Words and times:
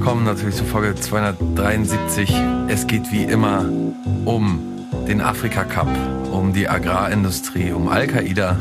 willkommen 0.00 0.24
natürlich 0.24 0.54
zur 0.56 0.64
Folge 0.64 0.94
273. 0.94 2.32
Es 2.68 2.86
geht 2.86 3.12
wie 3.12 3.24
immer 3.24 3.66
um 4.24 4.58
den 5.06 5.20
Afrika 5.20 5.62
Cup, 5.64 5.88
um 6.32 6.54
die 6.54 6.66
Agrarindustrie, 6.66 7.72
um 7.72 7.86
Al-Qaida, 7.86 8.56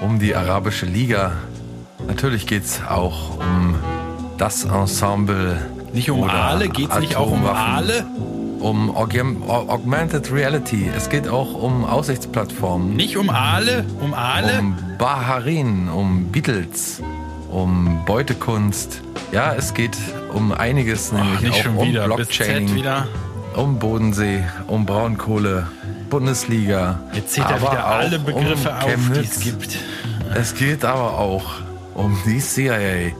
um 0.00 0.18
die 0.18 0.34
Arabische 0.34 0.86
Liga. 0.86 1.32
Natürlich 2.06 2.46
geht 2.46 2.64
es 2.64 2.80
auch 2.88 3.36
um 3.36 3.74
das 4.38 4.64
Ensemble. 4.64 5.60
Nicht 5.92 6.10
um 6.10 6.24
Aale, 6.24 6.70
geht 6.70 6.90
es 6.90 7.00
nicht 7.00 7.16
auch 7.16 7.32
um 7.32 7.44
Aale? 7.44 8.06
Um 8.58 8.88
Augmented 8.96 10.32
Reality. 10.32 10.90
Es 10.96 11.10
geht 11.10 11.28
auch 11.28 11.52
um 11.52 11.84
Aussichtsplattformen. 11.84 12.96
Nicht 12.96 13.18
um 13.18 13.28
Aale, 13.28 13.84
um 14.00 14.14
Aale? 14.14 14.58
Um 14.58 14.74
Baharin, 14.96 15.90
um 15.90 16.28
Beatles, 16.32 17.02
um 17.50 18.06
Beutekunst. 18.06 19.02
Ja, 19.32 19.52
es 19.52 19.74
geht 19.74 19.98
um 20.38 20.52
einiges, 20.52 21.12
nämlich 21.12 21.50
Ach, 21.52 21.66
auch 21.66 21.80
um 21.80 21.88
wieder. 21.88 22.04
Blockchain, 22.04 22.84
um 23.54 23.78
Bodensee, 23.78 24.44
um 24.68 24.86
Braunkohle, 24.86 25.66
Bundesliga. 26.08 27.00
Jetzt 27.12 27.32
zählt 27.32 27.50
er 27.50 27.60
wieder 27.60 27.84
alle 27.84 28.18
Begriffe 28.20 28.70
um 28.70 28.76
auf, 28.76 29.10
die 29.14 29.20
es 29.20 29.40
gibt. 29.40 29.78
Es 30.34 30.54
geht 30.54 30.84
aber 30.84 31.18
auch 31.18 31.44
um 31.94 32.16
die 32.24 32.38
CIA, 32.38 33.12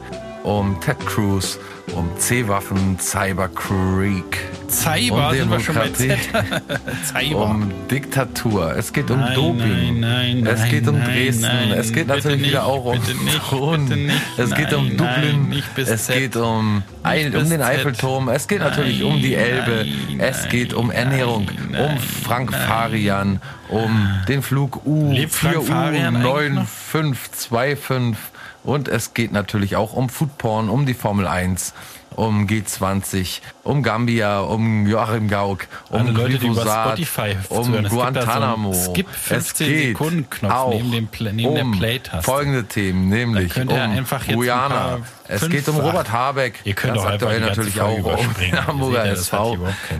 um 0.43 0.79
Ted 0.79 0.99
Cruz, 1.05 1.59
um 1.93 2.09
C-Waffen, 2.17 2.97
Cyber 2.99 3.49
Creek. 3.49 4.39
Cyber, 4.69 5.29
um 5.29 5.35
sind 5.35 5.51
wir 5.51 5.59
schon 5.59 5.75
bei 5.75 5.89
Z. 5.89 6.17
Cyber. 7.05 7.45
Um 7.45 7.71
Diktatur. 7.89 8.75
Es 8.77 8.93
geht 8.93 9.09
um 9.11 9.19
Nein, 9.19 9.35
Doping. 9.35 9.99
nein, 9.99 10.39
nein, 10.41 10.47
es 10.47 10.69
geht 10.69 10.87
um 10.87 11.03
Dresden. 11.03 11.71
es 11.71 11.91
geht 11.93 12.07
natürlich 12.07 12.41
nicht, 12.41 12.49
wieder 12.51 12.65
auch 12.65 12.85
um 12.85 12.99
bitte 12.99 13.15
nicht, 13.23 14.21
Es 14.37 14.53
geht 14.53 14.73
um 14.73 14.89
Dublin. 14.97 15.63
es 15.75 16.05
Z. 16.05 16.15
geht 16.15 16.35
um, 16.35 16.83
ein, 17.03 17.27
um 17.27 17.31
den 17.31 17.47
Z. 17.47 17.61
Eiffelturm. 17.61 18.29
Es 18.29 18.47
geht 18.47 18.59
natürlich 18.59 19.03
um 19.03 19.21
die 19.21 19.35
Elbe. 19.35 19.85
es 20.19 20.47
geht 20.49 20.73
um 20.73 20.91
Ernährung. 20.91 21.49
um 21.77 21.97
Frank. 21.97 22.53
Farian. 22.53 23.41
Um 23.69 24.09
den 24.27 24.41
Flug 24.41 24.81
Lebt 24.85 25.31
Frank 25.33 25.63
Farian 25.65 26.15
eigentlich 26.15 26.53
noch? 26.53 26.65
U4U9525. 26.93 28.15
Und 28.63 28.87
es 28.87 29.13
geht 29.13 29.31
natürlich 29.31 29.75
auch 29.75 29.93
um 29.93 30.09
Foodporn, 30.09 30.69
um 30.69 30.85
die 30.85 30.93
Formel 30.93 31.27
1, 31.27 31.73
um 32.15 32.47
G20, 32.47 33.39
um 33.63 33.83
Gambia, 33.83 34.39
um 34.41 34.85
Joachim 34.87 35.27
Gauck, 35.27 35.67
um 35.89 35.99
Alle 36.01 36.11
Leute, 36.11 36.39
die 36.39 36.47
über 36.47 36.55
Glyphosat, 36.63 36.87
Spotify 36.99 37.35
um 37.49 37.71
gibt 37.71 37.85
da 37.85 37.89
so 37.89 37.95
Guantanamo. 37.95 38.73
Skip 38.73 39.07
Es 39.13 39.19
15 39.27 39.67
geht 39.67 39.87
Sekunden 39.97 40.29
Knopf 40.29 40.51
auch 40.53 40.73
neben 40.73 40.91
dem 40.91 41.07
Pla- 41.07 41.31
neben 41.31 41.55
der 41.55 41.63
um 41.65 41.71
Play-Taste. 41.77 42.23
Folgende 42.23 42.63
Themen, 42.65 43.09
nämlich 43.09 43.55
um 43.57 43.69
einfach 43.69 44.25
jetzt 44.25 44.35
Guyana. 44.35 44.99
Es 45.31 45.47
geht 45.47 45.69
um 45.69 45.77
Robert 45.77 46.11
Habeck. 46.11 46.59
Ihr 46.63 46.73
könnt 46.73 46.95
ganz 46.95 47.05
einfach 47.05 47.13
aktuell 47.27 47.39
natürlich 47.41 47.79
auch 47.79 47.97
um 48.03 48.33
den 48.41 48.65
Hamburger 48.67 49.05
ja, 49.05 49.11
das 49.11 49.19
SV. 49.21 49.57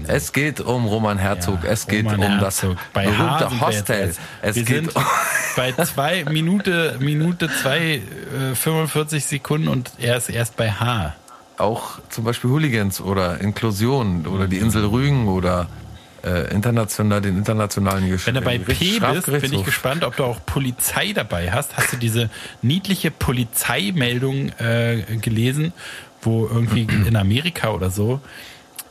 Es 0.07 0.33
geht 0.33 0.59
um 0.59 0.85
Roman 0.87 1.19
Herzog. 1.19 1.63
Ja, 1.63 1.69
es 1.69 1.85
geht 1.87 2.05
Roman 2.05 2.19
um 2.33 2.39
das 2.39 2.63
Herzog. 2.63 2.77
Bei 2.93 3.05
H 3.05 3.09
sind 3.09 3.17
berühmte 3.17 3.43
jetzt 3.43 3.61
Hostel. 3.61 3.95
erst. 4.07 4.19
Es 4.41 4.55
wir 4.55 4.63
geht 4.63 4.95
um 4.95 5.03
bei 5.55 5.71
zwei 5.73 6.23
Minute, 6.25 6.95
Minute 6.99 7.49
zwei, 7.61 8.02
äh, 8.52 8.55
45 8.55 9.23
Sekunden 9.23 9.67
und 9.67 9.91
er 9.99 10.17
ist 10.17 10.30
erst 10.30 10.57
bei 10.57 10.71
H. 10.71 11.13
auch 11.59 11.99
zum 12.09 12.23
Beispiel 12.23 12.49
Hooligans 12.49 13.02
oder 13.02 13.41
Inklusion 13.41 14.25
oder 14.27 14.47
die 14.47 14.57
Insel 14.57 14.85
Rügen 14.85 15.27
oder 15.27 15.67
äh, 16.23 16.53
international 16.53 17.21
den 17.21 17.38
internationalen 17.38 18.09
Gesch 18.09 18.27
Wenn 18.27 18.36
du 18.36 18.42
bei 18.42 18.58
P 18.58 18.99
bist, 18.99 19.25
bin 19.25 19.53
ich 19.53 19.64
gespannt, 19.64 20.03
ob 20.03 20.15
du 20.15 20.23
auch 20.23 20.39
Polizei 20.45 21.14
dabei 21.14 21.52
hast. 21.52 21.77
Hast 21.77 21.93
du 21.93 21.97
diese 21.97 22.30
niedliche 22.61 23.11
Polizeimeldung 23.11 24.49
äh, 24.59 25.03
gelesen, 25.21 25.73
wo 26.21 26.45
irgendwie 26.45 26.81
in 27.08 27.15
Amerika 27.15 27.71
oder 27.71 27.89
so 27.89 28.20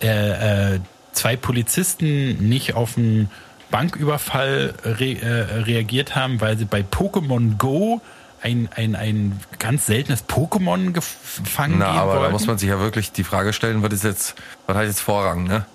äh, 0.00 0.74
äh, 0.74 0.80
zwei 1.12 1.36
Polizisten 1.36 2.48
nicht 2.48 2.74
auf 2.74 2.96
einen 2.96 3.30
Banküberfall 3.70 4.74
re 4.84 5.16
äh, 5.20 5.60
reagiert 5.62 6.14
haben, 6.14 6.40
weil 6.40 6.56
sie 6.56 6.64
bei 6.64 6.80
Pokémon 6.80 7.58
Go 7.58 8.00
ein, 8.42 8.68
ein, 8.74 8.94
ein 8.94 9.40
ganz 9.58 9.86
seltenes 9.86 10.28
Pokémon 10.28 10.92
gefangen 10.92 11.78
Na, 11.78 11.88
aber 11.88 12.12
wollten? 12.12 12.22
da 12.24 12.30
muss 12.30 12.46
man 12.46 12.58
sich 12.58 12.68
ja 12.68 12.78
wirklich 12.78 13.12
die 13.12 13.24
Frage 13.24 13.52
stellen, 13.52 13.82
was 13.82 13.92
ist 13.92 14.04
jetzt, 14.04 14.34
was 14.66 14.76
hat 14.76 14.84
jetzt 14.84 15.00
Vorrang, 15.00 15.44
ne? 15.44 15.66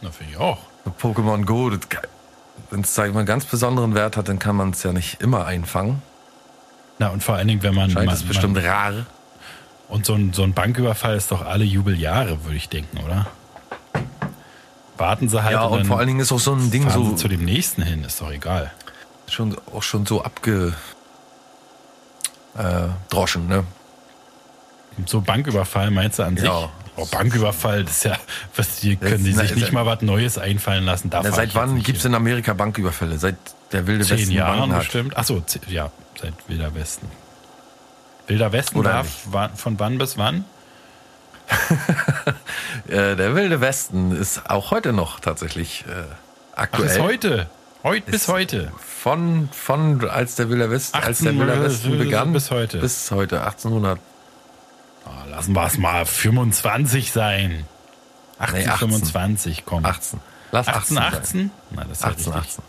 Na, 0.00 0.10
finde 0.10 0.32
ich 0.32 0.38
auch. 0.38 0.58
Pokémon 1.00 1.44
Go, 1.44 1.70
wenn 2.70 2.80
es, 2.80 2.94
sag 2.94 3.06
ich 3.08 3.12
mal, 3.12 3.20
einen 3.20 3.26
ganz 3.26 3.44
besonderen 3.44 3.94
Wert 3.94 4.16
hat, 4.16 4.28
dann 4.28 4.38
kann 4.38 4.56
man 4.56 4.70
es 4.70 4.82
ja 4.82 4.92
nicht 4.92 5.20
immer 5.22 5.46
einfangen. 5.46 6.02
Na, 6.98 7.08
und 7.08 7.22
vor 7.22 7.36
allen 7.36 7.48
Dingen, 7.48 7.62
wenn 7.62 7.74
man, 7.74 7.90
Scheint 7.90 8.06
man, 8.06 8.14
es 8.14 8.22
bestimmt 8.22 8.54
man 8.54 8.64
rar. 8.64 8.92
Und 9.88 10.06
so 10.06 10.14
ein, 10.14 10.32
so 10.32 10.42
ein 10.42 10.54
Banküberfall 10.54 11.16
ist 11.16 11.30
doch 11.30 11.44
alle 11.44 11.64
Jubeljahre, 11.64 12.44
würde 12.44 12.56
ich 12.56 12.68
denken, 12.68 12.98
oder? 13.04 13.26
Warten 14.96 15.28
sie 15.28 15.42
halt 15.42 15.52
Ja, 15.52 15.64
und 15.64 15.78
dann 15.80 15.86
vor 15.86 15.98
allen 15.98 16.06
Dingen 16.06 16.20
ist 16.20 16.32
auch 16.32 16.38
so 16.38 16.54
ein 16.54 16.70
Ding 16.70 16.88
so 16.90 17.12
zu 17.14 17.28
dem 17.28 17.44
nächsten 17.44 17.82
hin, 17.82 18.04
ist 18.04 18.20
doch 18.20 18.30
egal. 18.30 18.72
schon, 19.28 19.56
auch 19.72 19.82
schon 19.82 20.06
so 20.06 20.22
abgedroschen, 20.22 20.74
äh, 22.56 22.88
droschen, 23.10 23.48
ne? 23.48 23.64
So 25.06 25.20
Banküberfall 25.20 25.90
meinst 25.90 26.18
du 26.18 26.22
an 26.24 26.36
sich? 26.36 26.46
Ja. 26.46 26.68
Oh, 26.96 27.06
Banküberfall, 27.06 27.84
das 27.84 27.96
ist 27.98 28.04
ja, 28.04 28.18
was, 28.54 28.80
die 28.80 28.96
können 28.96 29.24
die 29.24 29.32
na, 29.32 29.42
sich 29.42 29.54
nicht 29.54 29.64
ist- 29.68 29.72
mal 29.72 29.86
was 29.86 30.02
Neues 30.02 30.36
einfallen 30.36 30.84
lassen. 30.84 31.08
Da 31.08 31.22
Na, 31.24 31.32
seit 31.32 31.54
wann 31.54 31.82
gibt 31.82 31.98
es 31.98 32.04
in 32.04 32.14
Amerika 32.14 32.52
Banküberfälle? 32.52 33.18
Seit 33.18 33.36
der 33.72 33.86
wilde 33.86 34.04
Zehn 34.04 34.18
Westen 34.18 34.32
Jahren 34.32 34.58
Banken 34.58 34.78
bestimmt. 34.78 35.16
Achso, 35.16 35.42
ja, 35.68 35.90
seit 36.20 36.34
Wilder 36.48 36.74
Westen. 36.74 37.08
Wilder 38.26 38.52
Westen 38.52 38.78
Oder 38.78 39.04
war 39.30 39.48
nicht? 39.48 39.60
von 39.60 39.78
wann 39.80 39.96
bis 39.98 40.18
wann? 40.18 40.44
Äh, 42.88 43.16
der 43.16 43.34
wilde 43.34 43.60
Westen 43.60 44.12
ist 44.14 44.50
auch 44.50 44.70
heute 44.70 44.92
noch 44.92 45.20
tatsächlich 45.20 45.84
äh, 45.88 45.92
Ach, 46.54 46.62
aktuell. 46.62 46.88
bis 46.88 46.98
heute. 47.82 47.88
Heut, 47.96 48.06
bis 48.06 48.28
heute. 48.28 48.72
Von, 48.78 49.48
von 49.52 50.08
als 50.08 50.36
der 50.36 50.48
wilde 50.48 50.70
Westen, 50.70 50.96
als 50.96 51.18
der 51.18 51.32
18 51.32 51.38
wilde 51.40 51.62
Westen 51.64 51.98
begann 51.98 52.32
bis 52.32 52.50
heute. 52.50 52.78
bis 52.78 53.10
heute 53.10 53.40
1800. 53.44 53.98
Ah, 55.04 55.24
lassen 55.28 55.52
wir 55.54 55.66
es 55.66 55.78
mal 55.78 56.06
25 56.06 57.10
sein. 57.12 57.66
18, 58.38 58.58
Nee, 58.60 58.66
18. 58.68 58.88
25, 58.88 59.64
komm. 59.64 59.84
18. 59.84 60.20
Lass 60.52 60.68
18, 60.68 60.98
18. 60.98 60.98
18? 60.98 61.40
sein. 61.40 61.50
Nein, 61.70 61.86
das 61.88 61.98
ist 61.98 62.04
ja 62.04 62.08
18, 62.10 62.32
richtig, 62.32 62.48
18. 62.50 62.64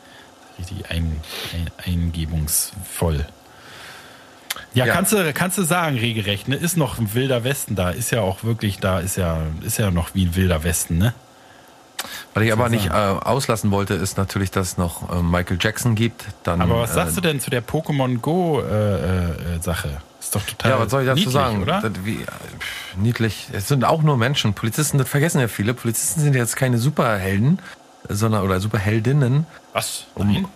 richtig 0.60 0.92
ein, 0.92 1.22
ein, 1.54 1.72
eingebungsvoll. 1.86 3.26
Ja, 4.74 4.86
Ja. 4.86 4.94
Kannst, 4.94 5.14
du, 5.14 5.34
kannst 5.34 5.58
du 5.58 5.64
sagen, 5.64 5.98
regelrecht, 5.98 6.48
ne? 6.48 6.56
Ist 6.56 6.78
noch 6.78 6.98
ein 6.98 7.14
wilder 7.14 7.44
Westen 7.44 7.76
da. 7.76 7.90
Ist 7.92 8.12
ja 8.12 8.22
auch 8.22 8.44
wirklich 8.44 8.80
da, 8.80 9.00
ist 9.00 9.18
ja, 9.18 9.44
ist 9.62 9.78
ja 9.78 9.92
noch 9.92 10.16
wie 10.16 10.26
ein 10.26 10.36
wilder 10.36 10.64
Westen, 10.64 10.98
ne? 10.98 11.14
Was 12.34 12.44
ich 12.44 12.52
aber 12.52 12.70
nicht 12.70 12.88
äh, 12.88 12.92
auslassen 12.92 13.72
wollte, 13.72 13.94
ist 13.94 14.18
natürlich, 14.18 14.52
dass 14.52 14.68
es 14.74 14.78
noch 14.78 15.10
äh, 15.12 15.22
Michael 15.22 15.58
Jackson 15.60 15.96
gibt. 15.96 16.26
Dann, 16.44 16.62
Aber 16.62 16.82
was 16.82 16.92
äh, 16.92 16.96
sagst 16.96 17.18
du 17.18 17.22
denn 17.22 17.40
zu 17.40 17.50
der 17.50 17.64
Pokémon 17.64 18.20
Go 18.20 18.62
äh, 18.62 19.56
äh, 19.56 19.62
Sache? 19.62 20.02
Ist 20.20 20.36
doch 20.36 20.42
total 20.44 20.72
Ja, 20.72 20.80
was 20.80 20.90
soll 20.92 21.02
ich 21.02 21.08
dazu 21.08 21.18
niedlich, 21.20 21.34
sagen? 21.34 21.62
oder? 21.64 21.82
Das, 21.82 21.92
wie, 22.04 22.16
äh, 22.16 22.26
pff, 22.26 22.98
niedlich. 22.98 23.48
Es 23.52 23.68
sind 23.68 23.86
auch 23.86 24.02
nur 24.04 24.18
Menschen. 24.18 24.54
Polizisten, 24.54 24.98
das 24.98 25.10
vergessen 25.10 25.40
ja 25.40 25.48
viele. 25.48 25.74
Polizisten 25.74 26.22
sind 26.22 26.36
jetzt 26.36 26.56
keine 26.56 26.78
Superhelden, 26.78 27.60
sondern 28.10 28.44
oder 28.44 28.60
Superheldinnen. 28.60 29.46
Was? 29.74 30.06
Um-? 30.16 30.48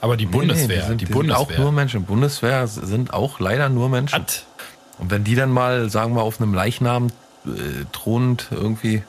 Aber 0.00 0.16
die 0.16 0.26
Nee, 0.26 0.30
nee, 0.32 0.38
Bundeswehr, 0.38 0.80
die 0.82 0.86
sind, 0.88 1.00
die, 1.00 1.04
die 1.04 1.12
Bundeswehr. 1.12 1.46
Sind 1.46 1.56
auch 1.56 1.62
nur 1.62 1.72
Menschen. 1.72 2.04
Bundeswehr 2.04 2.66
sind 2.66 3.12
auch 3.12 3.38
leider 3.38 3.68
nur 3.68 3.88
Menschen. 3.88 4.16
Hat. 4.18 4.44
Und 4.98 5.10
wenn 5.10 5.22
die 5.24 5.34
dann 5.36 5.50
mal, 5.50 5.90
sagen 5.90 6.14
wir, 6.16 6.22
auf 6.22 6.40
einem 6.40 6.54
Leichnam 6.54 7.08
äh, 7.46 7.50
thronend 7.92 8.48
irgendwie 8.50 9.02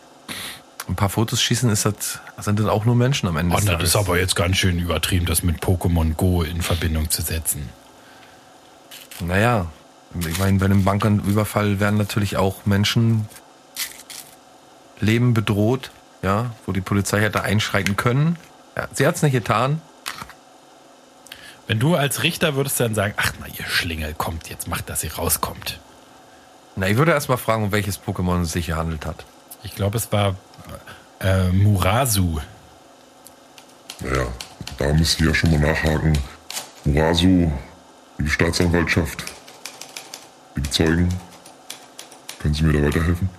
ein 0.88 0.95
paar 0.95 1.09
Fotos 1.09 1.41
schießen, 1.41 1.69
ist 1.69 1.85
das, 1.85 2.19
sind 2.39 2.59
das 2.59 2.68
auch 2.68 2.85
nur 2.85 2.95
Menschen 2.95 3.27
am 3.30 3.38
Ende. 3.38 3.56
Oh, 3.56 3.59
das 3.59 3.81
ist 3.81 3.95
aber 3.95 4.19
jetzt 4.19 4.35
ganz 4.35 4.57
schön 4.57 4.80
übertrieben, 4.80 5.25
das 5.25 5.44
mit 5.44 5.62
Pokémon 5.62 6.13
Go 6.13 6.44
in 6.44 6.62
Verbindung 6.62 7.09
zu 7.09 7.21
setzen. 7.21 7.69
Naja, 9.19 9.68
ich 10.19 10.39
meine, 10.39 10.59
bei 10.59 10.65
einem 10.65 10.83
Banküberfall 10.83 11.80
werden 11.80 11.97
natürlich 11.97 12.38
auch 12.38 12.65
Menschen 12.65 13.27
Leben 15.00 15.33
bedroht, 15.33 15.91
ja, 16.21 16.51
wo 16.65 16.71
die 16.71 16.81
Polizei 16.81 17.21
hätte 17.21 17.44
einschreiten 17.44 17.95
können. 17.95 18.38
Ja, 18.75 18.88
sie 18.91 19.07
hat 19.07 19.15
es 19.15 19.21
nicht 19.21 19.33
getan. 19.33 19.81
Wenn 21.68 21.80
du 21.80 21.95
als 21.95 22.24
Richter 22.24 22.56
würdest 22.56 22.80
dann 22.80 22.94
sagen, 22.94 23.13
ach 23.18 23.33
na, 23.39 23.47
ihr 23.47 23.65
Schlingel, 23.65 24.13
kommt 24.13 24.50
jetzt, 24.50 24.68
macht, 24.68 24.89
dass 24.89 25.01
sie 25.01 25.07
rauskommt. 25.07 25.80
Na, 26.75 26.88
ich 26.88 26.97
würde 26.97 27.12
erst 27.12 27.30
mal 27.30 27.38
fragen, 27.38 27.65
um 27.65 27.71
welches 27.71 28.01
Pokémon 28.01 28.41
es 28.41 28.51
sich 28.51 28.68
gehandelt 28.68 29.06
hat. 29.06 29.25
Ich 29.63 29.75
glaube, 29.75 29.97
es 29.97 30.12
war 30.12 30.35
äh, 31.23 31.49
Murasu. 31.51 32.39
Naja, 34.01 34.27
da 34.77 34.93
müsst 34.93 35.19
ihr 35.21 35.27
ja 35.27 35.33
schon 35.33 35.51
mal 35.51 35.59
nachhaken. 35.59 36.17
Murasu, 36.85 37.51
liebe 38.17 38.29
Staatsanwaltschaft, 38.29 39.23
liebe 40.55 40.69
Zeugen, 40.69 41.09
können 42.39 42.53
Sie 42.53 42.63
mir 42.63 42.73
da 42.73 42.87
weiterhelfen? 42.87 43.29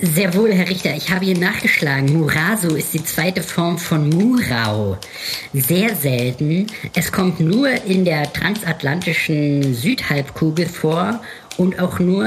Sehr 0.00 0.34
wohl, 0.34 0.52
Herr 0.52 0.68
Richter. 0.68 0.96
Ich 0.96 1.10
habe 1.10 1.26
hier 1.26 1.38
nachgeschlagen. 1.38 2.18
Murasu 2.18 2.74
ist 2.74 2.94
die 2.94 3.04
zweite 3.04 3.42
Form 3.42 3.78
von 3.78 4.08
Murau. 4.08 4.98
Sehr 5.52 5.94
selten. 5.94 6.66
Es 6.94 7.12
kommt 7.12 7.38
nur 7.38 7.68
in 7.84 8.04
der 8.04 8.32
transatlantischen 8.32 9.74
Südhalbkugel 9.74 10.66
vor 10.66 11.20
und 11.58 11.78
auch 11.78 12.00
nur 12.00 12.26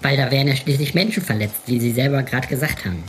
Weil 0.01 0.17
da 0.17 0.31
wären 0.31 0.47
ja 0.47 0.55
schließlich 0.55 0.95
Menschen 0.95 1.21
verletzt, 1.21 1.61
wie 1.67 1.79
Sie 1.79 1.91
selber 1.91 2.23
gerade 2.23 2.47
gesagt 2.47 2.83
haben. 2.83 3.03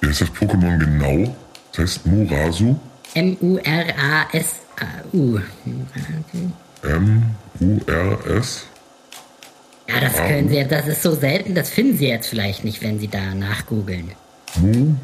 Wie 0.00 0.08
heißt 0.08 0.22
das 0.22 0.32
Pokémon 0.32 0.76
genau? 0.76 1.36
Das 1.70 1.82
heißt 1.82 2.04
Murasu. 2.06 2.74
M-U-R-A-S-U. 3.14 4.58
M-U-R-S. 6.82 8.66
Ja, 9.88 10.00
das 10.00 10.16
können 10.16 10.48
Sie, 10.48 10.64
das 10.66 10.88
ist 10.88 11.02
so 11.02 11.14
selten, 11.14 11.54
das 11.54 11.70
finden 11.70 11.96
Sie 11.98 12.08
jetzt 12.08 12.28
vielleicht 12.28 12.64
nicht, 12.64 12.82
wenn 12.82 12.98
Sie 12.98 13.08
da 13.08 13.34
nachgoogeln. 13.34 14.10
Mu. 14.56 14.94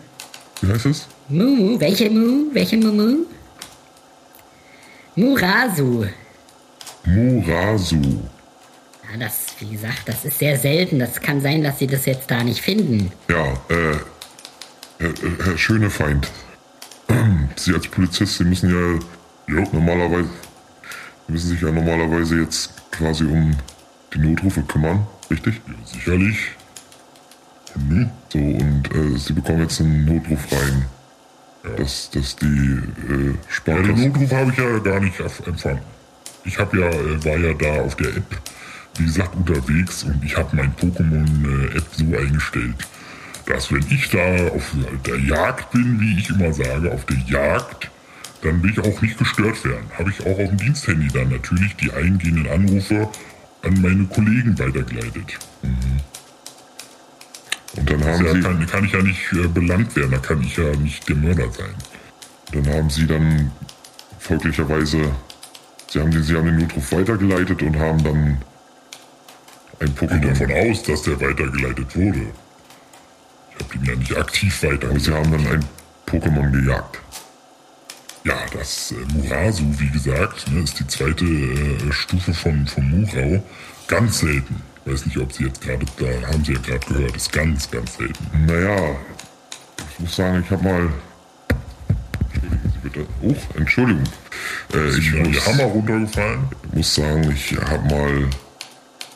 Wie 0.61 0.73
heißt 0.73 0.87
es? 0.87 1.07
Mu, 1.29 1.79
welche 1.79 2.11
Mu? 2.11 2.53
Welche 2.53 2.77
Mumu? 2.77 3.27
Murasu. 5.15 6.07
Murasu. 7.05 8.03
Ja, 9.13 9.19
das, 9.19 9.47
wie 9.59 9.71
gesagt, 9.71 10.03
das 10.07 10.25
ist 10.25 10.39
sehr 10.39 10.57
selten. 10.57 10.99
Das 10.99 11.21
kann 11.21 11.41
sein, 11.41 11.63
dass 11.63 11.79
Sie 11.79 11.87
das 11.87 12.07
jetzt 12.07 12.31
da 12.31 12.43
nicht 12.43 12.61
finden. 12.61 13.13
Ja, 13.29 13.53
äh, 13.69 13.97
Herr, 14.99 15.13
Herr 15.45 15.59
Schönefeind. 15.59 16.29
Sie 17.65 17.75
als 17.75 17.87
Polizist, 17.89 18.39
Sie 18.39 18.45
müssen 18.45 18.71
ja, 18.71 19.55
ja 19.55 19.67
normalerweise, 19.73 20.29
Sie 21.27 21.33
müssen 21.33 21.49
sich 21.51 21.61
ja 21.61 21.71
normalerweise 21.71 22.41
jetzt 22.41 22.73
quasi 22.91 23.25
um 23.25 23.55
die 24.15 24.19
Notrufe 24.19 24.63
kümmern, 24.63 25.07
richtig? 25.31 25.61
Ja, 25.67 25.75
sicherlich. 25.85 26.39
Mhm. 27.77 28.11
So, 28.33 28.39
und 28.39 28.83
äh, 28.95 29.19
Sie 29.19 29.33
bekommen 29.33 29.61
jetzt 29.61 29.81
einen 29.81 30.05
Notruf 30.05 30.41
rein. 30.53 30.87
Dass, 31.77 32.11
dass 32.11 32.37
die 32.37 32.47
äh, 32.47 33.27
Ja, 33.27 33.35
Sparkasse... 33.49 33.93
den 33.93 34.09
Notruf 34.09 34.33
habe 34.33 34.51
ich 34.51 34.57
ja 34.57 34.79
gar 34.79 35.01
nicht 35.01 35.21
empfangen. 35.21 35.81
Ich 36.45 36.59
habe 36.59 36.81
ja, 36.81 36.89
äh, 36.89 37.25
war 37.25 37.37
ja 37.37 37.53
da 37.53 37.83
auf 37.83 37.97
der 37.97 38.17
App, 38.17 38.41
wie 38.97 39.05
gesagt, 39.05 39.37
unterwegs 39.37 40.05
und 40.05 40.25
ich 40.25 40.37
habe 40.37 40.57
mein 40.57 40.75
Pokémon-App 40.77 41.85
so 41.93 42.05
eingestellt, 42.05 42.77
dass 43.51 43.73
wenn 43.73 43.85
ich 43.91 44.09
da 44.11 44.47
auf 44.49 44.73
der 45.07 45.19
Jagd 45.19 45.73
bin, 45.73 46.01
wie 46.01 46.19
ich 46.19 46.31
immer 46.31 46.53
sage, 46.53 46.93
auf 46.93 47.05
der 47.07 47.19
Jagd, 47.27 47.91
dann 48.43 48.63
will 48.63 48.71
ich 48.71 48.79
auch 48.79 49.03
nicht 49.03 49.19
gestört 49.19 49.63
werden. 49.65 49.91
Habe 49.99 50.11
ich 50.11 50.21
auch 50.25 50.39
auf 50.39 50.49
dem 50.49 50.57
Diensthandy 50.57 51.09
dann 51.09 51.29
natürlich 51.31 51.75
die 51.77 51.93
eingehenden 51.93 52.49
Anrufe 52.49 53.09
an 53.63 53.81
meine 53.83 54.05
Kollegen 54.07 54.59
weitergeleitet. 54.59 55.39
und 57.77 57.91
dann 57.91 58.05
haben 58.05 58.25
Da 58.25 58.33
Sie... 58.33 58.41
kann, 58.41 58.67
kann 58.67 58.85
ich 58.85 58.93
ja 58.93 59.03
nicht 59.03 59.33
äh, 59.33 59.49
belangt 59.49 59.95
werden, 59.97 60.13
da 60.13 60.19
kann 60.19 60.43
ich 60.43 60.57
ja 60.57 60.75
nicht 60.77 61.09
der 61.09 61.17
Mörder 61.17 61.51
sein. 61.53 61.75
Dann 62.53 62.67
haben 62.75 62.91
sie 62.91 63.07
dann 63.07 63.51
folglicherweise, 64.19 65.11
sie 65.89 66.01
haben 66.01 66.11
den, 66.11 66.23
sie 66.23 66.37
haben 66.37 66.47
den 66.47 66.59
Notruf 66.59 66.93
weitergeleitet 66.93 67.63
und 67.63 67.79
haben 67.79 68.03
dann 68.03 68.39
ein 69.81 69.89
Ich 69.89 69.95
Pokémon. 70.01 70.21
davon 70.29 70.51
aus, 70.71 70.83
dass 70.83 71.03
der 71.03 71.21
weitergeleitet 71.21 71.95
wurde. 71.97 72.27
Ich 73.61 73.67
habe 73.67 73.75
ihn 73.77 73.85
ja 73.85 73.97
nicht 73.97 74.17
aktiv 74.17 74.59
Aber 74.63 74.73
weitergeleitet. 74.73 75.05
sie 75.05 75.13
haben 75.13 75.31
dann 75.33 75.47
ein 75.47 75.65
Pokémon 76.07 76.51
gejagt. 76.51 76.99
Ja, 78.25 78.37
das 78.53 78.93
äh, 78.93 78.95
Murasu, 79.15 79.65
wie 79.79 79.91
gesagt, 79.91 80.51
ne, 80.51 80.61
ist 80.61 80.79
die 80.81 80.87
zweite 80.87 81.25
äh, 81.25 81.93
Stufe 81.93 82.33
von, 82.35 82.67
von 82.67 82.89
Murau. 82.91 83.43
Ganz 83.87 84.21
selten. 84.21 84.63
Weiß 84.87 85.05
nicht, 85.07 85.19
ob 85.19 85.33
Sie 85.33 85.45
jetzt 85.45 85.61
gerade, 85.61 85.85
da 85.99 86.29
haben 86.29 86.45
Sie 86.45 86.53
ja 86.55 86.59
gerade 86.61 86.87
gehört, 86.87 87.17
ist 87.17 87.33
ganz, 87.33 87.71
ganz 87.71 87.97
selten. 87.97 88.47
Naja, 88.47 88.97
ich 89.93 90.01
muss 90.01 90.17
sagen, 90.17 90.43
ich 90.45 90.51
habe 90.51 90.65
mal. 90.65 90.89
Entschuldigen 92.33 92.73
Sie 92.73 92.79
bitte. 92.89 93.07
Oh, 93.23 93.35
Entschuldigung. 93.59 94.05
Äh, 94.75 94.89
ich 94.99 95.13
Ihnen 95.13 95.33
muss, 95.33 95.47
Hammer 95.47 95.65
runtergefallen? 95.65 96.41
muss 96.73 96.95
sagen, 96.95 97.31
ich 97.35 97.57
habe 97.59 97.89
mal, 97.95 98.29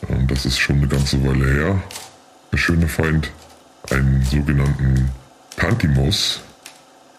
und 0.08 0.30
das 0.30 0.44
ist 0.46 0.58
schon 0.58 0.76
eine 0.76 0.88
ganze 0.88 1.22
Weile 1.26 1.50
her, 1.50 1.82
der 2.52 2.58
schöne 2.58 2.88
Feind, 2.88 3.30
einen 3.90 4.22
sogenannten 4.24 5.10
Pantimos 5.56 6.40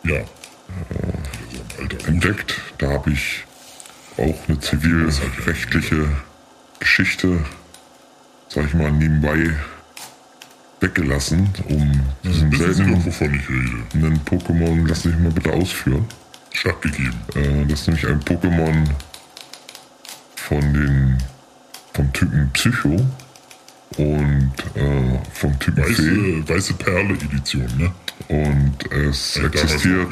Ja. 0.03 0.19
So 0.19 0.23
ein 0.99 1.81
alter 1.83 1.97
Hut. 1.97 2.07
entdeckt. 2.07 2.61
Da 2.77 2.89
habe 2.91 3.11
ich 3.11 3.45
auch 4.17 4.35
eine 4.47 4.59
zivilrechtliche 4.59 6.07
Geschichte, 6.79 7.39
sag 8.49 8.65
ich 8.65 8.73
mal, 8.73 8.91
nebenbei 8.91 9.51
weggelassen, 10.79 11.49
um 11.69 11.99
diesen 12.23 12.51
ich 12.51 13.49
rede? 13.49 13.83
einen 13.93 14.21
Pokémon, 14.25 14.87
lass 14.87 15.05
mich 15.05 15.17
mal 15.17 15.31
bitte 15.31 15.51
ausführen. 15.53 16.05
Stattgegeben. 16.51 17.15
Äh, 17.35 17.65
das 17.67 17.81
ist 17.81 17.87
nämlich 17.87 18.07
ein 18.07 18.21
Pokémon 18.21 18.85
von 20.35 20.73
den 20.73 21.17
vom 21.93 22.11
Typen 22.13 22.49
Psycho 22.53 22.97
und 23.97 24.51
äh, 24.75 25.19
vom 25.33 25.57
Typen 25.59 25.83
Fee. 25.83 25.91
Weiße, 25.91 26.49
weiße 26.49 26.73
Perle-Edition, 26.75 27.67
ne? 27.77 27.91
Und 28.27 28.91
es 28.91 29.35
Ja, 29.35 29.45
existiert 29.47 30.07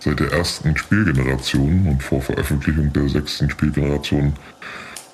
seit 0.00 0.20
der 0.20 0.32
ersten 0.32 0.76
Spielgeneration 0.76 1.86
und 1.86 2.02
vor 2.02 2.22
Veröffentlichung 2.22 2.92
der 2.92 3.08
sechsten 3.08 3.50
Spielgeneration 3.50 4.32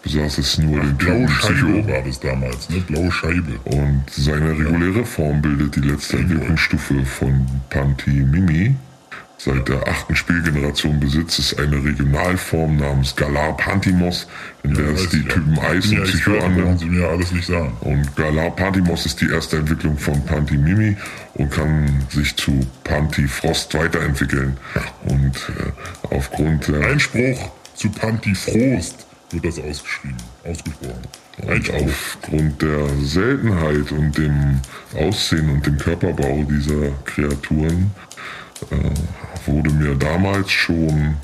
besaß 0.03 0.38
es 0.38 0.59
nur 0.59 0.81
den 0.81 0.97
Blaue 0.97 1.29
Scheibe 1.29 1.87
war 1.87 2.03
das 2.03 2.20
damals, 2.20 2.69
ne? 2.69 2.81
Blaue 2.81 3.12
Scheibe. 3.12 3.59
Und 3.64 4.03
seine 4.11 4.50
reguläre 4.50 5.05
Form 5.05 5.41
bildet 5.41 5.76
die 5.76 5.81
letzte 5.81 6.19
Entwicklungsstufe 6.19 7.05
von 7.05 7.47
Pantimimi. 7.70 8.75
Seit 9.44 9.69
der 9.69 9.89
achten 9.89 10.15
Spielgeneration 10.15 11.00
besitzt 11.00 11.41
es 11.41 11.59
eine 11.59 11.83
Regionalform 11.83 12.76
namens 12.76 13.16
Galar 13.16 13.57
Pantimos, 13.57 14.28
in 14.62 14.73
der 14.73 14.90
es 14.90 15.09
die 15.09 15.23
ja. 15.23 15.31
Typen 15.31 15.59
Eis 15.59 15.87
und 15.87 15.95
ja 15.95 16.05
Psycho 16.05 16.38
annimmt. 16.38 16.81
Und 17.81 18.14
Galar 18.16 18.50
Pantimos 18.55 19.05
ist 19.05 19.21
die 19.21 19.31
erste 19.31 19.57
Entwicklung 19.57 19.99
von 19.99 20.25
Pantimimi 20.26 20.97
und 21.35 21.50
kann 21.50 22.07
sich 22.11 22.37
zu 22.37 22.61
Pantifrost 22.85 23.75
weiterentwickeln. 23.75 24.57
Und 25.07 25.35
äh, 25.35 26.14
aufgrund 26.14 26.69
der 26.69 26.87
Einspruch 26.87 27.50
zu 27.75 27.90
Pantifrost 27.90 29.07
wird 29.33 29.45
das 29.45 29.59
ausgeschrieben, 29.59 30.19
ausgesprochen. 30.45 31.02
Und 31.38 31.71
aufgrund 31.75 32.62
der 32.62 32.88
Seltenheit 33.00 33.90
und 33.90 34.16
dem 34.16 34.61
Aussehen 34.95 35.50
und 35.50 35.66
dem 35.66 35.78
Körperbau 35.78 36.47
dieser 36.49 36.93
Kreaturen 37.07 37.90
äh, 38.71 38.76
wurde 39.46 39.70
mir 39.70 39.94
damals 39.94 40.50
schon 40.50 41.16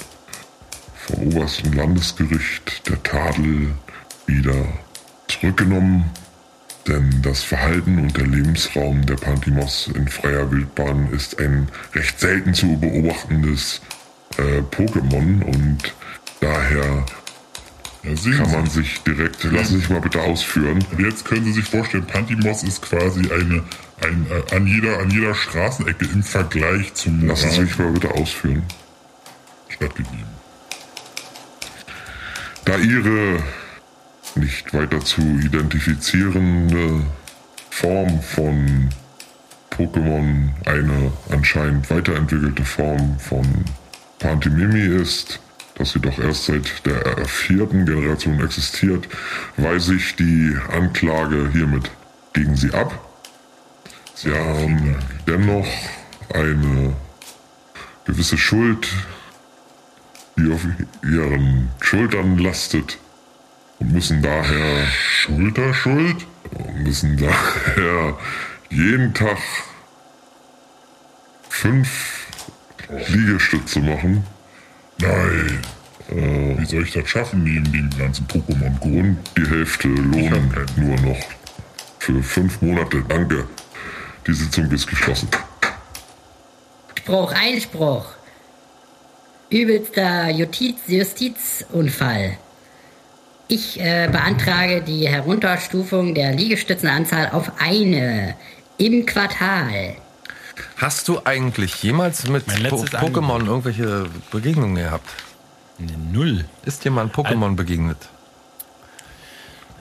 vom 0.95 1.29
obersten 1.29 1.73
Landesgericht 1.73 2.89
der 2.89 3.03
Tadel 3.03 3.75
wieder 4.27 4.67
zurückgenommen, 5.29 6.11
denn 6.87 7.23
das 7.23 7.43
Verhalten 7.43 7.99
und 7.99 8.17
der 8.17 8.27
Lebensraum 8.27 9.05
der 9.07 9.17
Pantimos 9.17 9.91
in 9.95 10.09
freier 10.09 10.51
Wildbahn 10.51 11.11
ist 11.13 11.39
ein 11.39 11.69
recht 11.95 12.19
selten 12.19 12.55
zu 12.55 12.79
beobachtendes 12.79 13.81
äh, 14.39 14.61
Pokémon 14.75 15.43
und 15.45 15.95
daher 16.41 17.05
Ja, 18.05 18.37
kann 18.37 18.53
man 18.53 18.67
sich 18.67 19.03
direkt, 19.03 19.45
lassen 19.45 19.75
Sie 19.75 19.79
sich 19.81 19.91
mal 19.91 20.01
bitte 20.01 20.23
ausführen. 20.23 20.85
Jetzt 20.99 21.25
können 21.25 21.45
Sie 21.45 21.53
sich 21.53 21.65
vorstellen, 21.65 22.07
Pantimos 22.07 22.63
ist 22.63 22.81
quasi 22.83 23.21
eine, 23.33 23.65
ein, 24.03 24.27
äh, 24.31 24.55
an, 24.55 24.67
jeder, 24.67 24.99
an 24.99 25.11
jeder 25.11 25.35
Straßenecke 25.35 26.05
im 26.07 26.23
Vergleich 26.23 26.95
zum 26.95 27.27
Lassen 27.27 27.51
Sie 27.51 27.61
Moral 27.61 27.65
mich 27.65 27.79
mal 27.79 27.93
bitte 27.93 28.11
ausführen. 28.15 28.63
stattgegeben. 29.69 30.39
Da 32.65 32.77
Ihre 32.77 33.43
nicht 34.35 34.73
weiter 34.75 35.01
zu 35.01 35.21
identifizierende 35.21 37.03
Form 37.71 38.21
von 38.23 38.91
Pokémon 39.71 40.51
eine 40.67 41.13
anscheinend 41.31 41.89
weiterentwickelte 41.91 42.65
Form 42.65 43.19
von 43.19 43.47
Pantimimi 44.19 45.01
ist, 45.01 45.41
das 45.77 45.95
jedoch 45.95 46.19
erst 46.19 46.47
seit 46.47 46.85
der 46.85 47.25
vierten 47.27 47.87
Generation 47.87 48.41
existiert, 48.45 49.09
weise 49.57 49.95
ich 49.95 50.17
die 50.17 50.57
Anklage 50.73 51.51
hiermit 51.53 51.91
gegen 52.33 52.57
Sie 52.57 52.73
ab. 52.73 53.08
Sie 54.21 54.35
haben 54.35 54.97
dennoch 55.29 55.69
eine 56.35 56.93
gewisse 58.05 58.37
Schuld, 58.37 58.89
die 60.37 60.53
auf 60.53 60.61
Ihren 61.05 61.69
Schultern 61.81 62.37
lastet 62.39 62.99
und 63.79 63.93
müssen 63.93 64.21
daher 64.21 64.89
Schulterschuld? 64.89 66.27
müssen 66.83 67.17
daher 67.17 68.19
jeden 68.71 69.15
Tag 69.15 69.39
fünf 71.49 72.27
Liegestütze 72.89 73.79
machen. 73.79 74.25
Nein. 74.99 75.61
Äh, 76.11 76.59
wie 76.59 76.65
soll 76.65 76.83
ich 76.83 76.93
das 76.93 77.09
schaffen 77.09 77.45
neben 77.45 77.71
dem 77.71 77.91
ganzen 77.97 78.27
Pokémon-Grund? 78.27 79.17
Die 79.37 79.49
Hälfte 79.49 79.87
Lohn 79.87 80.53
nur 80.75 80.97
noch. 81.03 81.21
Für 82.01 82.21
fünf 82.21 82.61
Monate. 82.63 83.05
Danke. 83.07 83.47
Die 84.29 84.35
Sitzung 84.35 84.71
ist 84.71 84.87
geschlossen. 84.87 85.27
Spruch, 86.95 87.33
Einspruch. 87.33 88.05
Übelster 89.49 90.29
Justiz, 90.29 90.77
Justizunfall. 90.87 92.37
Ich 93.49 93.81
äh, 93.81 94.07
beantrage 94.13 94.83
die 94.83 95.09
Herunterstufung 95.09 96.15
der 96.15 96.35
Liegestützenanzahl 96.35 97.31
auf 97.31 97.51
eine 97.59 98.37
im 98.77 99.07
Quartal. 99.07 99.97
Hast 100.77 101.09
du 101.09 101.25
eigentlich 101.25 101.83
jemals 101.83 102.29
mit 102.29 102.45
po 102.69 102.85
Pokémon 102.85 103.37
Angebot. 103.37 103.47
irgendwelche 103.47 104.11
Begegnungen 104.31 104.75
gehabt? 104.75 105.09
Nee, 105.79 105.97
Null. 106.13 106.45
Ist 106.67 106.85
dir 106.85 106.91
mal 106.91 107.07
ein 107.07 107.11
Pokémon 107.11 107.57
begegnet? 107.57 107.97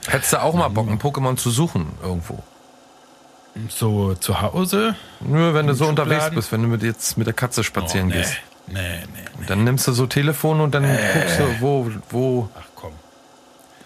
Hättest 0.06 0.32
du 0.32 0.40
auch 0.40 0.54
mal 0.54 0.68
Bock, 0.68 0.88
ein 0.88 0.98
Pokémon 0.98 1.36
zu 1.36 1.50
suchen 1.50 1.92
irgendwo? 2.02 2.42
So 3.68 4.14
zu 4.14 4.40
Hause? 4.40 4.94
Nö, 5.20 5.54
wenn 5.54 5.66
du 5.66 5.74
so 5.74 5.86
Schubladen? 5.86 6.10
unterwegs 6.12 6.34
bist, 6.34 6.52
wenn 6.52 6.62
du 6.62 6.68
mit 6.68 6.82
jetzt 6.82 7.16
mit 7.18 7.26
der 7.26 7.34
Katze 7.34 7.64
spazieren 7.64 8.08
Oh, 8.08 8.14
nee. 8.14 8.18
gehst. 8.20 8.34
Nee, 8.68 8.74
nee, 8.80 9.06
nee. 9.38 9.46
Dann 9.46 9.64
nimmst 9.64 9.86
du 9.88 9.92
so 9.92 10.06
Telefon 10.06 10.60
und 10.60 10.74
dann 10.74 10.84
guckst 10.84 11.38
du, 11.38 11.60
wo, 11.60 11.90
wo 12.10 12.48
Ach 12.58 12.64
komm. 12.74 12.92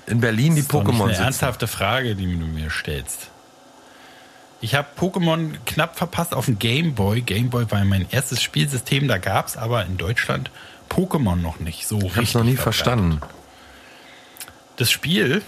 in 0.06 0.20
Berlin 0.20 0.54
die 0.56 0.62
Das 0.62 0.66
ist 0.66 0.72
doch 0.74 0.82
nicht 0.84 0.94
Pokémon 1.00 1.04
eine 1.08 1.16
ernsthafte 1.24 1.66
Frage, 1.68 2.14
die 2.16 2.24
du 2.26 2.44
mir 2.46 2.70
stellst. 2.70 3.28
Ich 4.60 4.74
habe 4.74 4.88
Pokémon 4.98 5.54
knapp 5.66 5.96
verpasst 5.96 6.34
auf 6.34 6.44
dem 6.46 6.58
Game 6.58 6.94
Boy. 6.94 7.20
Game 7.22 7.50
Boy 7.50 7.68
war 7.70 7.84
mein 7.84 8.06
erstes 8.10 8.42
Spielsystem, 8.42 9.08
da 9.08 9.18
gab 9.18 9.46
es 9.48 9.56
aber 9.56 9.84
in 9.86 9.96
Deutschland 9.96 10.50
Pokémon 10.90 11.36
noch 11.36 11.58
nicht 11.60 11.86
so 11.86 11.98
Ich 12.00 12.16
hab's 12.16 12.34
noch 12.34 12.44
nie 12.44 12.56
verstanden. 12.56 13.20
Das 14.76 14.90
Spiel, 14.90 15.42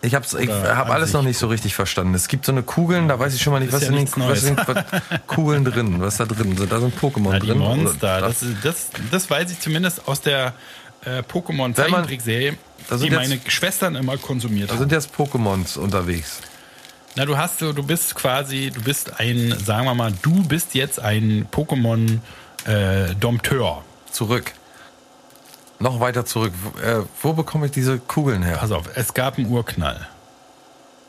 Ich 0.00 0.14
hab's, 0.14 0.32
ich 0.34 0.48
hab 0.48 0.90
alles 0.90 1.12
noch 1.12 1.22
nicht 1.22 1.38
so 1.38 1.48
richtig 1.48 1.74
verstanden. 1.74 2.14
Es 2.14 2.28
gibt 2.28 2.44
so 2.44 2.52
eine 2.52 2.62
Kugeln, 2.62 3.08
da 3.08 3.18
weiß 3.18 3.34
ich 3.34 3.42
schon 3.42 3.52
mal 3.52 3.58
nicht, 3.58 3.72
was 3.72 3.80
ja 3.82 3.86
sind, 3.88 3.96
nichts 3.96 4.14
die, 4.14 4.20
was 4.20 4.40
sind 4.42 4.60
was, 4.68 4.84
Kugeln 5.26 5.64
drin, 5.64 6.00
was 6.00 6.18
da 6.18 6.24
drin 6.24 6.56
sind. 6.56 6.70
Da 6.70 6.78
sind 6.78 6.96
Pokémon 7.00 7.30
na, 7.32 7.38
die 7.40 7.48
drin. 7.48 7.58
Monster, 7.58 8.20
das, 8.20 8.44
das, 8.62 8.90
das 9.10 9.28
weiß 9.28 9.50
ich 9.50 9.58
zumindest 9.58 10.06
aus 10.06 10.20
der 10.20 10.52
äh, 11.04 11.22
Pokémon 11.22 11.74
Zeichentrickserie, 11.74 12.56
Da 12.88 12.96
die 12.96 13.06
jetzt- 13.06 13.14
meine 13.16 13.40
Schwestern 13.48 13.96
immer 13.96 14.16
konsumiert 14.18 14.68
Da 14.70 14.74
haben. 14.74 14.80
sind 14.80 14.92
jetzt 14.92 15.10
Pokémons 15.16 15.76
unterwegs. 15.76 16.40
Na, 17.16 17.24
du 17.24 17.36
hast 17.36 17.58
so, 17.58 17.72
du 17.72 17.82
bist 17.82 18.14
quasi, 18.14 18.70
du 18.72 18.80
bist 18.80 19.18
ein, 19.18 19.52
sagen 19.64 19.84
wir 19.86 19.94
mal, 19.94 20.12
du 20.22 20.44
bist 20.44 20.74
jetzt 20.76 21.00
ein 21.00 21.48
Pokémon 21.50 22.18
äh, 22.66 23.14
Dompteur. 23.18 23.82
Zurück. 24.12 24.52
Noch 25.80 26.00
weiter 26.00 26.24
zurück. 26.24 26.52
Wo, 26.62 26.78
äh, 26.80 27.04
wo 27.22 27.32
bekomme 27.32 27.66
ich 27.66 27.72
diese 27.72 27.98
Kugeln 27.98 28.42
her? 28.42 28.56
Pass 28.56 28.72
auf, 28.72 28.84
es 28.94 29.14
gab 29.14 29.38
einen 29.38 29.46
Urknall. 29.50 30.08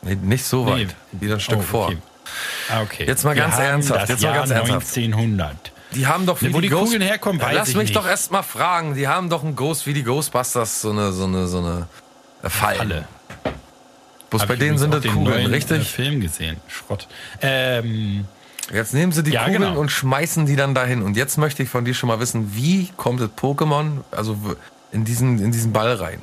Nee, 0.02 0.14
nicht 0.14 0.44
so 0.44 0.64
Nee. 0.64 0.70
weit. 0.86 0.96
Wieder 1.12 1.34
ein 1.34 1.40
Stück 1.40 1.58
Oh, 1.58 1.62
vor. 1.62 1.86
okay. 1.88 1.98
Ah, 2.70 2.82
okay. 2.82 3.04
Jetzt 3.06 3.24
mal 3.24 3.34
Wir 3.34 3.42
ganz 3.42 3.58
ernsthaft, 3.58 4.08
jetzt 4.08 4.22
mal 4.22 4.28
Jahr 4.28 4.34
ganz 4.38 4.50
ernsthaft. 4.50 4.96
1900. 4.96 5.72
Die 5.94 6.06
haben 6.06 6.24
doch 6.24 6.40
Ne, 6.40 6.54
wo 6.54 6.60
die 6.60 6.68
Ghost- 6.68 6.84
Kugeln 6.84 7.02
herkommen, 7.02 7.42
weiß 7.42 7.54
Lass 7.54 7.68
ich 7.70 7.74
mich 7.74 7.84
nicht. 7.88 7.96
doch 7.96 8.06
erst 8.06 8.30
mal 8.30 8.42
fragen. 8.44 8.94
Die 8.94 9.08
haben 9.08 9.28
doch 9.28 9.42
ein 9.42 9.56
Ghost 9.56 9.86
wie 9.86 9.92
die 9.92 10.04
Ghostbusters, 10.04 10.80
so 10.82 10.90
eine, 10.90 11.10
so 11.12 11.24
eine, 11.24 11.48
so 11.48 11.58
eine 11.58 11.88
äh, 12.44 12.48
Fallen. 12.48 12.80
Alle. 12.80 13.08
Bloß 14.30 14.46
bei 14.46 14.54
denen 14.54 14.78
sind 14.78 14.94
das 14.94 15.02
Kugeln, 15.02 15.24
neuen, 15.24 15.46
Äh, 15.50 15.54
richtig? 15.56 15.88
Film 15.90 16.20
gesehen. 16.20 16.58
Schrott. 16.68 17.08
Ähm, 17.42 18.26
Jetzt 18.72 18.94
nehmen 18.94 19.12
sie 19.12 19.22
die 19.22 19.32
Ja, 19.32 19.44
Kugeln 19.44 19.62
genau. 19.62 19.80
und 19.80 19.90
schmeißen 19.90 20.46
die 20.46 20.56
dann 20.56 20.74
dahin. 20.74 21.02
Und 21.02 21.16
jetzt 21.16 21.38
möchte 21.38 21.62
ich 21.62 21.68
von 21.68 21.84
dir 21.84 21.94
schon 21.94 22.08
mal 22.08 22.20
wissen, 22.20 22.54
wie 22.54 22.88
kommt 22.96 23.20
das 23.20 23.30
Pokémon 23.30 24.02
also 24.10 24.36
in 24.92 25.04
diesen, 25.04 25.38
in 25.42 25.52
diesen 25.52 25.72
Ball 25.72 25.94
rein? 25.94 26.20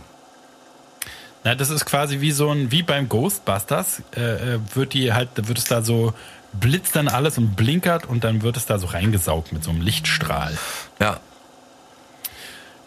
na, 1.44 1.56
das 1.56 1.70
ist 1.70 1.86
quasi 1.86 2.20
wie 2.20 2.32
so 2.32 2.51
ein, 2.51 2.72
wie 2.74 2.84
beim 2.84 3.08
Ghostbusters, 3.08 4.01
äh, 4.18 4.56
äh, 4.56 4.60
wird 4.74 4.94
die 4.94 5.13
halt, 5.13 5.30
da 5.36 5.48
wird 5.48 5.58
es 5.58 5.63
da 5.63 5.82
so, 5.82 6.13
blitzt 6.51 6.96
dann 6.98 7.08
alles 7.08 7.38
und 7.38 7.56
blinkert 7.56 8.06
und 8.06 8.25
dann 8.25 8.42
wird 8.42 8.58
es 8.58 8.66
da 8.66 8.80
so 8.80 8.88
reingesaugt 8.88 9.54
mit 9.54 9.63
so 9.63 9.70
einem 9.70 9.80
Lichtstrahl. 9.82 10.58
Ja, 11.00 11.22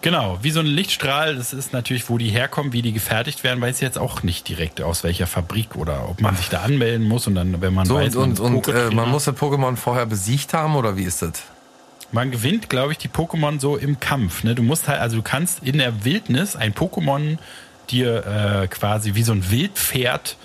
Genau, 0.02 0.38
wie 0.40 0.50
so 0.50 0.60
ein 0.60 0.66
Lichtstrahl, 0.66 1.36
das 1.36 1.52
ist 1.52 1.72
natürlich, 1.72 2.08
wo 2.08 2.16
die 2.16 2.30
herkommen, 2.30 2.72
wie 2.72 2.80
die 2.80 2.92
gefertigt 2.92 3.44
werden, 3.44 3.60
weiß 3.60 3.76
ich 3.76 3.82
jetzt 3.82 3.98
auch 3.98 4.22
nicht 4.22 4.48
direkt 4.48 4.80
aus 4.80 5.04
welcher 5.04 5.26
Fabrik 5.26 5.76
oder 5.76 6.08
ob 6.08 6.20
man 6.22 6.36
sich 6.36 6.48
da 6.48 6.62
anmelden 6.62 7.06
muss 7.06 7.26
und 7.26 7.34
dann, 7.34 7.60
wenn 7.60 7.74
man 7.74 7.84
so 7.84 7.96
weiß, 7.96 8.16
und, 8.16 8.40
und, 8.40 8.42
man, 8.42 8.54
und 8.56 8.68
äh, 8.68 8.70
Poketrainer- 8.70 8.94
man 8.94 9.10
muss 9.10 9.24
das 9.26 9.36
Pokémon 9.36 9.76
vorher 9.76 10.06
besiegt 10.06 10.54
haben 10.54 10.74
oder 10.76 10.96
wie 10.96 11.04
ist 11.04 11.20
das? 11.22 11.42
man 12.12 12.30
gewinnt, 12.30 12.68
glaube 12.68 12.92
ich, 12.92 12.98
die 12.98 13.08
Pokémon 13.08 13.60
so 13.60 13.76
im 13.76 14.00
Kampf. 14.00 14.44
Ne? 14.44 14.54
Du 14.54 14.62
musst 14.62 14.88
halt, 14.88 15.00
also 15.00 15.16
du 15.16 15.22
kannst 15.22 15.62
in 15.62 15.78
der 15.78 16.04
Wildnis 16.04 16.56
ein 16.56 16.74
Pokémon 16.74 17.38
dir 17.90 18.26
äh, 18.26 18.68
quasi 18.68 19.14
wie 19.14 19.22
so 19.22 19.32
ein 19.32 19.50
Wildpferd 19.50 20.36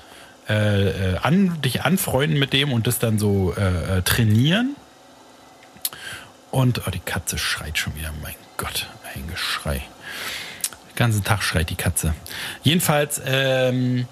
äh, 0.50 1.14
äh, 1.14 1.18
an, 1.18 1.62
dich 1.62 1.84
anfreunden 1.84 2.38
mit 2.40 2.54
dem 2.54 2.72
und 2.72 2.88
das 2.88 3.00
dann 3.00 3.20
so 3.20 3.54
äh, 3.58 3.98
äh, 3.98 4.02
trainieren. 4.04 4.76
Und 6.52 6.88
oh, 6.88 6.92
die 6.92 7.00
Katze 7.00 7.38
schreit 7.38 7.78
schon 7.78 7.96
wieder. 7.96 8.12
Mein 8.22 8.36
Gott, 8.58 8.88
ein 9.16 9.28
Geschrei. 9.28 9.82
Den 10.90 10.96
ganzen 10.96 11.24
Tag 11.24 11.44
schreit 11.44 11.70
die 11.70 11.76
Katze. 11.76 12.14
Jedenfalls, 12.64 13.22
ähm, 13.26 14.08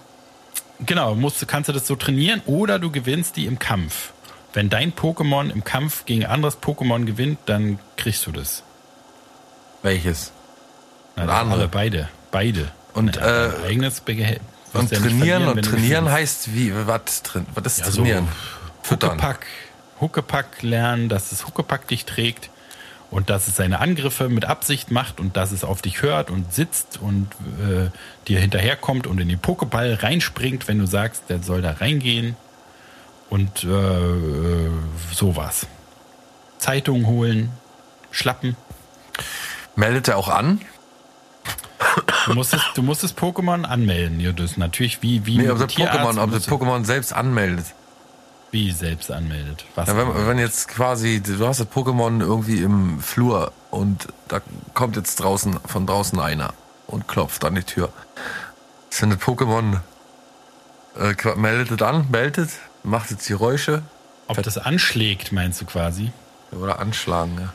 genau, 0.79 1.15
musst, 1.15 1.48
kannst 1.48 1.69
du 1.69 1.74
das 1.74 1.88
so 1.88 1.95
trainieren 1.95 2.41
oder 2.45 2.79
du 2.79 2.91
gewinnst 2.91 3.36
die 3.36 3.45
im 3.45 3.60
Kampf. 3.60 4.12
Wenn 4.53 4.69
dein 4.69 4.93
Pokémon 4.93 5.50
im 5.50 5.63
Kampf 5.63 6.05
gegen 6.05 6.25
anderes 6.25 6.62
Pokémon 6.62 7.05
gewinnt, 7.05 7.39
dann 7.45 7.79
kriegst 7.98 8.25
du 8.27 8.31
das. 8.31 8.63
Welches? 9.81 10.31
Na, 11.15 11.24
andere. 11.24 11.62
alle, 11.62 11.67
beide. 11.67 12.10
Beide. 12.31 12.72
Und, 12.93 13.17
Na, 13.19 13.48
äh, 13.48 13.51
dein 13.51 13.63
eigenes 13.63 14.01
Begehalt. 14.01 14.41
Und 14.74 14.91
trainieren 14.91 15.48
und 15.48 15.62
trainieren 15.63 16.10
heißt 16.10 16.53
wie? 16.53 16.74
Was, 16.88 17.22
was 17.53 17.65
ist 17.65 17.79
ja, 17.79 17.91
so 17.91 18.01
trainieren? 18.01 18.27
Füttern. 18.81 19.12
Huckepack, 19.12 19.45
Huckepack 20.01 20.63
lernen, 20.63 21.10
dass 21.10 21.29
das 21.29 21.45
Huckepack 21.45 21.88
dich 21.88 22.05
trägt 22.05 22.50
und 23.13 23.29
dass 23.29 23.48
es 23.48 23.55
seine 23.55 23.79
Angriffe 23.79 24.27
mit 24.27 24.46
Absicht 24.46 24.89
macht 24.89 25.20
und 25.20 25.38
dass 25.38 25.51
es 25.51 25.63
auf 25.63 25.84
dich 25.84 26.01
hört 26.01 26.32
und 26.32 26.51
sitzt 26.51 27.00
und 27.00 27.27
äh, 27.62 27.91
dir 28.27 28.39
hinterherkommt 28.39 29.05
und 29.05 29.22
in 29.22 29.29
den 29.29 29.39
Pokéball 29.39 30.01
reinspringt, 30.01 30.67
wenn 30.67 30.79
du 30.79 30.88
sagst, 30.88 31.29
der 31.29 31.41
soll 31.43 31.62
da 31.62 31.74
reingehen 31.74 32.36
und 33.29 33.65
äh, 33.65 33.67
äh, 33.67 34.70
sowas. 35.13 35.67
Zeitung 36.58 37.05
holen, 37.05 37.51
schlappen. 38.10 38.55
Meldet 39.75 40.08
er 40.08 40.17
auch 40.17 40.29
an? 40.29 40.62
Du 42.25 42.34
musst, 42.34 42.55
es, 42.55 42.62
du 42.74 42.82
musst 42.82 43.03
das 43.03 43.15
Pokémon 43.15 43.63
anmelden. 43.63 44.20
Ja, 44.22 44.32
das 44.32 44.51
ist 44.51 44.58
natürlich 44.58 45.03
wie, 45.03 45.27
wie 45.27 45.38
Nee, 45.38 45.51
ob 45.51 45.60
das 45.60 45.75
Pokémon, 45.75 46.20
ob 46.20 46.32
das 46.32 46.48
Pokémon 46.48 46.84
selbst 46.84 47.13
anmeldet. 47.13 47.65
Wie 48.53 48.72
selbst 48.72 49.12
anmeldet. 49.12 49.65
Was 49.75 49.88
Ja, 49.89 49.98
wenn, 49.98 50.27
wenn 50.27 50.39
jetzt 50.39 50.67
quasi, 50.67 51.22
du 51.22 51.45
hast 51.45 51.60
das 51.60 51.67
Pokémon 51.67 52.22
irgendwie 52.22 52.62
im 52.62 53.01
Flur 53.01 53.51
und 53.72 54.07
da 54.27 54.41
kommt 54.74 54.95
jetzt 54.95 55.15
draußen 55.17 55.60
von 55.65 55.86
draußen 55.86 56.19
einer 56.19 56.53
und 56.88 57.07
klopft 57.07 57.43
an 57.43 57.55
die 57.55 57.63
Tür. 57.63 57.89
Das 58.89 59.01
Pokémon 59.01 59.79
äh, 60.98 61.36
meldet 61.36 61.72
es 61.72 61.81
an, 61.81 62.07
meldet, 62.12 62.51
macht 62.83 63.10
jetzt 63.12 63.27
Geräusche 63.27 63.81
Ob 64.27 64.41
das 64.41 64.57
anschlägt, 64.57 65.31
meinst 65.31 65.60
du 65.60 65.65
quasi? 65.65 66.12
oder 66.53 66.79
anschlagen. 66.79 67.38
Ja. 67.39 67.53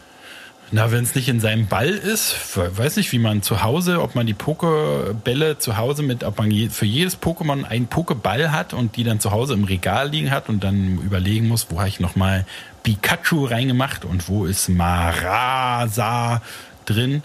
Na, 0.70 0.90
wenn 0.92 1.02
es 1.02 1.14
nicht 1.14 1.28
in 1.30 1.40
seinem 1.40 1.66
Ball 1.66 1.88
ist, 1.88 2.34
we- 2.54 2.76
weiß 2.76 2.96
nicht, 2.96 3.10
wie 3.12 3.18
man 3.18 3.40
zu 3.40 3.62
Hause, 3.62 4.02
ob 4.02 4.14
man 4.14 4.26
die 4.26 4.34
Pokebälle 4.34 5.58
zu 5.58 5.78
Hause 5.78 6.02
mit, 6.02 6.24
ob 6.24 6.36
man 6.36 6.50
je, 6.50 6.68
für 6.68 6.84
jedes 6.84 7.18
Pokémon 7.20 7.64
einen 7.64 7.86
Pokeball 7.86 8.52
hat 8.52 8.74
und 8.74 8.96
die 8.96 9.04
dann 9.04 9.18
zu 9.18 9.30
Hause 9.30 9.54
im 9.54 9.64
Regal 9.64 10.10
liegen 10.10 10.30
hat 10.30 10.50
und 10.50 10.62
dann 10.62 10.98
überlegen 10.98 11.48
muss, 11.48 11.68
wo 11.70 11.78
habe 11.78 11.88
ich 11.88 12.00
nochmal 12.00 12.44
Pikachu 12.82 13.46
reingemacht 13.46 14.04
und 14.04 14.28
wo 14.28 14.44
ist 14.44 14.68
Marasa 14.68 16.42
drin. 16.84 17.22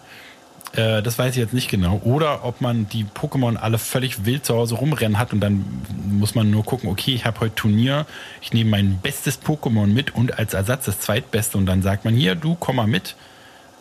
Äh, 0.77 1.03
das 1.03 1.19
weiß 1.19 1.31
ich 1.33 1.39
jetzt 1.41 1.53
nicht 1.53 1.69
genau. 1.69 1.99
Oder 2.05 2.45
ob 2.45 2.61
man 2.61 2.87
die 2.87 3.03
Pokémon 3.03 3.57
alle 3.57 3.77
völlig 3.77 4.23
wild 4.23 4.45
zu 4.45 4.55
Hause 4.55 4.75
rumrennen 4.75 5.19
hat 5.19 5.33
und 5.33 5.41
dann 5.41 5.65
muss 6.07 6.33
man 6.33 6.49
nur 6.49 6.63
gucken, 6.63 6.89
okay, 6.89 7.13
ich 7.13 7.25
habe 7.25 7.41
heute 7.41 7.55
Turnier, 7.55 8.05
ich 8.41 8.53
nehme 8.53 8.69
mein 8.69 8.99
bestes 9.03 9.41
Pokémon 9.41 9.87
mit 9.87 10.15
und 10.15 10.39
als 10.39 10.53
Ersatz 10.53 10.85
das 10.85 11.01
zweitbeste 11.01 11.57
und 11.57 11.65
dann 11.65 11.81
sagt 11.81 12.05
man, 12.05 12.15
hier, 12.15 12.35
du 12.35 12.55
komm 12.55 12.77
mal 12.77 12.87
mit, 12.87 13.15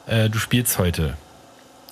äh, 0.06 0.28
du 0.28 0.38
spielst 0.38 0.78
heute. 0.78 1.16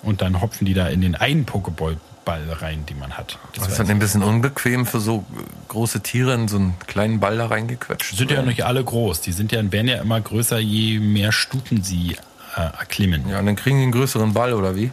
Und 0.03 0.21
dann 0.21 0.41
hopfen 0.41 0.65
die 0.65 0.73
da 0.73 0.87
in 0.87 1.01
den 1.01 1.15
einen 1.15 1.45
Pokéball 1.45 1.97
Ball 2.25 2.43
rein, 2.51 2.85
die 2.87 2.93
man 2.93 3.17
hat. 3.17 3.37
Das 3.53 3.63
Das 3.63 3.73
ist 3.73 3.79
halt 3.79 3.89
ein 3.89 3.99
bisschen 3.99 4.23
unbequem 4.23 4.85
für 4.85 4.99
so 4.99 5.25
große 5.69 6.01
Tiere 6.01 6.33
in 6.33 6.47
so 6.47 6.57
einen 6.57 6.75
kleinen 6.87 7.19
Ball 7.19 7.37
da 7.37 7.47
reingequetscht. 7.47 8.15
sind 8.15 8.31
ja 8.31 8.41
nicht 8.41 8.63
alle 8.63 8.83
groß. 8.83 9.21
Die 9.21 9.31
sind 9.31 9.51
ja, 9.51 9.71
werden 9.71 9.87
ja 9.87 10.01
immer 10.01 10.21
größer, 10.21 10.59
je 10.59 10.99
mehr 10.99 11.31
Stufen 11.31 11.83
sie 11.83 12.17
äh, 12.55 12.61
erklimmen. 12.61 13.27
Ja, 13.27 13.39
und 13.39 13.47
dann 13.47 13.55
kriegen 13.55 13.77
die 13.77 13.83
einen 13.83 13.91
größeren 13.91 14.33
Ball, 14.33 14.53
oder 14.53 14.75
wie? 14.75 14.91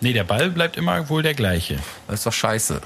Nee, 0.00 0.12
der 0.12 0.24
Ball 0.24 0.50
bleibt 0.50 0.76
immer 0.76 1.08
wohl 1.08 1.22
der 1.22 1.34
gleiche. 1.34 1.78
Das 2.08 2.20
ist 2.20 2.26
doch 2.26 2.32
scheiße. 2.32 2.80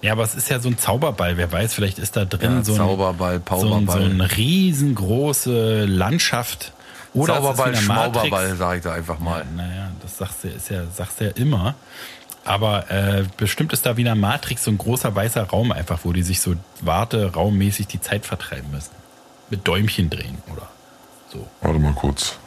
Ja, 0.00 0.12
aber 0.12 0.22
es 0.22 0.34
ist 0.36 0.48
ja 0.48 0.60
so 0.60 0.68
ein 0.68 0.78
Zauberball. 0.78 1.36
Wer 1.36 1.50
weiß, 1.50 1.74
vielleicht 1.74 1.98
ist 1.98 2.16
da 2.16 2.24
drin 2.24 2.58
Ja, 2.58 2.64
so, 2.64 2.72
ein, 2.72 2.78
Zauberball, 2.78 3.40
so, 3.48 3.54
ein, 3.56 3.60
so 3.60 3.68
Powerball. 3.68 4.04
eine 4.04 4.36
riesengroße 4.36 5.86
Landschaft 5.86 6.72
Oder 7.14 7.34
Sauberball, 7.34 7.72
wie 7.72 7.78
in 7.78 7.86
der 7.86 7.94
Matrix. 7.94 8.12
Schmauberball, 8.12 8.56
sage 8.56 8.76
ich 8.78 8.84
da 8.84 8.92
einfach 8.92 9.18
mal. 9.18 9.44
Naja, 9.54 9.90
das 10.02 10.18
sagst 10.18 10.44
du, 10.44 10.48
ist 10.48 10.68
ja, 10.70 10.84
sagst 10.86 11.20
du 11.20 11.24
ja 11.24 11.30
immer. 11.32 11.74
Aber 12.44 12.90
äh, 12.90 13.24
bestimmt 13.36 13.72
ist 13.72 13.84
da 13.84 13.96
wie 13.96 14.02
in 14.02 14.06
der 14.06 14.14
Matrix 14.14 14.64
so 14.64 14.70
ein 14.70 14.78
großer 14.78 15.14
weißer 15.14 15.44
Raum 15.44 15.70
einfach, 15.72 16.00
wo 16.04 16.12
die 16.12 16.22
sich 16.22 16.40
so 16.40 16.54
warte, 16.80 17.34
raummäßig 17.34 17.86
die 17.88 18.00
Zeit 18.00 18.24
vertreiben 18.24 18.70
müssen. 18.70 18.92
Mit 19.50 19.66
Däumchen 19.66 20.08
drehen 20.08 20.38
oder 20.52 20.68
so. 21.30 21.46
Warte 21.60 21.78
mal 21.78 21.92
kurz. 21.92 22.38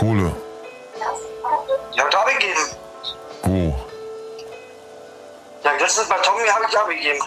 Kohle? 0.00 0.34
Ja, 1.94 2.04
hab 2.04 2.08
ich 2.08 2.16
abgegeben. 2.16 2.60
Wo? 3.42 3.86
Ja, 5.62 5.72
letztens 5.78 6.08
bei 6.08 6.16
Tommy 6.22 6.48
habe 6.48 6.64
ich 6.66 6.78
abgegeben. 6.78 7.20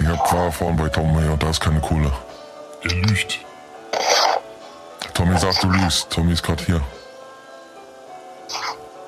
Ich 0.00 0.06
hab 0.08 0.32
war 0.32 0.50
vorhin 0.50 0.76
bei 0.76 0.88
Tom 0.88 1.16
hier 1.16 1.30
und 1.30 1.40
da 1.40 1.50
ist 1.50 1.60
keine 1.60 1.80
Kohle. 1.80 2.10
Er 2.82 2.90
lügt. 2.90 3.38
Tommy 5.14 5.38
sagt, 5.38 5.62
du 5.62 5.70
lügst. 5.70 6.10
Tommy 6.10 6.32
ist 6.32 6.42
gerade 6.42 6.64
hier. 6.64 6.80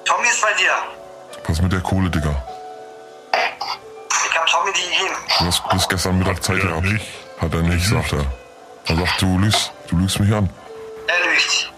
Tommy 0.05 0.29
ist 0.29 0.41
bei 0.41 0.53
dir. 0.53 0.75
Was 1.49 1.61
mit 1.61 1.73
der 1.73 1.81
Kohle, 1.81 2.09
Digga? 2.09 2.31
Ich 3.33 4.39
habe 4.39 4.49
Tommy 4.49 4.73
die 4.73 4.83
gegeben. 4.83 5.17
Du 5.41 5.47
hast 5.47 5.69
bis 5.69 5.89
gestern 5.89 6.19
Mittag 6.21 6.45
Zeit 6.45 6.61
gehabt. 6.61 6.85
nicht. 6.85 7.05
Hat 7.41 7.53
er 7.53 7.63
nicht, 7.63 7.89
sagt 7.89 8.13
er. 8.13 8.25
Er 8.87 8.97
sagt, 9.05 9.21
du 9.21 9.37
lügst. 9.37 9.73
Du 9.89 9.97
lügst 9.97 10.21
mich 10.21 10.33
an. 10.33 10.49
Er 11.09 11.29
lügt. 11.29 11.74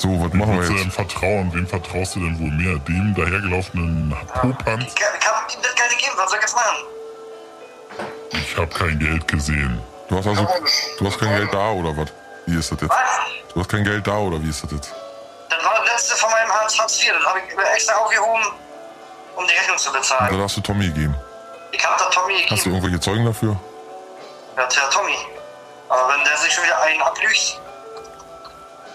So, 0.00 0.08
was 0.18 0.32
machen 0.32 0.58
wir 0.58 0.66
du 0.66 0.74
denn 0.74 0.84
jetzt? 0.84 0.94
vertrauen? 0.94 1.52
Wem 1.52 1.66
vertraust 1.66 2.14
du 2.16 2.20
denn 2.20 2.38
wohl 2.40 2.50
mehr? 2.52 2.78
Dem 2.88 3.14
dahergelaufenen 3.14 4.16
Popanz? 4.40 4.84
Ich, 4.86 4.94
ich 4.94 5.26
habe 5.28 5.52
ihm 5.52 5.62
das 5.62 5.74
Geld 5.74 5.90
gegeben. 5.90 6.12
Was 6.16 6.30
soll 6.30 6.38
ich 6.38 6.42
jetzt 6.42 6.54
machen? 6.56 6.76
Ich 8.32 8.56
habe 8.56 8.66
kein 8.74 8.98
Geld 8.98 9.28
gesehen. 9.28 9.78
Du 10.08 10.16
hast 10.16 10.26
also, 10.26 10.48
du 10.98 11.06
hast 11.06 11.18
kein 11.20 11.36
Geld 11.36 11.52
da 11.52 11.70
oder 11.72 11.94
was? 11.96 12.08
Wie 12.46 12.58
ist 12.58 12.72
das 12.72 12.80
jetzt? 12.80 12.90
Was? 12.90 13.52
Du 13.52 13.60
hast 13.60 13.68
kein 13.68 13.84
Geld 13.84 14.06
da 14.06 14.16
oder 14.16 14.42
wie 14.42 14.48
ist 14.48 14.64
das 14.64 14.72
jetzt? 14.72 14.94
Das 15.50 15.64
war 15.64 15.74
das 15.84 15.92
letzte 15.92 16.16
von 16.16 16.30
meinem 16.30 16.50
Hartz 16.50 16.78
Hartz 16.78 17.02
IV. 17.02 17.12
Das 17.12 17.26
habe 17.26 17.38
ich 17.40 17.58
extra 17.74 17.94
aufgehoben, 17.96 18.42
um 19.36 19.46
die 19.46 19.54
Rechnung 19.54 19.76
zu 19.76 19.92
bezahlen. 19.92 20.34
Oder 20.34 20.44
hast 20.44 20.56
du 20.56 20.62
Tommy 20.62 20.86
gegeben? 20.86 21.14
Ich 21.72 21.84
habe 21.86 21.96
da 21.98 22.08
Tommy 22.08 22.34
Hast 22.34 22.50
du 22.50 22.56
gegeben. 22.56 22.74
irgendwelche 22.76 23.00
Zeugen 23.00 23.24
dafür? 23.26 23.60
Ja, 24.56 24.66
tja, 24.66 24.82
Tommy. 24.90 25.16
Aber 25.90 26.14
wenn 26.14 26.24
der 26.24 26.36
sich 26.38 26.52
schon 26.52 26.64
wieder 26.64 26.80
einen 26.82 27.02
ablügt, 27.02 27.60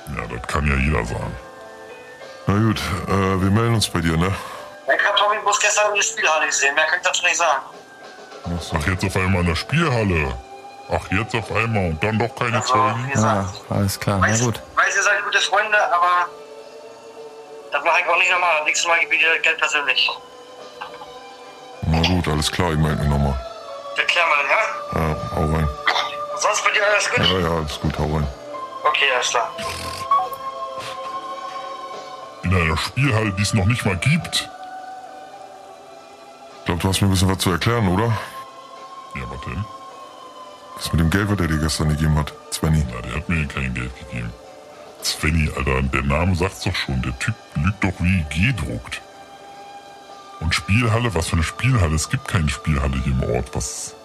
Ja, 0.07 0.21
das 0.31 0.47
kann 0.47 0.67
ja 0.67 0.75
jeder 0.75 1.03
sagen. 1.05 1.35
Na 2.47 2.53
gut, 2.53 2.79
äh, 3.07 3.41
wir 3.41 3.49
melden 3.51 3.75
uns 3.75 3.87
bei 3.89 4.01
dir, 4.01 4.17
ne? 4.17 4.31
dann 4.87 4.97
kann 4.99 5.15
Tommy 5.15 5.37
bloß 5.39 5.59
gestern 5.59 5.89
in 5.89 5.95
der 5.95 6.01
Spielhalle 6.03 6.45
gesehen. 6.45 6.75
Mehr 6.75 6.85
kann 6.85 6.99
ich 6.99 7.05
dazu 7.07 7.23
nicht 7.23 7.37
sagen. 7.37 7.63
Ach 8.45 8.61
so. 8.61 8.77
Ach, 8.79 8.87
jetzt 8.87 9.03
auf 9.03 9.15
einmal 9.15 9.41
in 9.41 9.47
der 9.47 9.55
Spielhalle. 9.55 10.37
Ach, 10.91 11.11
jetzt 11.11 11.33
auf 11.33 11.51
einmal 11.51 11.89
und 11.89 12.03
dann 12.03 12.19
doch 12.19 12.35
keine 12.35 12.57
Also, 12.57 12.73
Zeugen. 12.73 13.11
Ja, 13.15 13.51
alles 13.71 13.99
klar. 13.99 14.19
Na 14.21 14.27
weiß, 14.27 14.41
gut. 14.41 14.61
weiß, 14.75 14.95
ihr 14.95 15.01
seid 15.01 15.23
gute 15.25 15.39
Freunde, 15.39 15.77
aber 15.91 16.27
das 17.71 17.83
mache 17.83 18.01
ich 18.01 18.07
auch 18.07 18.17
nicht 18.17 18.29
nochmal. 18.31 18.63
Nächstes 18.65 18.87
Mal 18.87 18.99
gebe 18.99 19.15
ich 19.15 19.21
dir 19.21 19.39
Geld 19.39 19.57
persönlich. 19.57 20.09
Na 21.87 22.01
gut, 22.07 22.27
alles 22.27 22.51
klar, 22.51 22.71
ich 22.71 22.77
melde 22.77 22.97
mich 23.01 23.09
nochmal. 23.09 23.39
Das 23.97 24.05
klären 24.05 24.27
wir 24.29 24.37
dann, 24.37 24.49
ja? 24.51 25.09
Ja, 25.15 25.35
hau 25.35 25.41
rein. 25.55 25.67
Und 26.33 26.41
sonst 26.41 26.63
bei 26.63 26.71
dir 26.71 26.85
alles 26.85 27.09
gut? 27.09 27.25
Ja, 27.25 27.39
ja, 27.39 27.57
alles 27.57 27.79
gut, 27.79 27.97
hau 27.97 28.15
rein. 28.15 28.27
Okay, 28.85 29.11
alles 29.13 29.29
klar. 29.29 29.51
In 32.43 32.53
einer 32.53 32.77
Spielhalle, 32.77 33.33
die 33.33 33.41
es 33.41 33.53
noch 33.53 33.65
nicht 33.65 33.85
mal 33.85 33.97
gibt. 33.97 34.49
Ich 36.59 36.65
glaube, 36.65 36.81
du 36.81 36.87
hast 36.87 37.01
mir 37.01 37.07
ein 37.07 37.11
bisschen 37.11 37.29
was 37.29 37.39
zu 37.39 37.51
erklären, 37.51 37.87
oder? 37.87 38.05
Ja, 39.15 39.23
was 39.29 39.41
denn? 39.41 39.65
Was 40.75 40.91
mit 40.91 41.01
dem 41.01 41.09
Geld, 41.09 41.29
was 41.29 41.39
er 41.39 41.47
dir 41.47 41.57
gestern 41.57 41.89
gegeben 41.89 42.17
hat, 42.17 42.33
Svenny. 42.51 42.85
Na, 42.91 43.01
der 43.01 43.15
hat 43.15 43.29
mir 43.29 43.47
kein 43.47 43.73
Geld 43.73 43.91
gegeben. 43.97 44.31
Svenny, 45.03 45.49
Alter, 45.55 45.81
der 45.83 46.03
Name 46.03 46.35
sagt's 46.35 46.61
doch 46.61 46.75
schon. 46.75 47.01
Der 47.01 47.17
Typ 47.19 47.35
lügt 47.55 47.83
doch 47.83 47.93
wie 47.99 48.25
gedruckt. 48.29 49.01
Und 50.39 50.53
Spielhalle, 50.53 51.13
was 51.15 51.27
für 51.27 51.37
eine 51.37 51.43
Spielhalle? 51.43 51.95
Es 51.95 52.09
gibt 52.09 52.27
keine 52.27 52.49
Spielhalle 52.49 52.97
hier 53.03 53.13
im 53.13 53.23
Ort. 53.35 53.55
Was, 53.55 53.95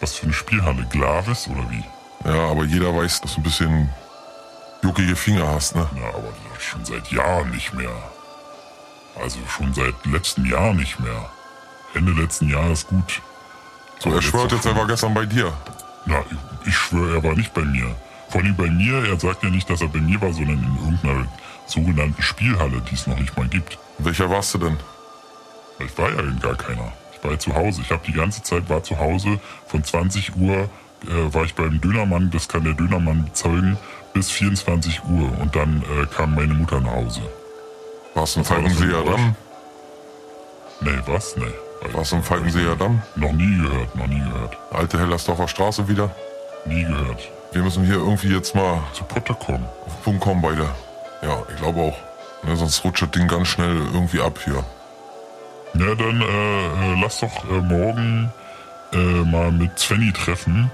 was 0.00 0.16
für 0.16 0.24
eine 0.24 0.32
Spielhalle? 0.32 0.86
Glavis 0.90 1.48
oder 1.48 1.68
wie? 1.70 1.84
Ja, 2.24 2.50
aber 2.50 2.64
jeder 2.64 2.94
weiß, 2.94 3.20
dass 3.22 3.34
du 3.34 3.40
ein 3.40 3.44
bisschen 3.44 3.88
juckige 4.82 5.16
Finger 5.16 5.48
hast, 5.48 5.74
ne? 5.74 5.88
Na, 5.94 6.08
aber 6.08 6.32
schon 6.58 6.84
seit 6.84 7.10
Jahren 7.10 7.50
nicht 7.50 7.72
mehr. 7.74 7.90
Also 9.22 9.38
schon 9.48 9.72
seit 9.74 9.94
letztem 10.06 10.46
Jahr 10.46 10.72
nicht 10.74 11.00
mehr. 11.00 11.30
Ende 11.94 12.12
letzten 12.12 12.48
Jahres 12.48 12.86
gut. 12.86 13.20
So, 13.98 14.10
Aber 14.10 14.18
er 14.18 14.22
schwört 14.22 14.52
jetzt, 14.52 14.66
er 14.66 14.76
war 14.76 14.86
gestern 14.86 15.14
bei 15.14 15.26
dir. 15.26 15.52
Na, 16.06 16.20
ich, 16.30 16.68
ich 16.68 16.76
schwöre, 16.76 17.16
er 17.16 17.24
war 17.24 17.34
nicht 17.34 17.52
bei 17.52 17.62
mir. 17.62 17.94
Vor 18.28 18.40
allem 18.40 18.56
bei 18.56 18.70
mir, 18.70 19.04
er 19.08 19.18
sagt 19.18 19.42
ja 19.42 19.50
nicht, 19.50 19.68
dass 19.68 19.80
er 19.80 19.88
bei 19.88 19.98
mir 19.98 20.20
war, 20.20 20.32
sondern 20.32 20.58
in 20.58 20.76
irgendeiner 20.76 21.26
sogenannten 21.66 22.22
Spielhalle, 22.22 22.80
die 22.82 22.94
es 22.94 23.06
noch 23.06 23.18
nicht 23.18 23.36
mal 23.36 23.48
gibt. 23.48 23.78
Welcher 23.98 24.30
warst 24.30 24.54
du 24.54 24.58
denn? 24.58 24.76
Ich 25.78 25.96
war 25.98 26.10
ja 26.10 26.20
in 26.20 26.38
gar 26.40 26.54
keiner. 26.54 26.92
Ich 27.12 27.24
war 27.24 27.32
ja 27.32 27.38
zu 27.38 27.54
Hause. 27.54 27.80
Ich 27.82 27.90
habe 27.90 28.02
die 28.06 28.12
ganze 28.12 28.42
Zeit 28.42 28.68
war 28.68 28.82
zu 28.82 28.98
Hause. 28.98 29.40
Von 29.66 29.82
20 29.82 30.36
Uhr 30.36 30.68
äh, 31.06 31.34
war 31.34 31.44
ich 31.44 31.54
beim 31.54 31.80
Dönermann, 31.80 32.30
das 32.30 32.48
kann 32.48 32.64
der 32.64 32.74
Dönermann 32.74 33.24
bezeugen, 33.24 33.76
bis 34.12 34.30
24 34.30 35.02
Uhr. 35.04 35.30
Und 35.40 35.54
dann 35.56 35.82
äh, 35.82 36.06
kam 36.06 36.34
meine 36.34 36.54
Mutter 36.54 36.80
nach 36.80 36.92
Hause. 36.92 37.20
Warst 38.14 38.36
du 38.36 38.40
im 38.40 38.44
Falkenseer? 38.46 39.04
Damm? 39.04 39.34
Nee, 40.80 40.98
was? 41.06 41.36
Nee. 41.36 41.44
Warst 41.92 42.12
du 42.12 42.16
im 42.16 42.22
Falkenseer 42.22 42.76
Damm? 42.76 43.02
Noch 43.16 43.32
nie 43.32 43.56
gehört, 43.56 43.94
noch 43.94 44.06
nie 44.06 44.18
gehört. 44.20 44.56
Alte 44.70 44.98
Hellersdorfer 44.98 45.48
Straße 45.48 45.88
wieder? 45.88 46.10
Nie 46.66 46.84
gehört. 46.84 47.28
Wir 47.52 47.62
müssen 47.62 47.84
hier 47.84 47.94
irgendwie 47.96 48.28
jetzt 48.28 48.54
mal 48.54 48.82
Zu 48.92 49.04
Potter 49.04 49.34
kommen. 49.34 49.64
auf 49.86 49.94
den 49.94 50.02
Punkt 50.04 50.20
kommen 50.20 50.42
beide. 50.42 50.68
Ja, 51.22 51.42
ich 51.48 51.56
glaube 51.56 51.80
auch. 51.80 51.96
Ne, 52.46 52.56
sonst 52.56 52.84
rutscht 52.84 53.02
das 53.02 53.10
Ding 53.10 53.28
ganz 53.28 53.48
schnell 53.48 53.76
irgendwie 53.92 54.20
ab 54.20 54.38
hier. 54.44 54.64
Ja, 55.74 55.94
dann 55.94 56.20
äh, 56.20 56.94
äh, 56.94 57.00
lass 57.00 57.20
doch 57.20 57.44
äh, 57.50 57.60
morgen 57.60 58.32
äh, 58.92 58.96
mal 58.96 59.52
mit 59.52 59.78
Svenny 59.78 60.12
treffen. 60.12 60.70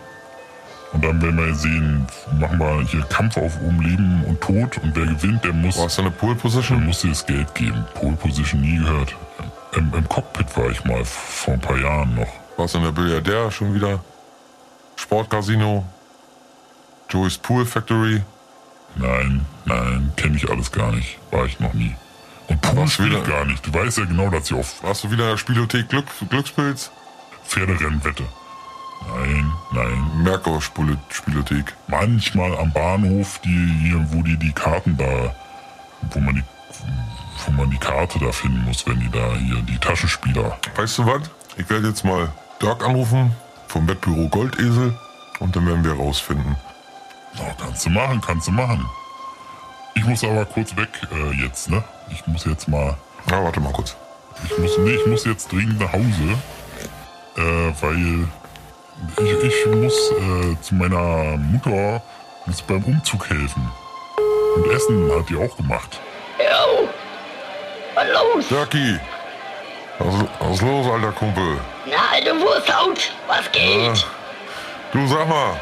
Und 0.92 1.04
dann 1.04 1.20
werden 1.20 1.36
wir 1.36 1.54
sehen, 1.54 2.06
machen 2.38 2.58
wir 2.58 2.80
hier 2.82 3.02
Kampf 3.02 3.36
auf 3.36 3.60
um 3.60 3.80
Leben 3.80 4.24
und 4.24 4.40
Tod. 4.40 4.78
Und 4.78 4.94
wer 4.94 5.06
gewinnt, 5.06 5.44
der 5.44 5.52
muss, 5.52 5.76
Warst 5.78 5.98
du 5.98 6.02
in 6.02 6.08
der 6.10 6.16
Pole 6.16 6.34
der 6.34 6.40
Position? 6.42 6.84
muss 6.86 7.00
dir 7.00 7.08
das 7.10 7.26
Geld 7.26 7.54
geben. 7.54 7.84
Pole 7.94 8.16
Position 8.16 8.60
nie 8.60 8.78
gehört. 8.78 9.14
Im, 9.74 9.92
Im 9.92 10.08
Cockpit 10.08 10.56
war 10.56 10.70
ich 10.70 10.84
mal 10.84 11.04
vor 11.04 11.54
ein 11.54 11.60
paar 11.60 11.76
Jahren 11.78 12.14
noch. 12.14 12.28
Warst 12.56 12.74
du 12.74 12.78
in 12.78 12.84
der 12.84 12.92
Billiardär 12.92 13.50
schon 13.50 13.74
wieder? 13.74 14.00
Sportcasino? 14.96 15.84
Joey's 17.10 17.36
Pool 17.36 17.66
Factory? 17.66 18.22
Nein, 18.94 19.44
nein, 19.66 20.12
kenne 20.16 20.36
ich 20.36 20.48
alles 20.50 20.72
gar 20.72 20.90
nicht. 20.92 21.18
War 21.30 21.44
ich 21.44 21.60
noch 21.60 21.74
nie. 21.74 21.94
Und 22.48 22.60
Pool 22.62 22.88
spiele 22.88 23.20
gar 23.22 23.44
nicht. 23.44 23.66
Du 23.66 23.74
weißt 23.74 23.98
ja 23.98 24.04
genau, 24.06 24.30
dass 24.30 24.50
ich 24.50 24.56
auf 24.56 24.82
Warst 24.82 25.04
du 25.04 25.10
wieder 25.10 25.24
in 25.24 25.30
der 25.30 25.36
Spielothek 25.36 25.88
Glück, 25.88 26.06
Glückspilz? 26.30 26.90
Pferderennen 27.44 28.02
wette. 28.04 28.24
Nein, 29.08 29.52
nein. 29.72 30.22
Merkur 30.22 30.60
Spielothek. 30.60 31.74
manchmal 31.88 32.56
am 32.58 32.72
Bahnhof, 32.72 33.38
die 33.44 33.78
hier, 33.82 34.04
wo 34.10 34.22
die 34.22 34.36
die 34.36 34.52
Karten 34.52 34.96
da, 34.96 35.34
wo 36.10 36.20
man 36.20 36.34
die, 36.34 36.44
wo 37.44 37.52
man 37.52 37.70
die 37.70 37.78
Karte 37.78 38.18
da 38.18 38.32
finden 38.32 38.64
muss, 38.64 38.86
wenn 38.86 38.98
die 39.00 39.10
da 39.10 39.34
hier 39.34 39.62
die 39.62 39.78
Taschenspieler. 39.78 40.58
Weißt 40.74 40.98
du 40.98 41.06
was? 41.06 41.22
Ich 41.56 41.68
werde 41.70 41.88
jetzt 41.88 42.04
mal 42.04 42.28
Dirk 42.60 42.84
anrufen 42.84 43.32
vom 43.68 43.86
Wettbüro 43.88 44.28
Goldesel 44.28 44.98
und 45.40 45.54
dann 45.54 45.66
werden 45.66 45.84
wir 45.84 45.92
rausfinden. 45.92 46.56
Na, 47.34 47.44
kannst 47.60 47.86
du 47.86 47.90
machen, 47.90 48.20
kannst 48.20 48.48
du 48.48 48.52
machen. 48.52 48.84
Ich 49.94 50.04
muss 50.04 50.24
aber 50.24 50.44
kurz 50.44 50.76
weg 50.76 50.88
äh, 51.12 51.32
jetzt, 51.42 51.70
ne? 51.70 51.82
Ich 52.10 52.26
muss 52.26 52.44
jetzt 52.44 52.68
mal, 52.68 52.96
Na, 53.30 53.42
warte 53.42 53.60
mal 53.60 53.72
kurz. 53.72 53.96
ich 54.44 54.58
muss, 54.58 54.78
nee, 54.78 54.94
ich 54.94 55.06
muss 55.06 55.24
jetzt 55.24 55.50
dringend 55.52 55.80
nach 55.80 55.92
Hause, 55.92 56.38
äh, 57.36 57.72
weil 57.80 58.28
ich, 59.18 59.42
ich 59.44 59.66
muss 59.66 60.10
äh, 60.12 60.60
zu 60.62 60.74
meiner 60.74 61.36
Mutter 61.36 62.02
muss 62.46 62.62
beim 62.62 62.82
Umzug 62.84 63.28
helfen. 63.28 63.70
Und 64.56 64.70
Essen 64.70 65.10
hat 65.14 65.28
die 65.28 65.36
auch 65.36 65.54
gemacht. 65.56 65.98
Jo. 66.38 66.88
Was 67.94 68.06
los? 68.08 68.48
Dirki! 68.48 68.98
Was, 69.98 70.14
was 70.40 70.50
ist 70.56 70.62
los, 70.62 70.86
alter 70.86 71.12
Kumpel? 71.12 71.58
Na, 71.86 71.96
alte 72.12 72.38
Wursthaut, 72.40 73.10
was 73.26 73.50
geht? 73.52 74.06
Du 74.92 75.06
sag 75.08 75.26
mal, 75.28 75.58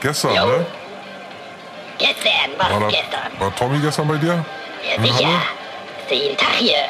gestern, 0.00 0.34
Jo. 0.34 0.46
ne? 0.46 0.66
Gestern, 1.98 2.50
was 2.58 2.70
War, 2.70 2.80
da, 2.80 2.86
gestern? 2.88 3.32
war 3.40 3.54
Tommy 3.56 3.78
gestern 3.78 4.08
bei 4.08 4.16
dir? 4.16 4.44
Ja, 4.96 5.02
sicher. 5.02 5.28
Ist 6.04 6.10
jeden 6.10 6.36
Tag 6.36 6.54
hier? 6.56 6.84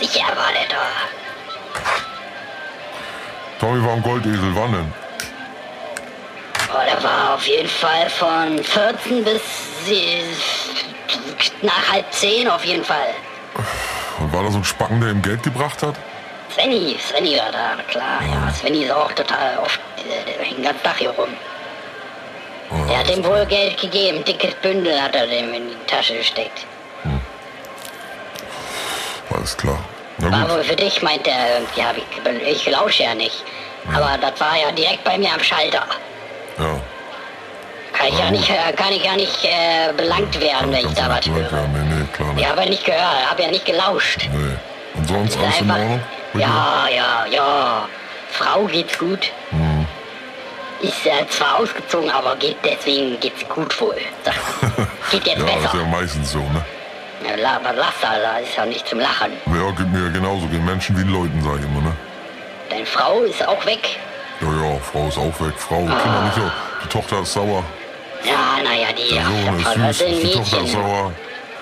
Sicher 0.00 0.26
war 0.36 0.52
der 0.52 0.68
da. 0.68 0.84
Tommy 3.64 3.82
war 3.82 3.92
am 3.94 4.02
Goldesel, 4.02 4.54
wann 4.54 4.72
denn? 4.72 4.92
Oh, 6.70 6.84
der 6.86 7.02
war 7.02 7.32
auf 7.34 7.46
jeden 7.46 7.66
Fall 7.66 8.10
von 8.10 8.62
14 8.62 9.24
bis 9.24 9.40
sie- 9.86 10.22
nach 11.62 11.92
halb 11.92 12.12
zehn 12.12 12.46
auf 12.46 12.62
jeden 12.66 12.84
Fall. 12.84 13.14
Und 14.18 14.30
war 14.34 14.42
da 14.42 14.50
so 14.50 14.58
ein 14.58 14.64
Spacken, 14.64 15.00
der 15.00 15.12
ihm 15.12 15.22
Geld 15.22 15.42
gebracht 15.44 15.82
hat? 15.82 15.94
Svenny, 16.52 16.98
Svenny 17.08 17.38
war 17.38 17.52
da, 17.52 17.82
klar, 17.90 18.20
ja. 18.30 18.52
Svenny 18.52 18.84
ist 18.84 18.92
auch 18.92 19.10
total 19.12 19.56
oft 19.56 19.80
äh, 19.96 20.54
den 20.54 20.62
ganzen 20.62 20.82
Tag 20.82 20.98
hier 20.98 21.10
rum. 21.12 21.30
Er 22.90 22.98
hat 22.98 23.10
ihm 23.16 23.24
wohl 23.24 23.46
Geld 23.46 23.80
gegeben, 23.80 24.22
dickes 24.26 24.52
Bündel 24.56 25.00
hat 25.00 25.16
er 25.16 25.26
dem 25.26 25.54
in 25.54 25.70
die 25.70 25.86
Tasche 25.86 26.18
gesteckt. 26.18 26.66
Alles 29.34 29.56
klar. 29.56 29.78
War 30.18 30.48
wohl 30.50 30.62
für 30.64 30.76
dich, 30.76 31.02
meint 31.02 31.26
er 31.26 31.60
hab 31.84 31.96
ich, 31.96 32.46
ich 32.46 32.70
lausche 32.70 33.02
ja 33.02 33.14
nicht. 33.14 33.42
Aber 33.92 34.16
das 34.20 34.38
war 34.40 34.56
ja 34.56 34.70
direkt 34.72 35.04
bei 35.04 35.18
mir 35.18 35.32
am 35.34 35.40
Schalter. 35.42 35.84
Ja. 36.58 36.80
Kann 37.92 38.08
ich 38.08 38.18
ja 38.18 38.30
nicht, 38.30 38.50
äh, 38.50 38.72
kann 38.72 38.92
ich 38.92 39.04
ja 39.04 39.14
nicht 39.14 39.44
äh, 39.44 39.92
belangt 39.96 40.40
werden, 40.40 40.72
wenn 40.72 40.86
ich 40.86 40.94
da 40.94 41.08
was 41.08 41.26
höre. 41.26 41.50
hören. 41.50 41.72
Nee, 41.88 41.94
nee, 42.34 42.40
Ich 42.40 42.48
habe 42.48 42.62
ja 42.62 42.68
nicht 42.68 42.84
gehört, 42.84 43.30
habe 43.30 43.42
ja 43.42 43.50
nicht 43.50 43.64
gelauscht. 43.66 44.28
Nee. 44.32 44.56
Und 44.94 45.08
sonst 45.08 45.36
alles 45.38 45.60
in 45.60 45.70
einfach- 45.70 45.82
Ordnung? 45.82 46.00
bei 46.32 46.38
dir? 46.38 46.44
Ja, 46.44 46.86
ja, 46.94 47.26
ja. 47.30 47.88
Frau 48.30 48.64
geht's 48.64 48.98
gut. 48.98 49.30
Mhm. 49.52 49.86
Ist 50.80 51.06
äh, 51.06 51.26
zwar 51.28 51.60
ausgezogen, 51.60 52.10
aber 52.10 52.34
geht 52.36 52.56
deswegen 52.64 53.18
geht's 53.20 53.46
gut 53.48 53.80
wohl. 53.80 53.96
Geht 55.10 55.26
jetzt 55.26 55.38
Ja, 55.38 55.44
das 55.44 55.54
ist 55.56 55.62
besser. 55.62 55.76
ja 55.78 55.84
meistens 55.84 56.32
so, 56.32 56.38
ne? 56.40 56.64
Ja, 57.26 57.36
la- 57.36 57.60
was 57.62 57.76
lachst 57.76 58.02
du, 58.02 58.08
Alter? 58.08 58.40
Ist 58.40 58.56
ja 58.56 58.66
nicht 58.66 58.86
zum 58.88 59.00
Lachen. 59.00 59.32
Ja, 59.46 59.70
geht 59.70 59.90
mir 59.92 60.10
genauso. 60.10 60.46
Gehen 60.46 60.64
Menschen 60.64 60.96
wie 60.98 61.10
Leuten, 61.10 61.40
sag 61.42 61.58
ich 61.58 61.64
immer, 61.64 61.80
ne? 61.82 61.92
Deine 62.70 62.86
Frau 62.86 63.20
ist 63.22 63.46
auch 63.46 63.64
weg. 63.66 63.98
Ja, 64.40 64.48
ja, 64.48 64.78
Frau 64.80 65.08
ist 65.08 65.18
auch 65.18 65.40
weg. 65.40 65.54
Frau, 65.56 65.86
Ah. 65.88 66.00
Kinder 66.02 66.22
nicht 66.24 66.34
so. 66.34 66.50
Die 66.84 66.88
Tochter 66.88 67.20
ist 67.22 67.32
sauer. 67.32 67.64
Ja, 68.24 68.62
naja, 68.62 68.88
die 68.92 69.14
Der 69.14 69.24
Sohn 69.24 69.58
ist 69.58 69.66
das 69.66 69.98
süß. 69.98 69.98
sind 69.98 70.22
Die 70.22 70.32
Tochter 70.32 70.56
Mädchen. 70.60 70.64
ist 70.66 70.72
sauer. 70.72 71.12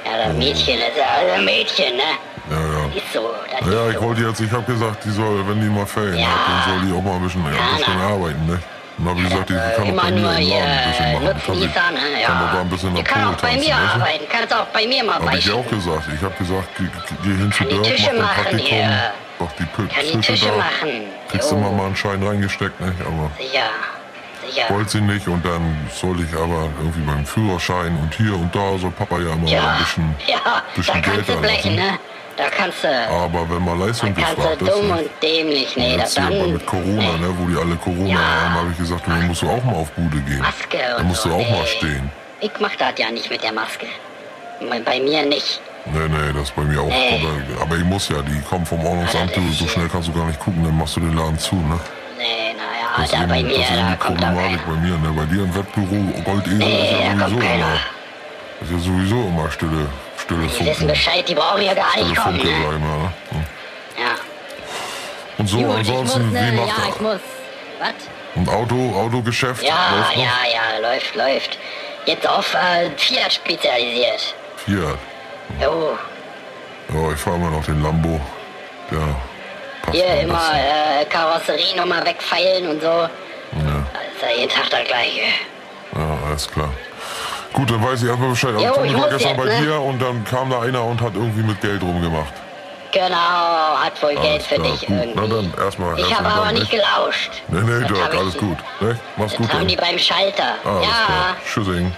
Ja, 0.05 0.25
das 0.27 0.37
Mädchen 0.37 0.79
ist 0.79 0.96
ja 0.96 1.35
ein 1.35 1.44
Mädchen, 1.44 1.96
ne? 1.96 2.03
Ja, 2.51 2.57
ja. 2.57 2.85
Ist 2.96 3.12
so. 3.12 3.31
Das 3.51 3.72
Ja, 3.72 3.85
ist 3.87 3.90
ich 3.94 3.98
so. 4.01 4.03
wollte 4.05 4.20
jetzt, 4.22 4.40
ich 4.40 4.51
habe 4.51 4.62
gesagt, 4.72 5.05
die 5.05 5.11
soll, 5.11 5.46
wenn 5.48 5.61
die 5.61 5.68
mal 5.68 5.87
Ferien 5.87 6.18
Ja. 6.18 6.27
hat, 6.27 6.40
dann 6.48 6.75
soll 6.81 6.87
die 6.88 6.92
auch 6.96 7.03
mal 7.03 7.16
ein 7.16 7.22
bisschen, 7.22 7.44
ja, 7.44 7.51
ein 7.51 7.77
bisschen 7.77 8.01
arbeiten, 8.01 8.46
ne? 8.46 8.59
Habe 9.05 9.20
ich 9.20 9.28
gesagt, 9.28 9.48
die 9.50 9.55
Äh, 9.55 9.76
kann 9.76 9.87
immer 9.87 10.02
bei 10.02 10.11
mir 10.11 10.18
im 10.18 10.22
Laden 10.22 10.62
ein 10.62 10.90
bisschen 10.90 11.12
machen. 11.12 11.72
Kann? 11.74 11.94
Ja. 12.20 12.26
kann 12.28 12.52
da 12.52 12.61
ein 12.61 12.68
bisschen 12.68 12.96
auch 12.96 13.35
bei 13.42 13.57
mir 13.57 13.74
du? 13.74 13.94
arbeiten. 13.94 14.24
Kannst 14.31 14.55
auch 14.55 14.66
bei 14.66 14.87
mir 14.87 15.05
mal 15.05 15.14
Habe 15.14 15.38
ich 15.38 15.50
auch 15.52 15.68
gesagt. 15.68 16.02
Ich 16.14 16.22
habe 16.22 16.35
gesagt, 16.35 16.68
geh, 16.78 16.85
geh- 17.22 17.37
hin 17.37 17.52
zu 17.52 17.64
Dirk, 17.64 17.85
mach 17.85 18.35
dein 18.35 18.44
Praktikum, 18.44 18.66
hier. 18.66 19.12
mach 19.38 19.52
die 19.52 19.62
Pü- 19.64 19.88
Kann 19.88 20.20
Tische 20.22 20.46
da. 20.46 20.57
machen. 20.57 20.90
Kriegst 21.31 21.50
Jo. 21.50 21.57
immer 21.57 21.70
mal 21.72 21.87
einen 21.87 21.96
Schein 21.96 22.22
reingesteckt, 22.22 22.81
nicht? 22.81 23.00
Aber 23.00 23.31
Sicher. 23.38 23.62
Sicher. 24.46 24.64
wollte 24.70 24.90
sie 24.90 25.00
nicht 25.00 25.26
und 25.28 25.44
dann 25.44 25.88
soll 25.94 26.20
ich 26.20 26.33
aber 26.35 26.68
irgendwie 26.81 27.00
beim 27.00 27.24
Führerschein 27.24 27.96
und 28.02 28.12
hier 28.14 28.35
und 28.35 28.55
da 28.55 28.76
soll 28.76 28.90
Papa 28.90 29.16
ja 29.20 29.33
immer 29.33 29.37
mal 29.37 29.50
Ja, 29.50 29.70
ein 29.72 29.78
bisschen, 29.78 30.14
ja, 30.26 30.37
da 30.44 30.62
bisschen 30.74 30.94
Geld 31.02 31.05
kannst 31.16 31.28
du 31.28 31.33
da 31.35 31.38
blechen, 31.40 31.74
ne? 31.76 31.98
Da 32.37 32.45
kannst 32.49 32.83
du, 32.83 32.88
Aber 32.88 33.49
wenn 33.51 33.62
mal 33.64 33.79
Leistung 33.79 34.14
da 34.14 34.23
kannst 34.23 34.37
gefragt 34.37 34.61
du 34.62 34.66
ist, 34.66 34.75
dumm 34.75 34.88
ne? 34.88 34.95
und 34.95 35.11
dämlich, 35.23 35.77
nee, 35.77 35.97
das 35.99 36.14
hier 36.14 36.25
aber 36.25 36.37
dann, 36.38 36.53
mit 36.55 36.66
Corona, 36.66 37.16
ne, 37.18 37.35
wo 37.38 37.47
die 37.47 37.57
alle 37.59 37.77
Corona 37.77 38.09
Ja. 38.09 38.18
haben, 38.18 38.55
habe 38.55 38.68
ich 38.73 38.79
gesagt, 38.79 39.07
du 39.07 39.11
musst 39.11 39.42
du 39.42 39.51
auch 39.51 39.62
mal 39.64 39.75
auf 39.75 39.90
Bude 39.90 40.18
gehen. 40.23 40.38
Maske 40.40 40.79
Da 40.79 40.97
und 40.97 41.09
musst 41.09 41.23
so, 41.23 41.29
du 41.29 41.35
auch 41.35 41.51
mal 41.51 41.61
nee. 41.61 41.66
stehen. 41.66 42.11
Ich 42.40 42.51
mach 42.59 42.75
das 42.77 42.92
ja 42.97 43.11
nicht 43.11 43.29
mit 43.31 43.42
der 43.42 43.53
Maske. 43.53 43.87
Bei- 44.85 45.01
mir 45.01 45.25
nicht. 45.27 45.61
Nee, 45.87 45.99
nee, 46.09 46.33
das 46.33 46.45
ist 46.45 46.57
bei 46.57 46.62
mir 46.62 46.81
auch. 46.81 46.87
Nee. 46.87 47.21
Aber, 47.61 47.77
ich 47.77 47.85
muss 47.85 48.09
ja, 48.09 48.23
die 48.23 48.40
kommen 48.42 48.64
vom 48.64 48.85
Ordnungsamt, 48.85 49.37
du, 49.37 49.40
so 49.53 49.66
schnell 49.66 49.88
kannst 49.88 50.09
du 50.09 50.12
gar 50.12 50.27
nicht 50.27 50.38
gucken, 50.40 50.62
dann 50.64 50.77
machst 50.79 50.97
du 50.97 51.01
den 51.01 51.14
Laden 51.16 51.38
zu, 51.38 51.57
ne? 51.57 51.79
Nee, 52.16 52.55
naja, 52.55 52.97
Das 52.97 53.05
ist 53.07 53.12
da 53.14 53.18
eben, 53.23 53.29
bei 53.29 53.42
mir, 53.42 53.59
das 53.59 53.71
ist 53.71 53.77
da 53.77 53.97
kommt 53.97 54.23
da 54.23 54.27
Problematik 54.31 54.61
bei 54.66 54.73
mir, 54.75 54.99
ne? 54.99 55.12
Bei 55.16 55.25
dir 55.27 55.42
im 55.42 55.55
Wettbüro, 55.55 56.23
Goldesel 56.25 56.59
Nee, 56.59 56.83
ist 56.85 56.92
ja 56.92 57.14
da 57.18 57.29
sowieso 57.29 57.40
immer, 57.55 57.75
ist 58.62 58.71
ja 58.71 58.79
sowieso 58.79 59.16
immer 59.27 59.51
stille, 59.51 59.87
stille 60.23 60.47
Die 60.47 60.67
wissen. 60.67 60.87
Bescheid, 60.87 61.29
die 61.29 61.35
brauchen 61.35 61.63
ja 61.63 61.75
gar 61.75 61.97
nicht 61.97 62.17
kommen, 62.17 62.39
ne? 62.39 62.45
mal. 62.79 63.13
Ja. 63.99 64.15
Und 65.39 65.47
so, 65.49 65.59
Gut, 65.59 65.77
ansonsten, 65.77 66.25
muss, 66.25 66.33
ne, 66.33 66.53
wie 66.53 66.57
macht 66.57 66.69
ja, 66.69 66.89
ich 66.89 67.01
muss. 67.01 67.21
Was? 67.81 67.91
Und 68.35 68.49
Auto, 68.49 68.95
Autogeschäft? 68.97 69.63
Ja, 69.63 69.91
läuft 69.97 70.17
noch? 70.17 70.23
ja, 70.23 70.31
ja, 70.53 70.91
läuft, 70.91 71.15
läuft. 71.15 71.59
Jetzt 72.07 72.27
auf 72.29 72.55
äh, 72.55 72.91
Fiat 72.97 73.33
spezialisiert. 73.33 74.35
Fiat. 74.65 74.99
Jo, 75.61 75.99
Ja, 76.89 77.13
ich 77.13 77.19
fahre 77.21 77.37
immer 77.37 77.51
noch 77.51 77.65
den 77.65 77.83
Lambo. 77.83 78.21
Der 78.91 78.99
passt 79.83 79.97
hier 79.97 80.21
immer 80.21 80.51
äh, 80.55 81.05
Karosserie 81.07 81.77
nochmal 81.77 82.05
wegfeilen 82.07 82.69
und 82.69 82.81
so. 82.81 82.87
Ja. 82.87 83.09
Das 83.93 84.03
ist 84.17 84.23
ja 84.23 84.39
jeden 84.41 84.51
Tag 84.51 84.71
das 84.71 84.85
gleiche. 84.85 85.21
Ja, 85.95 86.19
alles 86.29 86.51
klar. 86.51 86.71
Gut, 87.53 87.71
dann 87.71 87.83
weiß 87.85 88.03
ich 88.03 88.09
erstmal 88.09 88.31
Bescheid. 88.31 88.55
Also 88.55 88.65
Jo, 88.67 88.73
Tommy 88.75 88.88
ich 88.88 88.95
war 88.95 89.09
gestern 89.11 89.29
jetzt, 89.31 89.37
bei 89.38 89.45
ne? 89.61 89.67
dir 89.67 89.81
und 89.81 90.01
dann 90.01 90.25
kam 90.25 90.51
da 90.51 90.61
einer 90.62 90.85
und 90.85 91.01
hat 91.01 91.15
irgendwie 91.15 91.43
mit 91.43 91.61
Geld 91.61 91.83
rumgemacht. 91.83 92.33
Genau, 92.93 93.17
hat 93.79 94.03
wohl 94.03 94.15
Geld 94.17 94.43
für 94.43 94.57
klar, 94.57 94.67
dich 94.71 94.81
gut. 94.87 94.91
irgendwie. 94.91 95.12
Na 95.15 95.27
dann, 95.27 95.55
erstmal 95.65 95.99
ich 95.99 96.19
habe 96.19 96.29
aber 96.29 96.53
nicht 96.53 96.73
ne? 96.73 96.79
gelauscht. 96.79 97.31
Nee, 97.49 97.61
nee, 97.61 97.87
Dirk, 97.87 98.15
alles 98.15 98.37
gut. 98.37 98.59
Ne? 98.81 98.99
Mach's 99.17 99.35
gut 99.35 99.49
haben 99.49 99.61
dann. 99.61 99.69
die 99.69 99.77
beim 99.77 99.99
Schalter. 99.99 100.55
Ah, 100.65 100.69
alles 100.77 100.87
ja, 100.88 101.05
klar. 101.07 101.37
Tschüssing. 101.47 101.93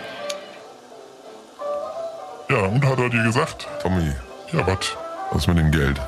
Ja, 2.51 2.59
und 2.59 2.85
hat 2.87 2.99
er 2.99 3.09
dir 3.11 3.23
gesagt? 3.25 3.67
Tommy, 3.83 4.13
Ja, 4.53 4.67
was? 4.67 4.97
was 5.33 5.47
mit 5.49 5.59
dem 5.59 5.71
Geld? 5.73 6.01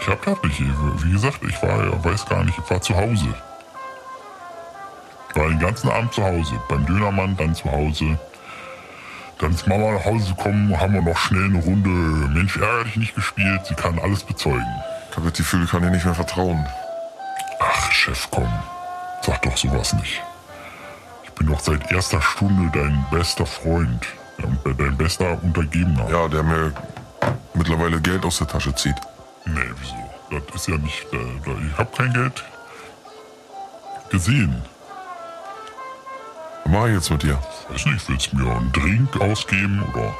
Ich 0.00 0.08
hab 0.08 0.22
das 0.24 0.36
nicht. 0.44 0.60
Wie 1.04 1.12
gesagt, 1.12 1.38
ich 1.48 1.62
war, 1.62 2.04
weiß 2.04 2.26
gar 2.26 2.44
nicht, 2.44 2.58
ich 2.58 2.70
war 2.70 2.80
zu 2.80 2.94
Hause. 2.96 3.34
Ich 5.30 5.36
war 5.36 5.48
den 5.48 5.58
ganzen 5.58 5.90
Abend 5.90 6.12
zu 6.12 6.22
Hause. 6.22 6.52
Beim 6.68 6.84
Dönermann, 6.86 7.36
dann 7.36 7.54
zu 7.54 7.70
Hause. 7.70 8.18
Dann 9.42 9.52
ist 9.52 9.66
Mama 9.66 9.90
nach 9.90 10.04
Hause 10.04 10.34
gekommen, 10.34 10.78
haben 10.78 10.94
wir 10.94 11.02
noch 11.02 11.18
schnell 11.18 11.46
eine 11.46 11.58
Runde 11.58 11.88
Mensch 11.88 12.56
ärger 12.56 12.84
dich 12.84 12.96
nicht 12.96 13.14
gespielt. 13.16 13.66
Sie 13.66 13.74
kann 13.74 13.98
alles 13.98 14.22
bezeugen. 14.22 14.64
Gefühl, 15.36 15.64
ich 15.64 15.70
kann 15.70 15.82
dir 15.82 15.90
nicht 15.90 16.04
mehr 16.04 16.14
vertrauen. 16.14 16.64
Ach, 17.58 17.90
Chef, 17.90 18.28
komm. 18.30 18.48
Sag 19.22 19.42
doch 19.42 19.56
sowas 19.56 19.92
nicht. 19.94 20.22
Ich 21.24 21.32
bin 21.32 21.48
doch 21.48 21.58
seit 21.58 21.90
erster 21.90 22.22
Stunde 22.22 22.70
dein 22.72 23.04
bester 23.10 23.44
Freund. 23.44 24.06
Und 24.38 24.64
äh, 24.64 24.74
dein 24.78 24.96
bester 24.96 25.42
Untergebener. 25.42 26.08
Ja, 26.08 26.28
der 26.28 26.44
mir 26.44 26.72
mittlerweile 27.54 28.00
Geld 28.00 28.24
aus 28.24 28.38
der 28.38 28.46
Tasche 28.46 28.72
zieht. 28.76 28.94
Nee, 29.44 29.60
wieso? 29.80 30.40
Das 30.46 30.54
ist 30.54 30.68
ja 30.68 30.76
nicht. 30.76 31.04
Äh, 31.12 31.66
ich 31.66 31.76
hab 31.76 31.96
kein 31.96 32.12
Geld 32.12 32.44
gesehen. 34.08 34.62
Was 36.64 36.72
mache 36.72 36.88
ich 36.88 36.94
jetzt 36.94 37.10
mit 37.10 37.22
dir? 37.22 37.38
Weiß 37.68 37.86
nicht, 37.86 38.08
willst 38.08 38.32
du 38.32 38.36
mir 38.36 38.50
einen 38.56 38.72
Drink 38.72 39.20
ausgeben 39.20 39.82
oder 39.92 40.12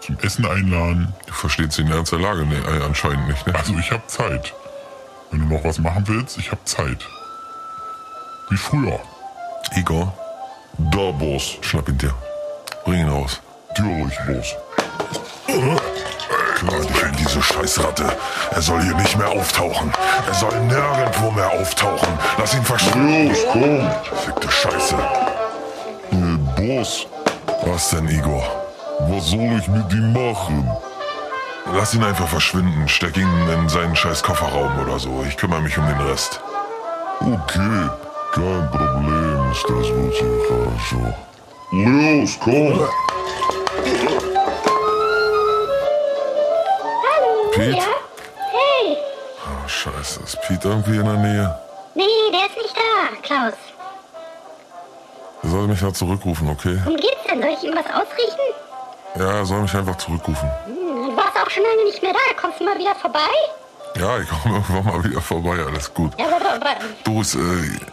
zum 0.00 0.18
Essen 0.20 0.46
einladen? 0.46 1.12
Du 1.26 1.32
verstehst 1.32 1.78
Ernst 1.78 2.12
der 2.12 2.18
Lage 2.20 2.46
ne, 2.46 2.56
äh, 2.56 2.84
anscheinend 2.84 3.28
nicht, 3.28 3.46
ne? 3.46 3.54
Also 3.54 3.74
ich 3.78 3.90
hab 3.92 4.08
Zeit. 4.10 4.52
Wenn 5.30 5.48
du 5.48 5.54
noch 5.54 5.64
was 5.64 5.78
machen 5.78 6.02
willst, 6.08 6.38
ich 6.38 6.50
hab 6.50 6.66
Zeit. 6.66 7.06
Wie 8.48 8.56
früher. 8.56 8.98
Igor, 9.76 10.12
Da, 10.78 11.10
Boss. 11.12 11.56
schnapp 11.60 11.88
ihn 11.88 11.98
dir. 11.98 12.12
Bring 12.84 13.00
ihn 13.00 13.08
raus. 13.08 13.40
Natürlich, 13.68 14.18
Boss. 14.26 14.56
Klar, 16.56 16.80
dich 16.80 17.02
in 17.02 17.16
diese 17.16 17.42
Scheißratte. 17.42 18.04
Er 18.50 18.60
soll 18.62 18.82
hier 18.82 18.94
nicht 18.96 19.16
mehr 19.16 19.28
auftauchen. 19.28 19.92
Er 20.26 20.34
soll 20.34 20.60
nirgendwo 20.62 21.30
mehr 21.30 21.48
auftauchen. 21.50 22.08
Lass 22.38 22.54
ihn 22.54 22.64
verschwinden. 22.64 23.28
Los, 23.28 23.38
komm. 23.52 23.90
Fickte 24.24 24.50
Scheiße. 24.50 24.96
Äh, 26.59 26.61
Boss, 26.61 27.07
Was 27.63 27.89
denn, 27.91 28.07
Igor? 28.09 28.43
was 29.09 29.27
soll 29.27 29.57
ich 29.59 29.67
mit 29.67 29.91
ihm 29.93 30.13
machen? 30.13 30.69
Lass 31.73 31.93
ihn 31.93 32.03
einfach 32.03 32.27
verschwinden. 32.27 32.87
Steck 32.87 33.17
ihn 33.17 33.27
in 33.49 33.69
seinen 33.69 33.95
scheiß 33.95 34.21
Kofferraum 34.23 34.71
oder 34.79 34.99
so. 34.99 35.23
Ich 35.27 35.35
kümmere 35.37 35.61
mich 35.61 35.77
um 35.77 35.85
den 35.87 35.99
Rest. 36.07 36.39
Okay, 37.19 37.89
kein 38.33 38.71
Problem, 38.71 39.51
ist 39.51 39.63
das 39.63 39.87
wirklich 39.89 40.47
хорошо. 40.47 41.13
Los, 41.71 42.37
komm. 42.41 42.87
Pete? 47.53 47.77
Ja? 47.77 47.83
Hey! 48.51 48.97
Ah, 49.45 49.67
scheiße. 49.67 50.21
Ist 50.23 50.41
Pete 50.41 50.67
irgendwie 50.69 50.97
in 50.97 51.05
der 51.05 51.13
Nähe? 51.17 51.59
Nee, 51.95 52.03
der 52.31 52.45
ist 52.47 52.57
nicht 52.57 52.75
da, 52.75 53.15
Klaus. 53.23 53.53
Er 55.42 55.48
soll 55.48 55.66
mich 55.68 55.80
ja 55.80 55.92
zurückrufen, 55.92 56.48
okay? 56.50 56.78
Worum 56.84 56.96
geht's 56.98 57.22
denn? 57.28 57.40
Soll 57.40 57.50
ich 57.52 57.62
ihm 57.64 57.74
was 57.74 57.86
ausrichten? 57.86 58.46
Ja, 59.18 59.32
er 59.38 59.46
soll 59.46 59.62
mich 59.62 59.74
einfach 59.74 59.96
zurückrufen. 59.96 60.48
Hm, 60.66 60.74
Du 61.10 61.16
warst 61.16 61.36
auch 61.36 61.50
schon 61.50 61.62
lange 61.64 61.84
nicht 61.84 62.02
mehr 62.02 62.12
da. 62.12 62.18
Kommst 62.40 62.60
du 62.60 62.64
mal 62.64 62.78
wieder 62.78 62.94
vorbei? 62.94 63.28
Ja, 63.98 64.18
ich 64.20 64.28
komme 64.28 64.54
irgendwann 64.68 64.84
mal 64.84 65.04
wieder 65.04 65.20
vorbei. 65.20 65.64
Alles 65.66 65.92
gut. 65.92 66.12
Ja, 66.18 66.26
aber, 66.26 66.52
aber 66.54 66.76
Doris, 67.04 67.34
äh, 67.34 67.40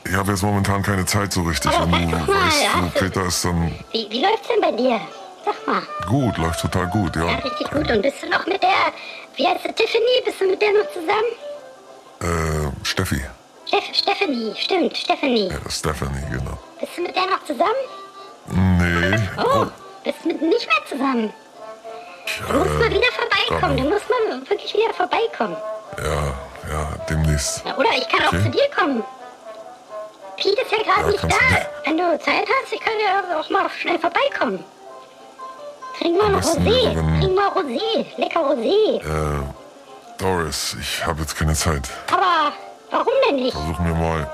ich 0.08 0.14
habe 0.16 0.32
jetzt 0.32 0.44
momentan 0.44 0.84
keine 0.84 1.06
Zeit 1.06 1.32
so 1.34 1.42
richtig. 1.44 1.72
Aber 1.76 1.92
Wenn 1.92 2.10
du 2.12 2.18
mal, 2.18 2.28
weißt, 2.28 2.94
du- 2.96 3.00
Peter 3.00 3.26
ist, 3.26 3.44
dann 3.46 3.74
wie, 3.92 4.08
wie 4.10 4.22
läuft's 4.22 4.48
denn 4.48 4.62
bei 4.62 4.72
dir? 4.72 5.00
Sag 5.46 5.66
mal. 5.66 5.82
gut, 6.08 6.38
läuft 6.38 6.60
total 6.60 6.88
gut, 6.88 7.16
Ja, 7.16 7.26
ja. 7.26 7.36
richtig 7.38 7.72
gut. 7.72 7.90
Und 7.90 8.02
bist 8.02 8.22
du 8.22 8.28
noch 8.30 8.46
mit 8.46 8.62
der, 8.62 8.70
wie 9.38 9.48
heißt 9.48 9.64
sie, 9.64 9.72
Tiffany? 9.74 10.22
Bist 10.26 10.42
du 10.42 10.46
mit 10.46 10.62
der 10.62 10.70
noch 10.74 10.92
zusammen? 10.92 12.72
Äh, 12.76 12.86
Steffi. 12.86 13.22
Steff, 13.66 13.84
Stephanie, 13.94 14.54
stimmt, 14.58 14.98
Stephanie. 14.98 15.48
Ja, 15.50 15.70
Stephanie, 15.70 16.22
genau. 16.32 16.58
Bist 16.80 16.92
du 16.98 17.02
mit 17.02 17.16
der 17.16 17.26
noch 17.26 17.44
zusammen? 17.46 17.84
Nee. 18.48 19.20
Oh, 19.38 19.66
bist 20.04 20.26
mit 20.26 20.42
nicht 20.42 20.68
mehr 20.68 20.86
zusammen. 20.88 21.34
Du 22.48 22.54
musst 22.58 22.74
mal 22.80 22.90
wieder 22.92 23.12
vorbeikommen. 23.14 23.78
Du 23.78 23.84
musst 23.90 24.06
mal 24.10 24.50
wirklich 24.50 24.74
wieder 24.74 24.94
vorbeikommen. 24.94 25.58
Ja, 25.98 26.34
ja, 26.72 26.90
demnächst. 27.10 27.66
Ja, 27.66 27.76
Oder 27.78 27.90
ich 27.98 28.08
kann 28.10 28.22
auch 28.24 28.28
Okay. 28.34 28.44
zu 28.44 28.50
dir 28.50 28.70
kommen. 28.78 29.04
Piet 30.38 30.60
ist 30.60 30.72
ja 30.72 30.78
gerade 30.84 31.02
Ja, 31.02 31.08
nicht 31.08 31.24
du 31.24 31.28
da. 31.28 31.36
nicht. 31.36 31.68
Wenn 31.86 31.98
du 31.98 32.20
Zeit 32.20 32.46
hast, 32.48 32.72
ich 32.74 32.80
kann 32.80 32.94
ja 33.04 33.40
auch 33.40 33.50
mal 33.50 33.68
schnell 33.70 33.98
vorbeikommen. 34.00 34.64
Trink 36.00 36.16
mal 36.18 36.28
ein 36.28 36.36
besten 36.36 36.68
Rosé. 36.68 36.96
wenn- 36.96 37.20
Trink 37.22 37.36
mal 37.36 37.50
Rosé. 37.50 38.06
Lecker 38.18 38.40
Rosé. 38.42 39.00
Äh, 39.02 39.44
Doris, 40.20 40.76
ich 40.80 41.06
habe 41.06 41.22
jetzt 41.22 41.36
keine 41.36 41.54
Zeit. 41.56 41.90
Aber 42.12 42.54
warum 42.92 43.14
denn 43.28 43.36
nicht? 43.38 43.54
Versuch 43.54 43.80
mir 43.80 43.94
mal 43.96 44.30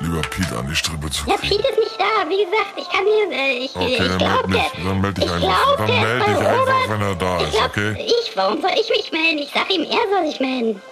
lieber 0.00 0.20
Pete 0.22 0.56
an 0.58 0.66
die 0.68 0.74
Strippe 0.74 1.10
zu 1.10 1.28
Ja. 1.28 1.36
Piet 1.36 1.60
ist 1.60 1.78
nicht 1.78 1.98
da. 2.00 2.28
Wie 2.28 2.44
gesagt, 2.44 2.72
ich 2.76 2.88
kann 2.88 3.04
dir, 3.04 3.30
äh, 3.36 3.52
ich, 3.64 3.76
Okay, 3.76 3.92
ich 3.92 3.98
dann 3.98 4.18
glaub, 4.18 4.46
meld 4.46 4.62
der- 4.74 4.84
dann 4.84 5.00
meld 5.00 5.16
dich 5.18 5.24
ich 5.24 5.30
einfach. 5.30 5.76
Dann 5.76 5.86
der 5.86 5.96
ist 5.96 6.02
meld 6.02 6.24
bei 6.26 6.32
dich 6.32 6.48
einfach, 6.48 6.88
wenn 6.88 7.02
er 7.02 7.14
da 7.14 7.36
ich 7.38 7.42
ist, 7.48 7.52
glaub, 7.52 7.66
okay? 7.68 8.06
Ich, 8.06 8.36
warum 8.36 8.60
soll 8.60 8.70
ich 8.80 8.88
mich 8.90 9.12
melden? 9.12 9.38
Ich 9.38 9.50
sag 9.52 9.70
ihm, 9.72 9.82
er 9.84 10.08
soll 10.10 10.26
sich 10.30 10.40
melden. 10.40 10.82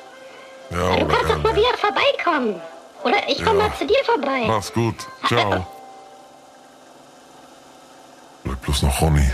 Ja, 0.71 0.77
Du 0.97 1.05
oder 1.05 1.14
kannst 1.14 1.31
doch 1.31 1.42
mal 1.42 1.51
er- 1.51 1.57
wieder 1.57 1.77
vorbeikommen. 1.79 2.61
Oder 3.05 3.29
ich 3.29 3.38
komme 3.44 3.61
Ja. 3.61 3.68
mal 3.68 3.77
zu 3.79 3.87
dir 3.87 4.05
vorbei. 4.05 4.44
Mach's 4.47 4.73
gut. 4.73 4.97
Ciao. 5.27 5.66
Bleibt 8.44 8.62
bloß 8.62 8.83
noch 8.83 9.01
Ronny. 9.01 9.31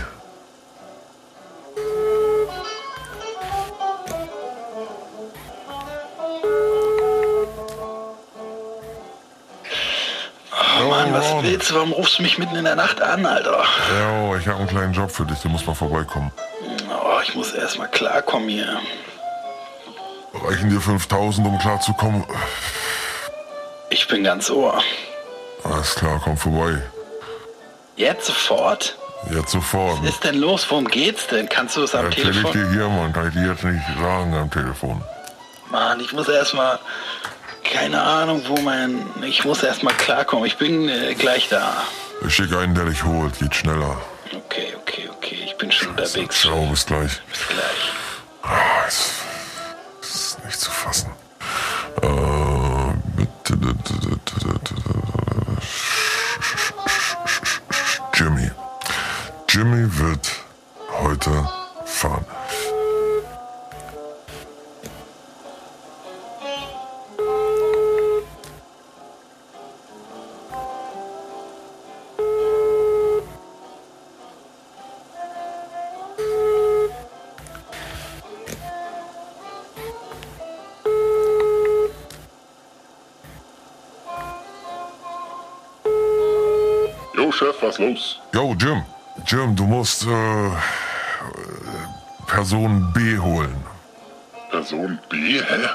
Was 11.17 11.43
willst 11.43 11.69
du? 11.71 11.75
Warum 11.75 11.91
rufst 11.93 12.19
du 12.19 12.23
mich 12.23 12.37
mitten 12.37 12.55
in 12.55 12.65
der 12.65 12.75
Nacht 12.75 13.01
an, 13.01 13.25
Alter? 13.25 13.63
Ja, 13.99 14.37
ich 14.37 14.47
habe 14.47 14.59
einen 14.59 14.67
kleinen 14.67 14.93
Job 14.93 15.11
für 15.11 15.25
dich. 15.25 15.39
Du 15.39 15.49
musst 15.49 15.65
mal 15.67 15.75
vorbeikommen. 15.75 16.31
Oh, 16.89 17.19
ich 17.23 17.35
muss 17.35 17.53
erst 17.53 17.77
mal 17.77 17.87
klarkommen 17.87 18.49
hier. 18.49 18.79
Reichen 20.33 20.69
dir 20.69 20.81
5000, 20.81 21.47
um 21.47 21.57
klarzukommen? 21.59 22.23
Ich 23.89 24.07
bin 24.07 24.23
ganz 24.23 24.49
ohr. 24.49 24.81
Alles 25.63 25.95
klar, 25.95 26.21
komm 26.23 26.37
vorbei. 26.37 26.81
Jetzt 27.95 28.25
sofort? 28.27 28.97
Jetzt 29.31 29.51
sofort. 29.51 29.99
Was 30.03 30.09
ist 30.09 30.23
denn 30.23 30.35
los? 30.35 30.69
Worum 30.69 30.87
geht's 30.87 31.27
denn? 31.27 31.47
Kannst 31.49 31.77
du 31.77 31.83
es 31.83 31.95
am 31.95 32.05
Erzähl 32.05 32.29
ich 32.29 32.37
Telefon? 32.37 32.51
dir 32.51 32.69
hier, 32.71 32.89
Mann. 32.89 33.13
Kann 33.13 33.29
ich 33.29 33.33
dir 33.33 33.47
jetzt 33.47 33.63
nicht 33.63 33.81
sagen 33.99 34.35
am 34.35 34.51
Telefon. 34.51 35.01
Mann, 35.71 35.99
ich 35.99 36.13
muss 36.13 36.27
erst 36.27 36.53
mal. 36.53 36.77
Keine 37.71 38.01
Ahnung, 38.01 38.43
wo 38.47 38.55
mein. 38.61 39.05
Ich 39.23 39.43
muss 39.43 39.63
erst 39.63 39.83
mal 39.83 39.93
klarkommen. 39.93 40.45
Ich 40.45 40.57
bin 40.57 40.87
äh, 40.87 41.13
gleich 41.15 41.49
da. 41.49 41.83
Ich 42.25 42.35
schicke 42.35 42.59
einen, 42.59 42.75
der 42.75 42.85
dich 42.85 43.03
holt. 43.03 43.37
Geht 43.39 43.55
schneller. 43.55 44.01
Okay, 44.33 44.73
okay, 44.81 45.09
okay. 45.15 45.37
Ich 45.45 45.57
bin 45.57 45.71
schon 45.71 45.89
unterwegs. 45.89 46.41
Ciao, 46.41 46.65
bis 46.67 46.85
gleich. 46.85 47.21
Bis 47.31 47.47
gleich. 47.47 47.91
Ah, 48.43 48.85
es 48.87 49.11
es 50.01 50.15
ist 50.15 50.45
nicht 50.45 50.59
zu 50.59 50.71
fassen. 50.71 51.11
Äh, 52.01 52.05
Jimmy. 58.13 58.51
Jimmy 59.49 59.99
wird 59.99 60.31
heute 61.01 61.49
fahren. 61.85 62.25
Was 87.79 87.79
los? 87.79 88.19
Yo, 88.33 88.53
Jim. 88.55 88.83
Jim, 89.25 89.55
du 89.55 89.63
musst 89.65 90.05
äh, 90.05 90.51
Person 92.27 92.91
B 92.93 93.17
holen. 93.17 93.55
Person 94.51 94.99
B, 95.09 95.39
hä? 95.41 95.69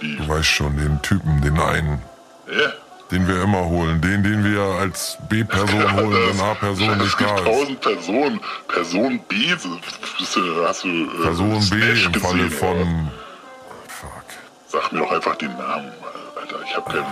Du 0.00 0.28
weißt 0.28 0.44
schon, 0.48 0.76
den 0.76 1.00
Typen, 1.02 1.40
den 1.42 1.58
einen, 1.60 2.02
Hä? 2.46 2.72
den 3.10 3.28
wir 3.28 3.42
immer 3.42 3.64
holen. 3.64 4.00
Den, 4.00 4.22
den 4.24 4.42
wir 4.44 4.60
als 4.80 5.16
B-Person 5.28 5.92
holen, 5.96 6.12
wenn 6.12 6.40
A-Person 6.40 6.90
Es 6.90 6.98
nicht 6.98 7.20
da 7.20 7.36
ist. 7.36 7.44
tausend 7.44 7.80
Personen. 7.80 8.40
Person 8.68 9.20
B, 9.28 9.36
hast 9.50 9.64
du 10.84 10.88
äh, 10.88 11.22
Person 11.22 11.50
B 11.52 11.60
Smash 11.60 12.06
im 12.06 12.14
Falle 12.14 12.44
gesehen, 12.44 12.58
von... 12.58 13.10
Fuck. 13.86 14.24
Sag 14.68 14.92
mir 14.92 15.00
doch 15.00 15.12
einfach 15.12 15.36
den 15.36 15.56
Namen, 15.56 15.92
Alter. 16.40 16.56
Ich 16.66 16.76
hab 16.76 16.86
keinen 16.86 17.04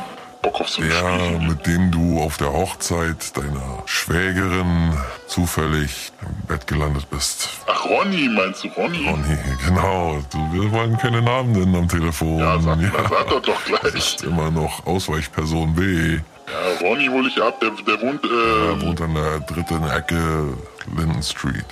Bock 0.42 0.61
auf 0.61 0.68
so 0.70 0.81
ein 0.83 0.88
Ja, 0.90 1.18
Spiel. 1.18 1.38
mit 1.48 1.66
dem 1.66 1.90
du 1.90 2.20
auf 2.22 2.37
der 2.38 2.53
Hochzeit 2.53 3.37
deiner 3.37 3.83
Schwägerin 3.87 4.96
zufällig 5.26 6.12
im 6.22 6.46
Bett 6.46 6.66
gelandet 6.66 7.09
bist. 7.11 7.50
Ach, 7.66 7.85
Ronny, 7.85 8.29
meinst 8.29 8.64
du 8.64 8.68
Ronny? 8.68 9.07
Ronny, 9.09 9.37
genau. 9.66 10.22
Du, 10.33 10.38
wir 10.53 10.70
wollen 10.72 10.96
keine 10.96 11.20
Namen 11.20 11.53
nennen 11.53 11.74
am 11.76 11.88
Telefon. 11.88 12.38
Ja, 12.38 12.59
sag, 12.61 12.81
Ja, 12.81 12.90
sag 13.09 13.29
doch 13.29 13.42
doch 13.42 13.64
gleich. 13.66 13.94
ist 13.94 14.22
immer 14.22 14.50
noch 14.50 14.87
Ausweichperson 14.87 15.74
B. 15.74 16.14
Ja, 16.14 16.87
Ronny 16.88 17.07
hol 17.07 17.26
ich 17.26 17.40
ab, 17.42 17.61
der, 17.61 17.70
der 17.87 18.00
wohnt, 18.00 18.24
Er 18.24 18.72
äh, 18.76 18.81
wohnt 18.83 19.00
an 19.00 19.14
der 19.14 19.40
dritten 19.40 19.85
Ecke 19.90 20.55
Linden 20.96 21.22
Street. 21.22 21.66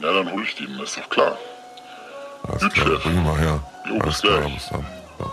ja, 0.00 0.10
dann 0.12 0.32
hol 0.32 0.42
ich 0.42 0.54
den, 0.56 0.76
das 0.78 0.90
ist 0.90 0.98
doch 0.98 1.08
klar. 1.10 1.36
Alles 2.48 2.62
Gut, 2.62 2.74
klar, 2.74 2.86
Chef. 2.88 3.02
bring 3.02 3.16
ihn 3.16 3.24
mal 3.24 3.38
her. 3.38 3.60
Jo, 3.88 3.94
bis 3.98 4.02
Alles 4.04 4.20
klar, 4.22 4.40
bis 4.50 4.68
dann. 4.70 4.86
Ja. 5.20 5.26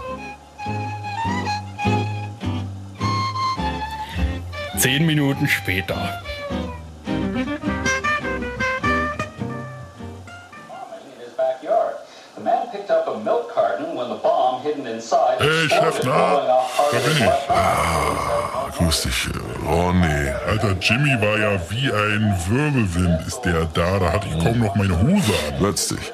Bomb 14.24 14.64
hidden 14.64 14.86
inside 14.88 15.38
Hey, 15.40 15.70
Chef, 15.70 16.04
na? 16.04 16.66
Da 16.92 17.00
bin 17.00 17.18
ich. 17.18 17.22
eye. 17.22 18.72
Grüß 18.78 19.02
dich, 19.04 19.28
äh, 19.28 19.68
Ronny. 19.70 20.32
Alter, 20.48 20.76
Jimmy 20.80 21.22
war 21.22 21.38
ja 21.38 21.60
wie 21.70 21.92
ein 21.92 22.36
Wirbelwind, 22.48 23.28
ist 23.28 23.42
der 23.42 23.66
da. 23.66 24.00
Da 24.00 24.14
hatte 24.14 24.28
ich 24.28 24.44
kaum 24.44 24.60
noch 24.60 24.76
meine 24.76 25.00
Hose 25.00 25.34
an. 25.48 25.62
Setz 25.62 25.90
dich. 25.90 26.14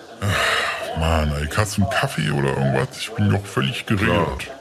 Mann, 1.00 1.32
ey, 1.40 1.48
hast 1.56 1.78
du 1.78 1.84
einen 1.84 1.92
Kaffee 1.92 2.32
oder 2.32 2.50
irgendwas? 2.50 2.88
Ich 3.00 3.12
bin 3.12 3.30
doch 3.30 3.46
völlig 3.46 3.86
geredet. 3.86 4.52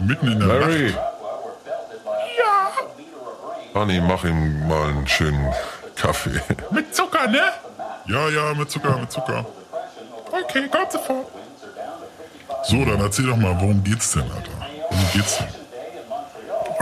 Mitten 0.00 0.32
in 0.32 0.38
der 0.40 0.48
Larry. 0.48 0.90
Nacht. 0.90 1.11
Ronny, 3.74 4.00
mach 4.00 4.24
ihm 4.24 4.66
mal 4.68 4.88
einen 4.88 5.06
schönen 5.06 5.52
Kaffee. 5.96 6.40
Mit 6.70 6.94
Zucker, 6.94 7.26
ne? 7.28 7.40
Ja, 8.06 8.28
ja, 8.28 8.52
mit 8.54 8.70
Zucker, 8.70 8.98
mit 8.98 9.12
Zucker. 9.12 9.46
Okay, 10.32 10.68
kommt 10.68 10.90
sofort. 10.90 11.26
So, 12.64 12.84
dann 12.84 13.00
erzähl 13.00 13.26
doch 13.26 13.36
mal, 13.36 13.54
worum 13.60 13.82
geht's 13.84 14.12
denn, 14.12 14.22
Alter? 14.22 14.50
Worum 14.90 15.06
geht's 15.12 15.38
denn? 15.38 15.48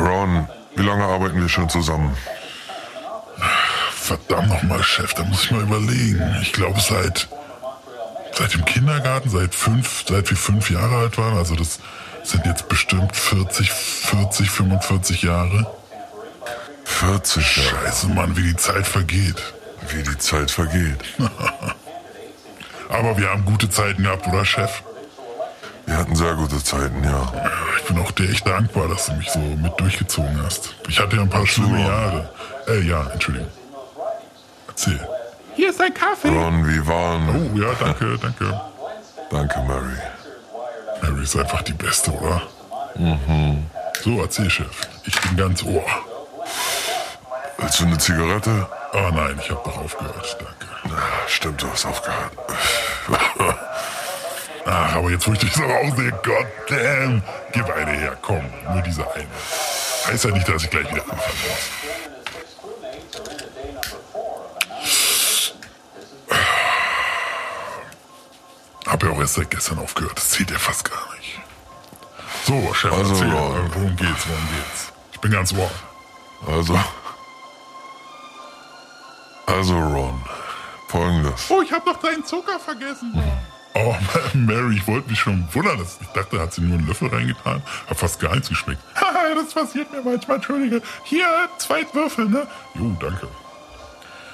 Ron, 0.06 0.48
wie 0.76 0.82
lange 0.82 1.04
arbeiten 1.04 1.40
wir 1.40 1.48
schon 1.48 1.68
zusammen? 1.68 2.16
Verdammt 3.92 4.48
nochmal, 4.48 4.82
Chef, 4.82 5.12
da 5.14 5.24
muss 5.24 5.44
ich 5.44 5.50
mal 5.50 5.62
überlegen. 5.62 6.36
Ich 6.40 6.52
glaube, 6.52 6.80
seit, 6.80 7.28
seit 8.32 8.54
dem 8.54 8.64
Kindergarten, 8.64 9.28
seit 9.28 9.54
fünf, 9.54 10.04
seit 10.08 10.30
wir 10.30 10.36
fünf 10.36 10.70
Jahre 10.70 10.96
alt 10.96 11.18
waren, 11.18 11.36
also 11.36 11.54
das 11.54 11.80
sind 12.22 12.46
jetzt 12.46 12.68
bestimmt 12.68 13.14
40, 13.14 13.70
40, 13.70 14.50
45 14.50 15.22
Jahre. 15.22 15.66
40 16.90 17.56
Jahre. 17.56 17.68
Scheiße, 17.68 18.08
Mann, 18.08 18.36
wie 18.36 18.42
die 18.42 18.56
Zeit 18.56 18.86
vergeht. 18.86 19.54
Wie 19.88 20.02
die 20.02 20.18
Zeit 20.18 20.50
vergeht. 20.50 20.98
Aber 22.88 23.16
wir 23.16 23.30
haben 23.30 23.44
gute 23.44 23.70
Zeiten 23.70 24.02
gehabt, 24.02 24.26
oder 24.26 24.44
Chef? 24.44 24.82
Wir 25.86 25.96
hatten 25.96 26.14
sehr 26.14 26.34
gute 26.34 26.62
Zeiten, 26.62 27.02
ja. 27.02 27.32
Ich 27.78 27.84
bin 27.84 27.98
auch 27.98 28.10
dir 28.10 28.28
echt 28.28 28.46
dankbar, 28.46 28.88
dass 28.88 29.06
du 29.06 29.14
mich 29.14 29.30
so 29.30 29.38
mit 29.38 29.78
durchgezogen 29.78 30.40
hast. 30.44 30.74
Ich 30.88 31.00
hatte 31.00 31.16
ja 31.16 31.22
ein 31.22 31.30
paar 31.30 31.46
schlimme 31.46 31.80
Jahre. 31.80 32.30
Äh, 32.68 32.80
ja, 32.82 33.08
Entschuldigung. 33.12 33.48
Erzähl. 34.68 35.08
Hier 35.56 35.70
ist 35.70 35.80
dein 35.80 35.94
Kaffee. 35.94 36.28
Ron, 36.28 36.66
wie 36.66 36.86
waren... 36.86 37.28
Oh, 37.28 37.58
ja, 37.58 37.72
danke, 37.78 38.18
danke. 38.18 38.60
Danke, 39.30 39.60
Mary. 39.60 39.96
Mary 41.02 41.22
ist 41.22 41.36
einfach 41.36 41.62
die 41.62 41.72
Beste, 41.72 42.10
oder? 42.12 42.42
Mhm. 42.96 43.66
So, 44.02 44.20
erzähl, 44.20 44.50
Chef. 44.50 44.88
Ich 45.04 45.20
bin 45.20 45.36
ganz 45.36 45.62
Ohr. 45.62 45.84
Willst 47.60 47.80
du 47.80 47.84
eine 47.84 47.98
Zigarette? 47.98 48.66
Oh 48.92 49.10
nein, 49.12 49.38
ich 49.42 49.50
habe 49.50 49.60
doch 49.64 49.76
aufgehört, 49.76 50.36
danke. 50.38 50.66
Na, 50.84 51.02
stimmt, 51.28 51.62
du 51.62 51.70
hast 51.70 51.84
aufgehört. 51.84 52.32
Ach, 54.64 54.94
aber 54.94 55.10
jetzt, 55.10 55.26
wo 55.26 55.32
ich 55.32 55.38
dich 55.38 55.52
so 55.52 55.62
raussehe, 55.64 56.12
Gott 56.22 56.46
damn. 56.68 57.22
Gib 57.52 57.68
eine 57.70 57.90
her, 57.92 58.16
komm, 58.22 58.44
nur 58.72 58.82
diese 58.82 59.02
eine. 59.14 59.26
Heißt 60.06 60.24
ja 60.24 60.30
nicht, 60.30 60.48
dass 60.48 60.64
ich 60.64 60.70
gleich 60.70 60.90
wieder 60.90 61.02
anfangen 61.02 61.20
muss. 61.48 61.70
Hab 68.86 69.02
ja 69.02 69.10
auch 69.10 69.20
erst 69.20 69.34
seit 69.34 69.50
gestern 69.50 69.78
aufgehört, 69.78 70.16
das 70.16 70.30
zählt 70.30 70.50
ja 70.50 70.58
fast 70.58 70.90
gar 70.90 71.14
nicht. 71.16 71.40
So, 72.46 72.74
Chef, 72.74 72.92
also, 72.92 73.12
erzähl, 73.12 73.32
worum 73.32 73.96
geht's, 73.96 74.26
worum 74.26 74.48
geht's? 74.56 74.92
Ich 75.12 75.20
bin 75.20 75.30
ganz 75.30 75.54
warm. 75.54 75.70
Also, 76.46 76.78
also, 79.50 79.74
Ron. 79.78 80.20
Folgendes. 80.88 81.46
Oh, 81.50 81.62
ich 81.62 81.72
habe 81.72 81.88
noch 81.90 82.00
deinen 82.00 82.24
Zucker 82.24 82.58
vergessen. 82.58 83.12
Oh, 83.74 83.94
Mary, 84.34 84.76
ich 84.76 84.86
wollte 84.88 85.08
mich 85.10 85.20
schon 85.20 85.46
wundern. 85.52 85.78
dass- 85.78 85.98
Ich 86.00 86.08
dachte, 86.08 86.36
da 86.36 86.42
hat 86.42 86.52
sie 86.52 86.60
nur 86.62 86.78
einen 86.78 86.86
Löffel 86.88 87.08
reingetan. 87.08 87.62
Hat 87.88 87.96
fast 87.96 88.18
gar 88.20 88.32
nichts 88.32 88.48
geschmeckt. 88.48 88.80
Haha, 88.96 89.34
das 89.34 89.54
passiert 89.54 89.92
mir 89.92 90.02
manchmal, 90.02 90.36
entschuldige. 90.38 90.82
Hier, 91.04 91.26
zwei 91.58 91.86
Würfel, 91.92 92.26
ne? 92.28 92.46
Jo, 92.74 92.96
danke. 93.00 93.28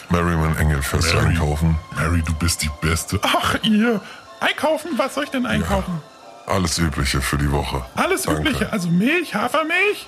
Mary, 0.09 0.37
mein 0.37 0.57
Engel, 0.57 0.81
du 0.81 0.97
Mary. 0.99 1.27
einkaufen? 1.29 1.77
Mary, 1.97 2.23
du 2.23 2.33
bist 2.35 2.63
die 2.63 2.71
Beste. 2.81 3.19
Ach, 3.23 3.57
ihr. 3.63 4.01
Einkaufen? 4.41 4.91
Was 4.97 5.15
soll 5.15 5.25
ich 5.25 5.31
denn 5.31 5.45
einkaufen? 5.47 6.01
Alles 6.47 6.79
Übliche 6.79 7.21
für 7.21 7.37
die 7.39 7.51
Woche. 7.51 7.85
Alles 7.97 8.23
Danke. 8.23 8.43
Übliche. 8.43 8.73
Also 8.73 8.89
Milch, 8.89 9.35
Hafermilch, 9.35 10.07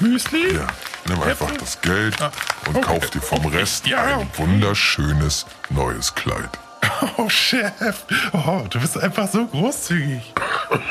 Müsli. 0.00 0.54
Ja, 0.54 0.66
nimm 1.08 1.22
einfach 1.22 1.50
das 1.56 1.80
Geld 1.80 2.16
und 2.66 2.80
kauf 2.82 3.10
dir 3.10 3.20
vom 3.20 3.44
Rest 3.46 3.92
ein 3.92 4.28
wunderschönes 4.36 5.46
neues 5.70 6.14
Kleid. 6.14 6.50
Oh, 7.16 7.28
Chef. 7.28 8.04
Oh, 8.32 8.62
du 8.70 8.80
bist 8.80 8.98
einfach 8.98 9.28
so 9.28 9.46
großzügig. 9.46 10.32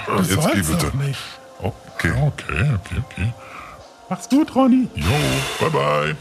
Du 0.08 0.22
Jetzt 0.22 0.52
geh 0.54 0.62
bitte. 0.62 0.98
nicht. 0.98 1.20
Okay. 1.60 2.12
okay, 2.12 2.76
okay, 2.76 3.04
okay. 3.10 3.34
Mach's 4.10 4.30
gut, 4.30 4.54
Ronny. 4.56 4.88
Jo, 4.96 5.12
bye 5.60 5.70
bye. 5.70 6.18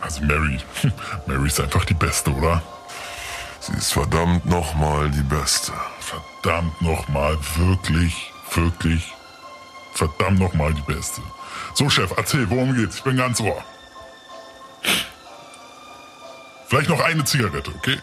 Also 0.00 0.22
Mary, 0.22 0.58
Mary 1.26 1.46
ist 1.46 1.60
einfach 1.60 1.84
die 1.84 1.94
Beste, 1.94 2.30
oder? 2.30 2.62
Sie 3.60 3.72
ist 3.74 3.92
verdammt 3.92 4.44
nochmal 4.46 5.10
die 5.10 5.22
Beste. 5.22 5.72
Verdammt 6.00 6.80
nochmal, 6.82 7.38
wirklich, 7.56 8.32
wirklich, 8.54 9.12
verdammt 9.94 10.40
nochmal 10.40 10.74
die 10.74 10.92
Beste. 10.92 11.20
So, 11.74 11.88
Chef, 11.88 12.12
erzähl, 12.16 12.48
worum 12.50 12.74
geht's? 12.74 12.96
Ich 12.96 13.02
bin 13.02 13.16
ganz 13.16 13.40
ohr. 13.40 13.64
Vielleicht 16.68 16.88
noch 16.88 17.00
eine 17.00 17.24
Zigarette, 17.24 17.70
okay? 17.74 17.98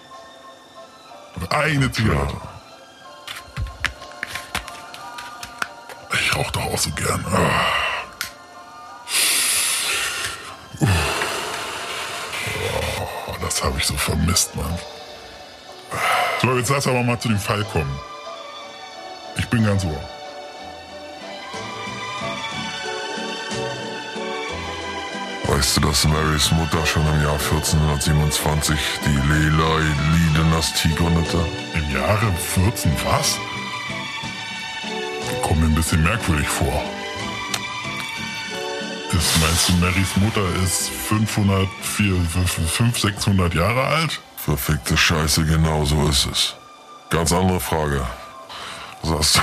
Noch 1.36 1.50
Eine 1.50 1.92
Zigarette. 1.92 2.36
Ich 6.14 6.36
rauch 6.36 6.52
doch 6.52 6.66
auch 6.66 6.78
so 6.78 6.90
gern. 6.92 7.26
Oh, 10.82 10.88
das 13.42 13.64
habe 13.64 13.78
ich 13.78 13.86
so 13.86 13.96
vermisst, 13.96 14.56
Mann. 14.56 14.78
So, 16.42 16.58
jetzt 16.58 16.70
lass 16.70 16.88
aber 16.88 17.04
mal 17.04 17.20
zu 17.20 17.28
dem 17.28 17.40
Fall 17.40 17.64
kommen. 17.66 18.00
Ich 19.38 19.48
bin 19.48 19.66
ganz 19.66 19.84
ohr. 19.86 20.19
Weißt 25.60 25.76
du, 25.76 25.82
dass 25.82 26.06
Marys 26.06 26.52
Mutter 26.52 26.86
schon 26.86 27.06
im 27.06 27.22
Jahr 27.22 27.34
1427 27.34 28.80
die 29.06 29.10
Lelai-Li-Dynastie 29.10 30.96
gründete? 30.96 31.46
Im 31.74 31.94
Jahre 31.94 32.32
14 32.32 32.90
was? 33.04 33.38
Kommt 35.42 35.60
mir 35.60 35.66
ein 35.66 35.76
bisschen 35.76 36.02
merkwürdig 36.02 36.48
vor. 36.48 36.82
Ist, 39.12 39.38
meinst 39.42 39.68
du, 39.68 39.74
Marys 39.74 40.16
Mutter 40.16 40.48
ist 40.64 40.92
500, 40.92 41.68
500, 41.82 42.96
600 42.96 43.54
Jahre 43.54 43.84
alt? 43.84 44.22
Verfickte 44.38 44.96
Scheiße, 44.96 45.44
genau 45.44 45.84
so 45.84 46.08
ist 46.08 46.26
es. 46.32 46.56
Ganz 47.10 47.34
andere 47.34 47.60
Frage. 47.60 48.08
Was 49.02 49.12
hast 49.12 49.36
du? 49.36 49.42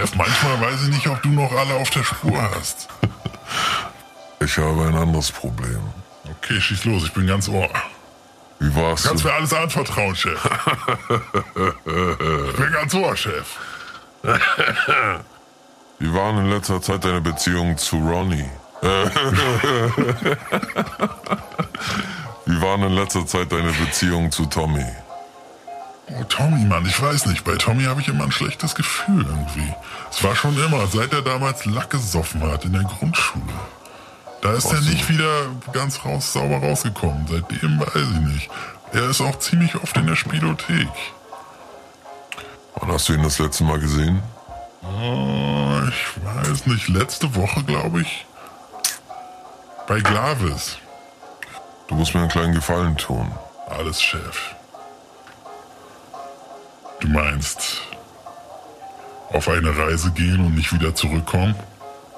Chef, 0.00 0.14
manchmal 0.14 0.60
weiß 0.60 0.82
ich 0.82 0.88
nicht, 0.88 1.06
ob 1.06 1.22
du 1.22 1.28
noch 1.30 1.52
alle 1.52 1.74
auf 1.74 1.90
der 1.90 2.04
Spur 2.04 2.50
hast. 2.54 2.88
Ich 4.40 4.58
habe 4.58 4.86
ein 4.86 4.94
anderes 4.94 5.32
Problem. 5.32 5.80
Okay, 6.24 6.60
schieß 6.60 6.84
los, 6.84 7.04
ich 7.04 7.12
bin 7.12 7.26
ganz 7.26 7.48
ohr. 7.48 7.68
Wie 8.58 8.74
war's? 8.74 9.04
Kannst 9.04 9.24
mir 9.24 9.32
alles 9.32 9.52
anvertrauen, 9.52 10.14
Chef. 10.16 10.38
Ich 12.46 12.56
bin 12.56 12.72
ganz 12.72 12.94
ohr, 12.94 13.16
Chef. 13.16 13.46
Wie 15.98 16.12
waren 16.12 16.38
in 16.38 16.50
letzter 16.50 16.80
Zeit 16.82 17.04
deine 17.04 17.20
Beziehungen 17.20 17.78
zu 17.78 17.96
Ronnie? 17.96 18.50
Wie 22.46 22.60
waren 22.62 22.82
in 22.82 22.92
letzter 22.92 23.26
Zeit 23.26 23.50
deine 23.50 23.72
Beziehungen 23.72 24.30
zu 24.30 24.46
Tommy? 24.46 24.84
Oh, 26.08 26.22
Tommy, 26.24 26.64
Mann, 26.64 26.86
ich 26.86 27.00
weiß 27.00 27.26
nicht. 27.26 27.44
Bei 27.44 27.56
Tommy 27.56 27.84
habe 27.84 28.00
ich 28.00 28.08
immer 28.08 28.24
ein 28.24 28.32
schlechtes 28.32 28.74
Gefühl 28.74 29.26
irgendwie. 29.26 29.74
Es 30.10 30.22
war 30.22 30.36
schon 30.36 30.56
immer, 30.62 30.86
seit 30.86 31.12
er 31.12 31.22
damals 31.22 31.64
Lack 31.66 31.90
gesoffen 31.90 32.42
hat 32.42 32.64
in 32.64 32.72
der 32.72 32.84
Grundschule. 32.84 33.44
Da 34.40 34.52
ist 34.52 34.66
er 34.66 34.80
nicht 34.82 35.08
wieder 35.08 35.46
ganz 35.72 36.04
raus, 36.04 36.32
sauber 36.32 36.58
rausgekommen. 36.58 37.26
Seitdem 37.28 37.80
weiß 37.80 38.08
ich 38.14 38.20
nicht. 38.20 38.50
Er 38.92 39.10
ist 39.10 39.20
auch 39.20 39.38
ziemlich 39.40 39.74
oft 39.74 39.96
in 39.96 40.06
der 40.06 40.14
Spielothek. 40.14 40.88
Wann 42.76 42.92
hast 42.92 43.08
du 43.08 43.14
ihn 43.14 43.22
das 43.22 43.40
letzte 43.40 43.64
Mal 43.64 43.80
gesehen? 43.80 44.22
Oh, 44.82 45.80
ich 45.88 46.24
weiß 46.24 46.66
nicht. 46.66 46.88
Letzte 46.88 47.34
Woche, 47.34 47.64
glaube 47.64 48.02
ich. 48.02 48.26
Bei 49.88 50.00
Glavis. 50.00 50.76
Du 51.88 51.96
musst 51.96 52.14
mir 52.14 52.20
einen 52.20 52.30
kleinen 52.30 52.54
Gefallen 52.54 52.96
tun. 52.96 53.32
Alles 53.68 54.00
Chef. 54.00 54.55
Du 57.00 57.08
meinst, 57.08 57.82
auf 59.30 59.48
eine 59.48 59.76
Reise 59.76 60.10
gehen 60.12 60.40
und 60.40 60.54
nicht 60.54 60.72
wieder 60.72 60.94
zurückkommen? 60.94 61.54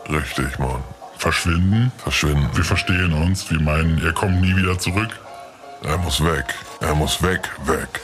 Richtig, 0.09 0.59
Mann. 0.59 0.83
Verschwinden? 1.19 1.91
Verschwinden. 1.99 2.49
Wir 2.55 2.65
verstehen 2.65 3.13
uns. 3.13 3.51
Wir 3.51 3.61
meinen, 3.61 4.03
er 4.05 4.13
kommt 4.13 4.41
nie 4.41 4.55
wieder 4.57 4.79
zurück. 4.79 5.11
Er 5.83 5.99
muss 5.99 6.25
weg. 6.25 6.55
Er 6.81 6.95
muss 6.95 7.23
weg, 7.23 7.51
weg. 7.67 8.01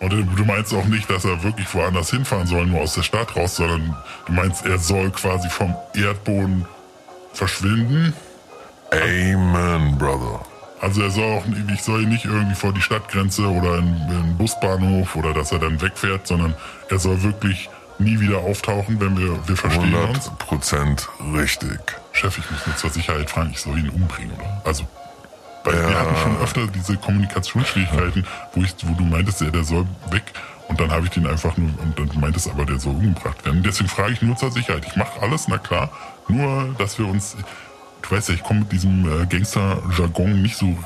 Und 0.00 0.10
du 0.10 0.44
meinst 0.44 0.74
auch 0.74 0.84
nicht, 0.86 1.08
dass 1.08 1.24
er 1.24 1.44
wirklich 1.44 1.72
woanders 1.72 2.10
hinfahren 2.10 2.48
soll, 2.48 2.66
nur 2.66 2.80
aus 2.80 2.94
der 2.94 3.02
Stadt 3.02 3.36
raus, 3.36 3.54
sondern 3.54 3.96
du 4.26 4.32
meinst, 4.32 4.66
er 4.66 4.78
soll 4.78 5.10
quasi 5.12 5.48
vom 5.48 5.76
Erdboden 5.94 6.66
verschwinden? 7.32 8.12
Amen, 8.90 9.96
Brother. 9.96 10.40
Also 10.82 11.00
er 11.00 11.10
soll 11.10 11.24
auch, 11.38 11.44
ich 11.72 11.82
soll 11.82 12.02
ihn 12.02 12.08
nicht 12.10 12.24
irgendwie 12.24 12.54
vor 12.56 12.72
die 12.74 12.82
Stadtgrenze 12.82 13.46
oder 13.48 13.78
in, 13.78 13.86
in 13.86 14.08
den 14.08 14.36
Busbahnhof 14.36 15.14
oder 15.16 15.32
dass 15.32 15.52
er 15.52 15.60
dann 15.60 15.80
wegfährt, 15.80 16.26
sondern 16.26 16.54
er 16.90 16.98
soll 16.98 17.22
wirklich 17.22 17.70
nie 17.98 18.18
wieder 18.18 18.38
auftauchen, 18.38 19.00
wenn 19.00 19.16
wir, 19.16 19.38
wir 19.48 19.56
verstehen 19.56 19.94
uns. 19.94 20.26
100 20.26 20.38
Prozent 20.38 21.08
richtig. 21.34 21.78
Chef, 22.12 22.36
ich 22.36 22.50
muss 22.50 22.66
nur 22.66 22.76
zur 22.76 22.90
Sicherheit 22.90 23.30
fragen, 23.30 23.50
ich 23.52 23.60
soll 23.60 23.78
ihn 23.78 23.90
umbringen, 23.90 24.32
oder? 24.36 24.60
Also, 24.64 24.84
weil 25.64 25.74
wir 25.74 25.88
Ja. 25.88 26.00
hatten 26.00 26.16
schon 26.16 26.36
öfter 26.38 26.66
diese 26.66 26.96
Kommunikationsschwierigkeiten, 26.96 28.26
wo, 28.52 28.62
ich, 28.62 28.74
wo 28.82 28.92
du 28.94 29.04
meintest, 29.04 29.40
ja, 29.40 29.50
der 29.50 29.62
soll 29.64 29.86
weg. 30.10 30.24
Und 30.68 30.80
dann 30.80 30.90
habe 30.90 31.04
ich 31.04 31.10
den 31.10 31.26
einfach 31.28 31.56
nur, 31.56 31.68
und 31.80 31.96
dann 31.96 32.10
meintest 32.20 32.50
aber, 32.50 32.64
der 32.64 32.80
soll 32.80 32.94
umgebracht 32.94 33.44
werden. 33.44 33.62
Deswegen 33.62 33.88
frage 33.88 34.14
ich 34.14 34.22
nur 34.22 34.36
zur 34.36 34.50
Sicherheit. 34.50 34.84
Ich 34.86 34.96
mache 34.96 35.20
alles, 35.20 35.46
na 35.46 35.58
klar. 35.58 35.90
Nur, 36.28 36.74
dass 36.78 36.98
wir 36.98 37.06
uns, 37.06 37.36
du 38.02 38.10
weißt 38.10 38.28
ja, 38.28 38.34
ich 38.34 38.42
komme 38.42 38.60
mit 38.60 38.72
diesem 38.72 39.22
äh, 39.22 39.26
Gangster-Jargon 39.26 40.42
nicht 40.42 40.56
so. 40.56 40.76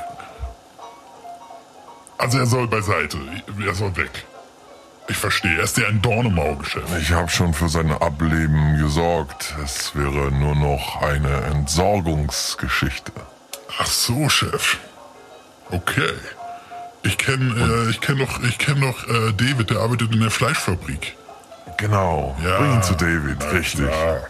Also 2.19 2.39
er 2.39 2.47
soll 2.47 2.67
beiseite. 2.69 3.19
Er 3.65 3.75
soll 3.75 3.97
weg. 3.97 4.25
Ich 5.09 5.17
verstehe. 5.17 5.59
Er 5.59 5.65
ist 5.65 5.77
ja 5.77 5.87
ein 5.87 6.03
Dorn 6.03 6.27
im 6.27 6.39
Auge, 6.39 6.65
Chef. 6.65 6.83
Ich 7.01 7.13
habe 7.13 7.29
schon 7.29 7.55
für 7.55 7.69
sein 7.69 7.93
Ableben 7.93 8.79
gesorgt. 8.79 9.55
Es 9.63 9.95
wäre 9.95 10.33
nur 10.33 10.55
noch 10.57 11.03
eine 11.03 11.43
Entsorgungsgeschichte. 11.45 13.13
Ach 13.79 13.87
so, 13.87 14.29
Chef. 14.29 14.79
Okay. 15.71 16.13
Ich 17.03 17.19
kenne 17.19 17.85
äh, 17.87 17.91
ich 17.91 18.01
kenn 18.01 18.19
doch, 18.19 18.43
ich 18.43 18.59
kenn 18.59 18.81
doch 18.81 19.07
äh, 19.07 19.33
David, 19.33 19.71
der 19.71 19.79
arbeitet 19.79 20.13
in 20.13 20.21
der 20.21 20.31
Fleischfabrik. 20.31 21.17
Genau. 21.77 22.37
Ja, 22.43 22.59
Bring 22.59 22.75
ihn 22.75 22.83
zu 22.83 22.95
David. 22.95 23.53
Richtig. 23.53 23.87
klar. 23.87 24.27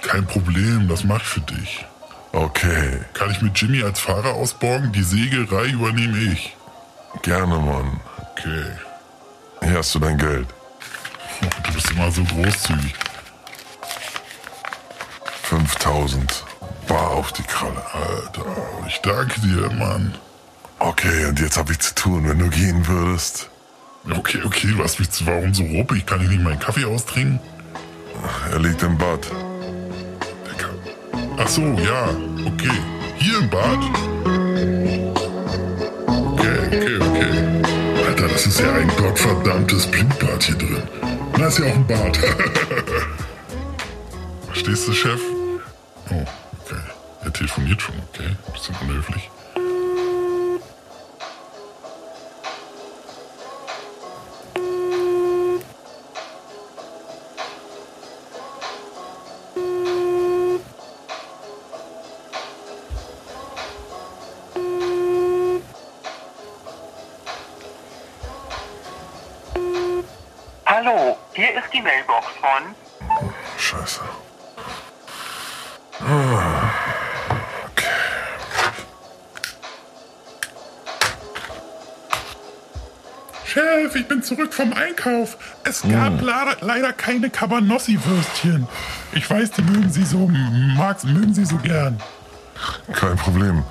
Kein 0.00 0.26
Problem, 0.26 0.88
das 0.88 1.04
mach 1.04 1.20
ich 1.20 1.28
für 1.28 1.40
dich. 1.40 1.84
Okay. 2.32 3.00
Kann 3.12 3.30
ich 3.30 3.42
mit 3.42 3.60
Jimmy 3.60 3.82
als 3.82 4.00
Fahrer 4.00 4.34
ausborgen? 4.34 4.92
Die 4.92 5.02
Sägerei 5.02 5.66
übernehme 5.66 6.18
ich. 6.18 6.56
Gerne, 7.22 7.58
Mann. 7.58 8.00
Okay. 8.32 8.64
Hier 9.62 9.78
hast 9.78 9.94
du 9.94 9.98
dein 9.98 10.16
Geld. 10.16 10.48
Du 11.64 11.72
bist 11.72 11.90
immer 11.90 12.10
so 12.10 12.24
großzügig. 12.24 12.94
5000. 15.42 16.44
Bar 16.88 17.10
auf 17.10 17.32
die 17.32 17.42
Kralle. 17.42 17.82
Alter, 17.92 18.44
ich 18.88 19.00
danke 19.02 19.40
dir, 19.40 19.70
Mann. 19.70 20.14
Okay, 20.78 21.26
und 21.26 21.38
jetzt 21.38 21.56
habe 21.56 21.72
ich 21.72 21.78
zu 21.78 21.94
tun, 21.94 22.28
wenn 22.28 22.38
du 22.38 22.48
gehen 22.48 22.86
würdest. 22.88 23.50
Okay, 24.10 24.40
okay, 24.44 24.74
hast 24.78 24.98
mich 24.98 25.10
zu, 25.10 25.26
warum 25.26 25.54
so 25.54 25.62
ruppig? 25.62 26.06
Kann 26.06 26.22
ich 26.22 26.28
nicht 26.28 26.42
meinen 26.42 26.58
Kaffee 26.58 26.84
austrinken? 26.84 27.38
Er 28.50 28.58
liegt 28.58 28.82
im 28.82 28.98
Bad. 28.98 29.30
Ach 31.38 31.48
so, 31.48 31.62
ja, 31.62 32.10
okay. 32.46 32.78
Hier 33.18 33.38
im 33.38 33.50
Bad? 33.50 33.78
Okay, 36.06 36.58
okay, 36.66 36.98
okay. 37.00 37.32
gottverdammtes 38.96 39.86
Blutbad 39.86 40.42
hier 40.42 40.56
drin. 40.56 40.82
Da 41.38 41.46
ist 41.46 41.58
ja 41.58 41.66
auch 41.66 41.74
ein 41.74 41.86
Bad. 41.86 42.16
Verstehst 44.46 44.88
du, 44.88 44.92
Chef? 44.92 45.20
Oh, 46.10 46.14
okay. 46.14 46.80
Er 47.24 47.32
telefoniert 47.32 47.80
schon, 47.80 47.94
okay. 48.12 48.36
Bisschen 48.52 48.74
unhöflich. 48.82 49.30
Die 71.72 71.80
Mailbox 71.80 72.26
von. 72.40 72.74
Scheiße. 73.58 74.00
Ah, 76.00 76.70
Okay. 77.64 77.86
Chef, 83.44 83.94
ich 83.96 84.06
bin 84.08 84.22
zurück 84.22 84.54
vom 84.54 84.72
Einkauf. 84.72 85.36
Es 85.64 85.82
gab 85.82 86.20
leider, 86.22 86.56
leider 86.60 86.92
keine 86.92 87.28
Cabanossi-Würstchen. 87.28 88.66
Ich 89.12 89.28
weiß, 89.28 89.50
die 89.52 89.62
mögen 89.62 89.90
Sie 89.90 90.04
so, 90.04 90.28
Max, 90.76 91.04
mögen 91.04 91.34
Sie 91.34 91.44
so 91.44 91.56
gern. 91.56 92.00
Kein 92.92 93.16
Problem. 93.16 93.64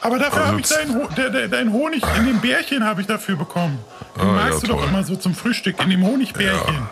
Aber 0.00 0.18
dafür 0.18 0.38
Also 0.42 0.46
habe 0.48 0.60
ich 0.60 0.68
deinen 0.68 0.94
Ho 0.96 1.08
der, 1.16 1.30
der, 1.30 1.48
dein 1.48 1.72
Honig 1.72 2.02
in 2.18 2.26
dem 2.26 2.40
Bärchen 2.40 2.84
habe 2.84 3.00
ich 3.02 3.06
dafür 3.06 3.36
bekommen. 3.36 3.78
Den 4.16 4.22
Ah, 4.28 4.32
magst 4.32 4.54
ja, 4.54 4.60
du 4.60 4.66
doch 4.74 4.80
toll. 4.80 4.88
immer 4.88 5.04
so 5.04 5.14
zum 5.16 5.34
Frühstück 5.34 5.80
in 5.80 5.90
dem 5.90 6.04
Honigbärchen. 6.04 6.88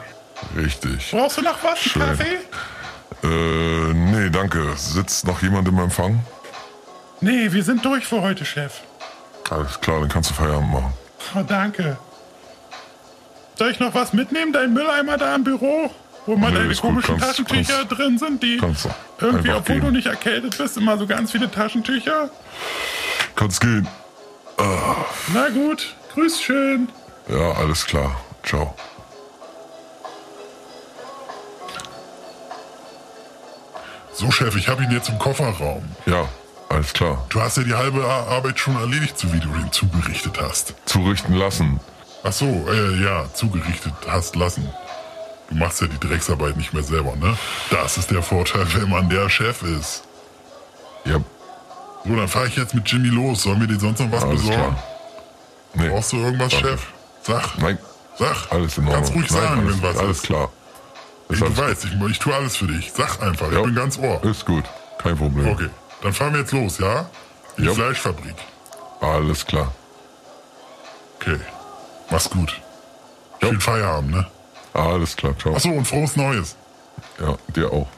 Richtig. 0.56 1.10
Brauchst 1.10 1.38
du 1.38 1.42
noch 1.42 1.62
was? 1.62 1.78
Schön. 1.78 2.02
Kaffee? 2.02 2.38
Äh, 3.22 3.92
nee, 3.94 4.30
danke. 4.30 4.72
Sitzt 4.76 5.26
noch 5.26 5.42
jemand 5.42 5.68
im 5.68 5.78
Empfang? 5.78 6.20
Nee, 7.20 7.52
wir 7.52 7.62
sind 7.62 7.84
durch 7.84 8.06
für 8.06 8.22
heute, 8.22 8.44
Chef. 8.44 8.80
Alles 9.50 9.80
klar, 9.80 10.00
dann 10.00 10.08
kannst 10.08 10.30
du 10.30 10.34
Feierabend 10.34 10.72
machen. 10.72 10.92
Oh, 11.34 11.42
danke. 11.46 11.98
Soll 13.58 13.70
ich 13.72 13.80
noch 13.80 13.94
was 13.94 14.12
mitnehmen? 14.12 14.52
Dein 14.52 14.72
Mülleimer 14.72 15.18
da 15.18 15.34
im 15.34 15.44
Büro? 15.44 15.90
Wo 16.26 16.36
mal 16.36 16.50
Nee, 16.50 16.58
deine 16.58 16.74
komischen 16.76 17.18
Kannst- 17.18 17.26
Taschentücher 17.38 17.78
kannst- 17.80 17.98
drin 17.98 18.18
sind, 18.18 18.42
die 18.42 18.56
kannst 18.58 18.84
du 18.84 18.90
irgendwie, 19.20 19.50
obwohl 19.50 19.76
gehen. 19.76 19.84
du 19.86 19.90
nicht 19.90 20.06
erkältet 20.06 20.56
bist, 20.56 20.76
immer 20.76 20.96
so 20.98 21.06
ganz 21.06 21.32
viele 21.32 21.50
Taschentücher. 21.50 22.30
Kannst 23.36 23.60
gehen. 23.60 23.88
Na 25.32 25.48
gut, 25.48 25.94
grüß 26.14 26.40
schön. 26.42 26.88
Ja, 27.28 27.52
alles 27.52 27.84
klar. 27.86 28.20
Ciao. 28.44 28.74
So, 34.20 34.30
Chef, 34.30 34.54
ich 34.54 34.68
habe 34.68 34.82
ihn 34.84 34.90
jetzt 34.90 35.08
im 35.08 35.18
Kofferraum. 35.18 35.82
Ja, 36.04 36.28
alles 36.68 36.92
klar. 36.92 37.24
Du 37.30 37.40
hast 37.40 37.56
ja 37.56 37.62
die 37.62 37.72
halbe 37.74 38.04
Ar- 38.04 38.28
Arbeit 38.28 38.58
schon 38.58 38.76
erledigt, 38.76 39.18
so 39.18 39.32
wie 39.32 39.40
du 39.40 39.48
ihn 39.54 39.72
zugerichtet 39.72 40.38
hast. 40.38 40.74
Zurichten 40.84 41.34
lassen. 41.36 41.80
Ach 42.22 42.30
so, 42.32 42.44
äh, 42.70 43.02
ja, 43.02 43.24
zugerichtet 43.32 43.94
hast 44.06 44.36
lassen. 44.36 44.68
Du 45.48 45.54
machst 45.56 45.80
ja 45.80 45.86
die 45.86 45.98
Drecksarbeit 46.06 46.58
nicht 46.58 46.74
mehr 46.74 46.82
selber, 46.82 47.16
ne? 47.16 47.34
Das 47.70 47.96
ist 47.96 48.10
der 48.10 48.22
Vorteil, 48.22 48.66
wenn 48.74 48.90
man 48.90 49.08
der 49.08 49.30
Chef 49.30 49.62
ist. 49.62 50.02
Ja, 51.06 51.16
So, 52.04 52.14
dann 52.14 52.28
fahre 52.28 52.48
ich 52.48 52.56
jetzt 52.56 52.74
mit 52.74 52.86
Jimmy 52.92 53.08
los. 53.08 53.44
Soll 53.44 53.56
mir 53.56 53.66
dir 53.68 53.80
sonst 53.80 54.00
noch 54.00 54.12
was 54.12 54.22
alles 54.22 54.42
besorgen? 54.42 54.60
klar. 54.60 54.82
Nee, 55.72 55.88
Brauchst 55.88 56.12
du 56.12 56.16
irgendwas, 56.18 56.52
Danke. 56.52 56.68
Chef? 56.68 56.86
Sag. 57.22 57.56
nein, 57.58 57.78
Sag. 58.18 58.36
alles 58.52 58.76
in 58.76 58.84
Ordnung. 58.86 59.02
Kannst 59.02 59.14
ruhig 59.14 59.30
nein, 59.30 59.40
sagen, 59.42 59.60
alles, 59.62 59.72
wenn 59.72 59.82
was 59.82 59.96
Alles 59.96 60.16
ist. 60.18 60.22
klar. 60.24 60.48
Ich, 61.30 61.40
weißt, 61.40 61.84
ich, 61.84 62.00
ich 62.10 62.18
tue 62.18 62.34
alles 62.34 62.56
für 62.56 62.66
dich. 62.66 62.92
Sag 62.94 63.22
einfach, 63.22 63.50
Ja. 63.52 63.58
ich 63.58 63.64
bin 63.64 63.74
ganz 63.74 63.98
Ohr. 63.98 64.22
Ist 64.24 64.44
gut. 64.46 64.64
Kein 64.98 65.16
Problem. 65.16 65.48
Okay, 65.48 65.68
dann 66.02 66.12
fahren 66.12 66.32
wir 66.32 66.40
jetzt 66.40 66.52
los, 66.52 66.78
ja? 66.78 67.08
In 67.56 67.64
die. 67.64 67.74
Fleischfabrik. 67.74 68.34
Alles 69.00 69.46
klar. 69.46 69.72
Okay. 71.20 71.38
Mach's 72.10 72.28
gut. 72.30 72.60
Ja. 73.40 73.48
Schönen 73.48 73.60
Feierabend, 73.60 74.10
ne? 74.12 74.26
Alles 74.74 75.16
klar. 75.16 75.36
Ciao. 75.38 75.54
Achso, 75.54 75.68
und 75.70 75.86
frohes 75.86 76.16
Neues. 76.16 76.56
Ja, 77.20 77.36
dir 77.54 77.72
auch. 77.72 77.88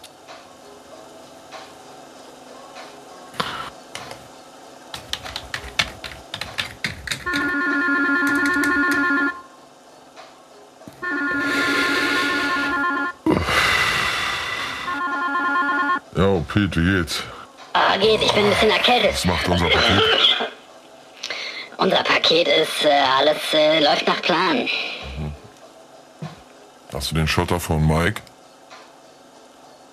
Pete, 16.53 16.77
wie 16.77 16.99
geht's? 16.99 17.23
Ah, 17.73 17.97
geht, 17.97 18.21
ich 18.21 18.33
bin 18.33 18.45
ein 18.45 18.51
bisschen 18.51 18.71
erkältet. 18.71 19.15
Was 19.15 19.25
macht 19.25 19.49
unser 19.49 19.71
Paket? 19.71 20.03
Unser 21.79 22.03
Paket 22.05 22.47
ist, 22.47 22.85
äh, 22.85 22.91
alles 23.19 23.39
äh, 23.55 23.81
läuft 23.81 24.07
nach 24.07 24.21
Plan. 24.21 24.69
Hast 26.93 27.11
du 27.11 27.15
den 27.15 27.27
Schotter 27.27 27.59
von 27.59 27.87
Mike? 27.87 28.21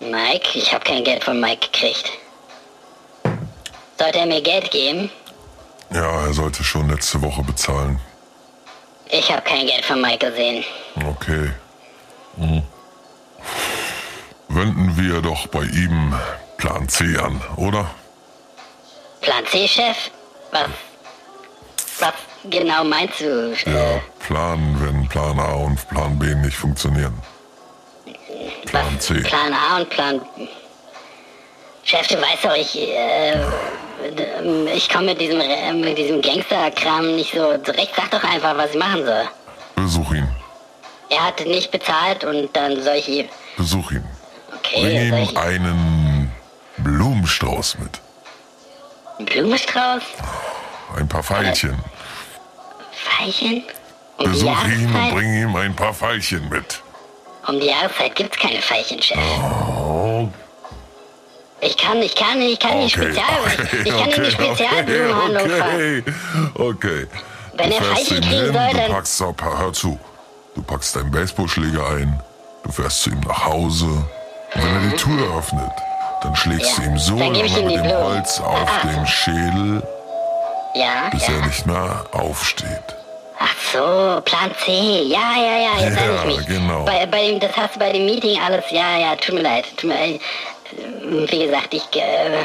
Mike, 0.01 0.49
ich 0.53 0.73
habe 0.73 0.83
kein 0.83 1.05
Geld 1.05 1.23
von 1.23 1.39
Mike 1.39 1.69
gekriegt. 1.71 2.11
Sollte 3.97 4.19
er 4.19 4.25
mir 4.25 4.41
Geld 4.41 4.69
geben? 4.69 5.09
Ja, 5.93 6.25
er 6.25 6.33
sollte 6.33 6.63
schon 6.63 6.89
letzte 6.89 7.21
Woche 7.21 7.41
bezahlen. 7.41 8.01
Ich 9.09 9.31
habe 9.31 9.41
kein 9.43 9.65
Geld 9.65 9.85
von 9.85 10.01
Mike 10.01 10.29
gesehen. 10.29 10.63
Okay. 11.07 11.51
Hm. 12.37 12.63
Wenden 14.49 14.97
wir 14.97 15.21
doch 15.21 15.47
bei 15.47 15.63
ihm 15.63 16.13
Plan 16.59 16.87
C 16.89 17.17
an, 17.17 17.41
oder? 17.55 17.89
Plan 19.21 19.45
C-Chef? 19.45 19.95
Was, 20.51 20.67
was 21.99 22.13
genau 22.49 22.83
meinst 22.83 23.21
du? 23.21 23.53
Ja, 23.65 23.95
Äh, 23.95 24.01
Plan, 24.27 24.75
wenn 24.81 25.07
Plan 25.07 25.39
A 25.39 25.53
und 25.53 25.87
Plan 25.89 26.19
B 26.19 26.35
nicht 26.35 26.57
funktionieren. 26.57 27.17
Plan 28.65 28.95
was, 28.97 29.05
C. 29.05 29.13
Plan 29.21 29.53
A 29.53 29.77
und 29.77 29.89
Plan... 29.89 30.21
Chef, 31.83 32.07
du 32.07 32.15
weißt 32.15 32.43
doch, 32.43 32.55
ich, 32.55 32.77
äh, 32.77 33.37
ich 34.75 34.89
komme 34.89 35.05
mit 35.07 35.21
diesem, 35.21 35.39
äh, 35.39 35.73
mit 35.73 35.97
diesem 35.97 36.21
Gangster-Kram 36.21 37.15
nicht 37.15 37.33
so 37.33 37.57
zurecht. 37.59 37.93
Sag 37.95 38.11
doch 38.11 38.23
einfach, 38.23 38.57
was 38.57 38.71
ich 38.71 38.77
machen 38.77 39.05
soll. 39.05 39.27
Besuch 39.75 40.13
ihn. 40.13 40.27
Er 41.09 41.25
hat 41.27 41.39
nicht 41.45 41.71
bezahlt 41.71 42.25
und 42.25 42.53
dann 42.53 42.83
soll 42.83 42.95
ich 42.95 43.07
ihm... 43.07 43.29
Besuch 43.57 43.91
ihn. 43.91 44.03
Bring 44.49 44.57
Okay, 44.59 45.09
soll 45.09 45.19
ihm 45.19 45.37
einen 45.37 45.88
Blumenstrauß 47.29 47.77
mit. 47.79 47.99
einen 49.17 49.25
Blumenstrauß? 49.25 50.03
Ein 50.97 51.07
paar 51.07 51.23
Veilchen. 51.23 51.77
Veilchen? 53.17 53.63
Um 54.17 54.31
Besuch 54.31 54.63
ihn 54.65 54.93
und 54.93 55.11
bring 55.11 55.33
ihm 55.33 55.55
ein 55.55 55.75
paar 55.75 55.93
Veilchen 55.93 56.49
mit. 56.49 56.81
um 57.47 57.59
die 57.59 57.67
Jahreszeit 57.67 58.15
gibt's 58.15 58.37
keine 58.37 58.61
Veilchen, 58.61 59.01
Chef. 59.01 59.17
Oh, 59.17 60.27
Ich 61.61 61.77
kann, 61.77 62.01
ich 62.01 62.15
kann, 62.15 62.41
ich 62.41 62.59
kann 62.59 62.77
okay. 62.77 62.89
Spezial, 62.89 63.23
ich, 63.73 63.73
ich 63.85 63.97
kann 63.97 64.09
in 64.11 64.23
die 64.23 64.31
Spezialblumenhandlung 64.31 65.49
fahren. 65.49 65.75
okay, 65.75 66.03
okay. 66.55 67.07
Wenn 67.53 67.69
du 67.69 67.75
er 67.75 67.81
Veilchen 67.83 68.21
kriegen 68.21 68.29
hin, 68.29 68.53
soll, 68.53 68.87
du 68.87 68.93
packst, 68.93 69.21
hör 69.21 69.73
zu, 69.73 69.99
du 70.55 70.61
packst 70.63 70.95
deinen 70.95 71.11
Baseballschläger 71.11 71.87
ein, 71.89 72.19
du 72.63 72.71
fährst 72.71 73.03
zu 73.03 73.11
ihm 73.11 73.19
nach 73.21 73.45
Hause. 73.45 73.85
Und 73.85 74.63
wenn 74.65 74.75
er 74.75 74.89
die 74.89 74.95
Tür 74.95 75.37
öffnet, 75.37 75.71
dann 76.21 76.35
schlägst 76.35 76.77
Ja, 76.77 76.83
du 76.83 76.89
ihm 76.89 76.97
so 76.97 77.15
lange 77.17 77.43
mit 77.43 77.55
dem 77.55 77.65
Blumen. 77.67 78.03
Holz 78.03 78.39
auf 78.39 78.69
Ah. 78.69 78.87
den 78.87 79.07
Schädel, 79.07 79.83
Ja, 80.75 81.09
bis 81.11 81.27
ja. 81.27 81.33
er 81.33 81.45
nicht 81.45 81.65
mehr 81.65 82.05
aufsteht. 82.11 82.83
Ach 83.39 83.55
so, 83.71 84.21
Plan 84.25 84.51
C. 84.65 84.71
Ja, 85.03 85.33
ja, 85.37 85.57
ja, 85.57 85.85
jetzt 85.85 85.97
Ja, 85.97 86.25
ich 86.29 86.37
mich. 86.37 86.45
genau. 86.47 86.83
Bei, 86.83 87.05
bei 87.05 87.27
dem, 87.27 87.39
das 87.39 87.55
hast 87.55 87.75
du 87.75 87.79
bei 87.79 87.91
dem 87.91 88.05
Meeting 88.05 88.37
alles, 88.41 88.65
ja, 88.69 88.97
ja, 88.97 89.15
tut 89.15 89.35
mir 89.35 89.41
leid. 89.41 89.65
Tut 89.77 89.89
mir 89.89 89.95
leid. 89.95 90.21
Wie 91.31 91.45
gesagt, 91.45 91.73
ich 91.73 91.83
äh, 91.95 92.43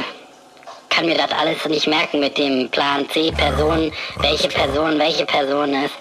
kann 0.88 1.06
mir 1.06 1.16
das 1.16 1.30
alles 1.32 1.64
nicht 1.66 1.86
merken 1.88 2.20
mit 2.20 2.38
dem 2.38 2.70
Plan 2.70 3.08
C, 3.10 3.32
Person, 3.32 3.92
welche 4.18 4.48
Person, 4.48 4.98
welche 4.98 5.26
Person 5.26 5.74
ist. 5.84 5.94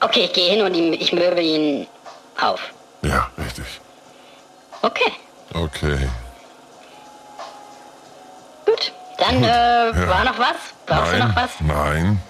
Okay, 0.00 0.24
ich 0.24 0.32
gehe 0.32 0.50
hin 0.50 0.62
und 0.62 0.74
ich 0.74 1.12
möbel 1.12 1.40
ihn 1.44 1.86
auf. 2.40 2.60
Ja, 3.02 3.28
richtig. 3.38 3.64
Okay, 4.80 5.12
Okay. 5.54 6.08
Gut. 8.72 8.92
Dann, 9.18 9.42
äh, 9.42 9.46
ja. 9.46 10.08
war 10.08 10.24
noch 10.24 10.38
was? 10.38 10.56
Brauchst 10.86 11.12
du 11.12 11.18
Nein, 11.18 11.28
noch 11.28 11.36
was? 11.36 11.50
nein. 11.60 12.22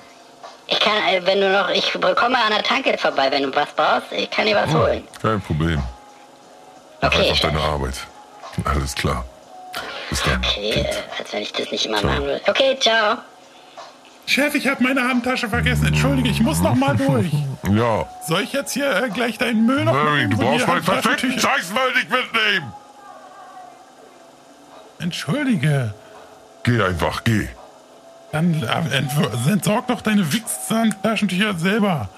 Ich 0.66 0.80
kann, 0.80 0.96
äh, 1.08 1.20
wenn 1.24 1.40
du 1.40 1.50
noch, 1.50 1.68
ich 1.70 1.92
komme 1.92 2.38
an 2.38 2.50
der 2.50 2.62
Tanke 2.62 2.96
vorbei, 2.98 3.30
wenn 3.30 3.44
du 3.44 3.54
was 3.54 3.68
brauchst, 3.74 4.12
ich 4.12 4.30
kann 4.30 4.46
dir 4.46 4.56
was 4.56 4.72
holen. 4.72 5.06
Kein 5.20 5.40
Problem. 5.40 5.82
Okay, 7.00 7.30
einfach 7.30 7.40
deine 7.40 7.60
Arbeit. 7.60 7.94
Alles 8.64 8.94
klar. 8.94 9.24
Bis 10.08 10.22
dann. 10.22 10.38
Okay, 10.38 10.70
äh, 10.70 10.86
als 11.18 11.32
wenn 11.32 11.42
ich 11.42 11.52
das 11.52 11.70
nicht 11.70 11.86
immer 11.86 12.02
machen 12.02 12.26
will. 12.26 12.40
Okay, 12.46 12.76
ciao. 12.78 13.18
Chef, 14.26 14.54
ich 14.54 14.68
habe 14.68 14.82
meine 14.82 15.02
Handtasche 15.02 15.48
vergessen. 15.48 15.86
Entschuldige, 15.86 16.28
ich 16.28 16.40
muss 16.40 16.60
noch 16.60 16.74
mal 16.74 16.96
durch. 16.96 17.30
Ja. 17.70 18.06
Soll 18.26 18.42
ich 18.42 18.52
jetzt 18.52 18.72
hier 18.72 19.04
äh, 19.04 19.08
gleich 19.08 19.38
deinen 19.38 19.64
Müll 19.64 19.84
noch 19.84 19.92
Mary, 19.92 20.28
du 20.28 20.36
brauchst 20.36 20.66
meinen 20.66 20.84
perfekten 20.84 21.38
Scheißmüll 21.38 21.94
nicht 21.94 22.10
mitnehmen. 22.10 22.72
Entschuldige. 24.98 25.94
Geh 26.64 26.82
einfach, 26.82 27.24
geh. 27.24 27.48
Dann 28.30 28.62
äh, 28.62 28.96
ent- 28.96 29.12
entsorg 29.48 29.88
doch 29.88 30.00
deine 30.00 30.32
Wichstaschentücher 30.32 31.54
selber. 31.58 32.08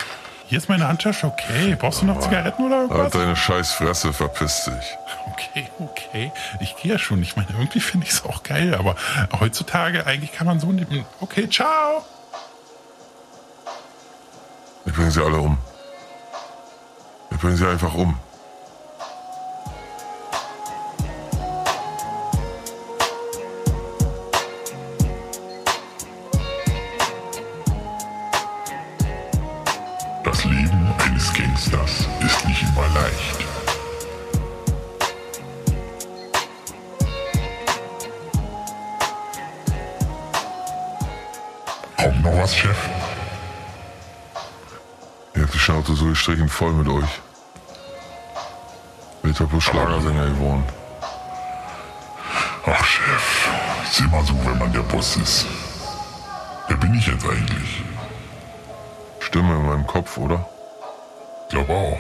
Hier 0.47 0.59
ist 0.59 0.69
meine 0.69 0.87
Handtasche, 0.87 1.27
okay. 1.27 1.75
Brauchst 1.79 2.03
du 2.03 2.07
noch 2.07 2.21
Zigaretten 2.21 2.65
oder 2.67 2.77
Halt 2.81 2.91
irgendwas? 2.91 3.13
deine 3.13 3.35
Scheißfresse, 3.37 4.13
verpiss 4.13 4.65
dich. 4.65 4.99
Okay, 5.33 5.69
okay. 5.81 6.33
Ich 6.61 6.77
gehe 6.77 6.93
ja 6.93 6.99
schon. 6.99 7.23
Ich 7.23 7.35
meine, 7.37 7.49
irgendwie 7.53 7.81
finde 7.81 8.07
ich 8.07 8.13
es 8.13 8.25
auch 8.25 8.43
geil, 8.43 8.75
aber 8.75 8.95
heutzutage 9.41 10.07
eigentlich 10.07 10.33
kann 10.33 10.47
man 10.47 10.61
so 10.61 10.67
nehmen. 10.69 11.05
Okay, 11.21 11.49
ciao. 11.49 12.05
Ich 14.85 14.93
bringe 14.93 15.11
sie 15.11 15.25
alle 15.25 15.39
um. 15.39 15.57
Ich 17.31 17.39
bringe 17.39 17.57
sie 17.57 17.67
einfach 17.67 17.95
um. 17.95 18.17
Eines 31.65 31.71
Gangsters 31.71 32.07
ist 32.21 32.47
nicht 32.47 32.63
immer 32.63 32.89
leicht. 32.95 33.45
Kommt 41.97 42.23
noch 42.23 42.43
was, 42.43 42.55
Chef? 42.55 42.77
Ihr 45.35 45.43
habt 45.43 45.55
die 45.55 45.59
Schnauze 45.59 45.95
so 45.95 46.07
gestrichen 46.07 46.49
voll 46.49 46.73
mit 46.73 46.89
euch. 46.89 47.21
Wird 49.23 49.41
doch 49.41 49.49
bloß 49.49 49.65
Schlagersänger 49.65 50.27
geworden. 50.27 50.65
Ach, 52.67 52.85
Chef, 52.85 53.49
ist 53.85 54.01
immer 54.01 54.23
so, 54.25 54.35
wenn 54.45 54.59
man 54.59 54.73
der 54.73 54.81
Boss 54.81 55.17
ist. 55.17 55.47
Wer 56.69 56.77
bin 56.77 56.95
ich 56.95 57.07
jetzt 57.07 57.25
eigentlich? 57.27 57.83
Stimme 59.21 59.55
in 59.55 59.67
meinem 59.67 59.87
Kopf, 59.87 60.17
oder? 60.17 60.47
Glaub 61.49 61.69
auch. 61.71 61.99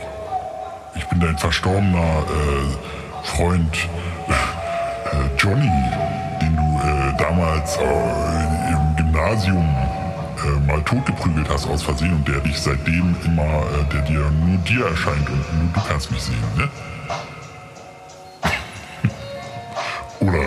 Ich 0.94 1.06
bin 1.06 1.20
dein 1.20 1.36
verstorbener 1.38 1.98
äh, 1.98 3.26
Freund 3.26 3.76
äh, 4.26 5.36
Johnny, 5.38 5.70
den 6.40 6.56
du 6.56 6.80
äh, 6.82 7.16
damals 7.18 7.76
äh, 7.76 8.72
im 8.72 8.96
Gymnasium 8.96 9.68
äh, 10.44 10.66
mal 10.66 10.82
totgeprügelt 10.82 11.48
hast 11.48 11.66
aus 11.68 11.82
Versehen 11.82 12.14
und 12.14 12.28
der 12.28 12.40
dich 12.40 12.58
seitdem 12.58 13.16
immer, 13.24 13.42
äh, 13.42 13.84
der 13.92 14.02
dir 14.02 14.30
nur 14.30 14.58
dir 14.58 14.86
erscheint 14.86 15.28
und 15.28 15.58
nur 15.58 15.72
du 15.72 15.80
kannst 15.88 16.10
mich 16.10 16.22
sehen, 16.22 16.44
ne? 16.56 16.68
Oder 20.20 20.42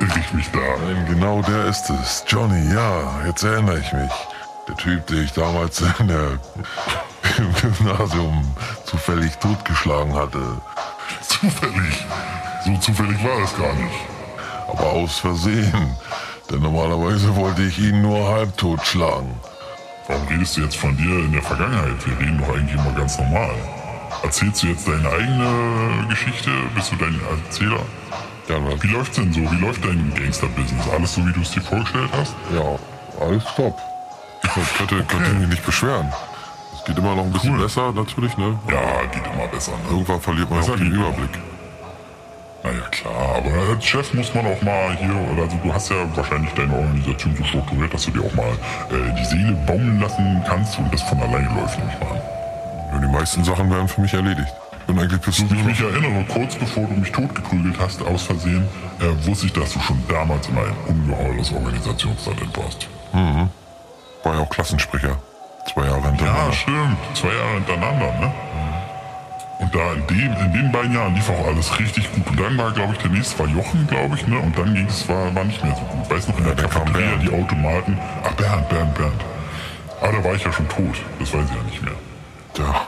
irre 0.00 0.18
ich 0.18 0.32
mich 0.32 0.50
da? 0.50 0.58
Nein, 0.58 1.06
genau 1.08 1.42
der 1.42 1.66
ist 1.66 1.88
es. 1.90 2.24
Johnny, 2.26 2.72
ja, 2.74 3.26
jetzt 3.26 3.42
erinnere 3.42 3.78
ich 3.78 3.92
mich. 3.92 4.12
Der 4.68 4.76
Typ, 4.76 5.06
den 5.06 5.24
ich 5.24 5.32
damals 5.32 5.82
in 5.98 6.08
der, 6.08 6.38
im 7.38 7.52
Gymnasium 7.54 8.54
zufällig 8.84 9.34
totgeschlagen 9.36 10.14
hatte. 10.14 10.42
Zufällig. 11.26 12.04
So 12.64 12.76
zufällig 12.78 13.22
war 13.22 13.38
es 13.42 13.56
gar 13.56 13.72
nicht. 13.74 13.94
Aber 14.68 14.84
aus 14.90 15.18
Versehen. 15.18 15.96
Denn 16.50 16.60
normalerweise 16.60 17.34
wollte 17.36 17.62
ich 17.62 17.78
ihn 17.78 18.02
nur 18.02 18.28
halbtot 18.28 18.84
schlagen. 18.86 19.34
Warum 20.06 20.26
redest 20.28 20.56
du 20.56 20.62
jetzt 20.62 20.76
von 20.76 20.96
dir 20.96 21.18
in 21.20 21.32
der 21.32 21.42
Vergangenheit? 21.42 22.06
Wir 22.06 22.18
reden 22.18 22.38
doch 22.38 22.54
eigentlich 22.54 22.74
immer 22.74 22.92
ganz 22.92 23.18
normal. 23.18 23.54
Erzählst 24.22 24.62
du 24.62 24.66
jetzt 24.68 24.86
deine 24.86 25.08
eigene 25.08 26.06
Geschichte? 26.08 26.50
Bist 26.74 26.92
du 26.92 26.96
dein 26.96 27.18
Erzähler? 27.46 27.80
Ja, 28.48 28.58
na, 28.60 28.82
Wie 28.82 28.88
läuft's 28.88 29.16
denn 29.16 29.32
so? 29.32 29.40
Wie 29.40 29.56
läuft 29.56 29.84
dein 29.84 30.12
Gangster-Business? 30.14 30.86
Alles 30.94 31.14
so, 31.14 31.26
wie 31.26 31.32
du 31.32 31.40
es 31.40 31.50
dir 31.50 31.62
vorgestellt 31.62 32.10
hast? 32.12 32.34
ja 32.54 32.78
alles 33.24 33.44
top. 33.56 33.78
Ich 34.42 34.50
könnte, 34.76 35.02
könnte 35.04 35.30
mich 35.34 35.48
nicht 35.48 35.64
beschweren. 35.64 36.12
Geht 36.86 36.98
immer 36.98 37.14
noch 37.14 37.24
ein 37.24 37.32
bisschen 37.32 37.54
Cool. 37.54 37.62
besser, 37.62 37.92
natürlich, 37.92 38.36
ne? 38.36 38.58
Ja, 38.68 39.02
geht 39.10 39.22
immer 39.32 39.46
besser. 39.48 39.72
Ne? 39.72 39.90
Irgendwann 39.90 40.20
verliert 40.20 40.50
man 40.50 40.58
Besser 40.60 40.72
auch 40.72 40.76
den 40.76 40.92
Überblick. 40.92 41.30
Naja, 42.62 42.80
klar, 42.90 43.36
aber 43.36 43.74
als 43.74 43.84
Chef 43.84 44.14
muss 44.14 44.34
man 44.34 44.46
auch 44.46 44.62
mal 44.62 44.96
hier, 44.96 45.42
also 45.42 45.56
du 45.62 45.72
hast 45.72 45.90
ja 45.90 45.96
wahrscheinlich 46.14 46.50
deine 46.54 46.74
Organisation 46.74 47.36
so 47.36 47.44
strukturiert, 47.44 47.92
dass 47.92 48.04
du 48.06 48.10
dir 48.10 48.22
auch 48.24 48.34
mal 48.34 48.52
äh, 48.90 49.12
die 49.18 49.24
Seele 49.24 49.52
baumeln 49.66 50.00
lassen 50.00 50.42
kannst 50.46 50.78
und 50.78 50.92
das 50.92 51.02
von 51.02 51.20
alleine 51.20 51.48
läuft, 51.48 51.78
ich 51.78 52.00
mal. 52.00 52.22
Ja, 52.92 52.98
die 53.00 53.06
meisten 53.12 53.44
Sachen 53.44 53.70
werden 53.70 53.86
für 53.86 54.00
mich 54.00 54.14
erledigt. 54.14 54.52
Bin 54.86 54.98
eigentlich 54.98 55.20
bis 55.20 55.36
So 55.36 55.50
wie 55.50 55.56
ich 55.56 55.64
mich 55.64 55.80
erinnere, 55.80 56.24
kurz 56.32 56.54
bevor 56.54 56.84
du 56.84 56.94
mich 56.94 57.12
totgeprügelt 57.12 57.76
hast, 57.78 58.02
aus 58.02 58.22
Versehen, 58.22 58.66
äh, 59.00 59.26
wusste 59.26 59.46
ich, 59.46 59.52
dass 59.52 59.72
du 59.72 59.80
schon 59.80 60.02
damals 60.08 60.48
immer 60.48 60.62
ein 60.62 60.74
ungeheures 60.88 61.52
Organisationstalent 61.52 62.56
warst. 62.56 62.88
war 63.12 64.34
ja 64.34 64.40
auch 64.40 64.48
Klassensprecher. 64.50 65.18
Zwei 65.72 65.84
Jahre 65.86 66.00
Ja, 66.00 66.08
hintereinander. 66.10 66.52
stimmt. 66.52 66.98
Zwei 67.14 67.28
Jahre 67.28 67.54
hintereinander, 67.54 68.12
ne? 68.20 68.32
Und 69.60 69.74
da 69.74 69.92
in, 69.92 70.06
dem, 70.08 70.32
in 70.44 70.52
den 70.52 70.72
beiden 70.72 70.92
Jahren 70.94 71.14
lief 71.14 71.30
auch 71.30 71.46
alles 71.46 71.78
richtig 71.78 72.12
gut. 72.12 72.26
Und 72.26 72.38
dann 72.40 72.58
war, 72.58 72.70
glaube 72.72 72.92
ich, 72.94 72.98
der 72.98 73.10
nächste 73.10 73.38
war 73.38 73.46
Jochen, 73.46 73.86
glaube 73.86 74.14
ich, 74.16 74.26
ne? 74.26 74.38
Und 74.38 74.56
dann 74.58 74.74
ging 74.74 74.86
es, 74.86 75.08
war, 75.08 75.34
war 75.34 75.44
nicht 75.44 75.62
mehr 75.64 75.74
so 75.74 75.82
gut. 75.82 76.10
Weiß 76.10 76.28
noch, 76.28 76.38
in 76.38 76.44
der 76.44 76.54
Cafeteria, 76.54 77.16
die 77.16 77.32
Automaten. 77.32 77.98
Ach, 78.24 78.32
Bernd, 78.32 78.68
Bernd, 78.68 78.94
Bernd. 78.94 79.24
Ah, 80.02 80.08
da 80.12 80.22
war 80.24 80.34
ich 80.34 80.44
ja 80.44 80.52
schon 80.52 80.68
tot. 80.68 80.96
Das 81.18 81.32
weiß 81.32 81.44
ich 81.48 81.56
ja 81.56 81.62
nicht 81.62 81.82
mehr. 81.82 81.94
Ja. 82.58 82.82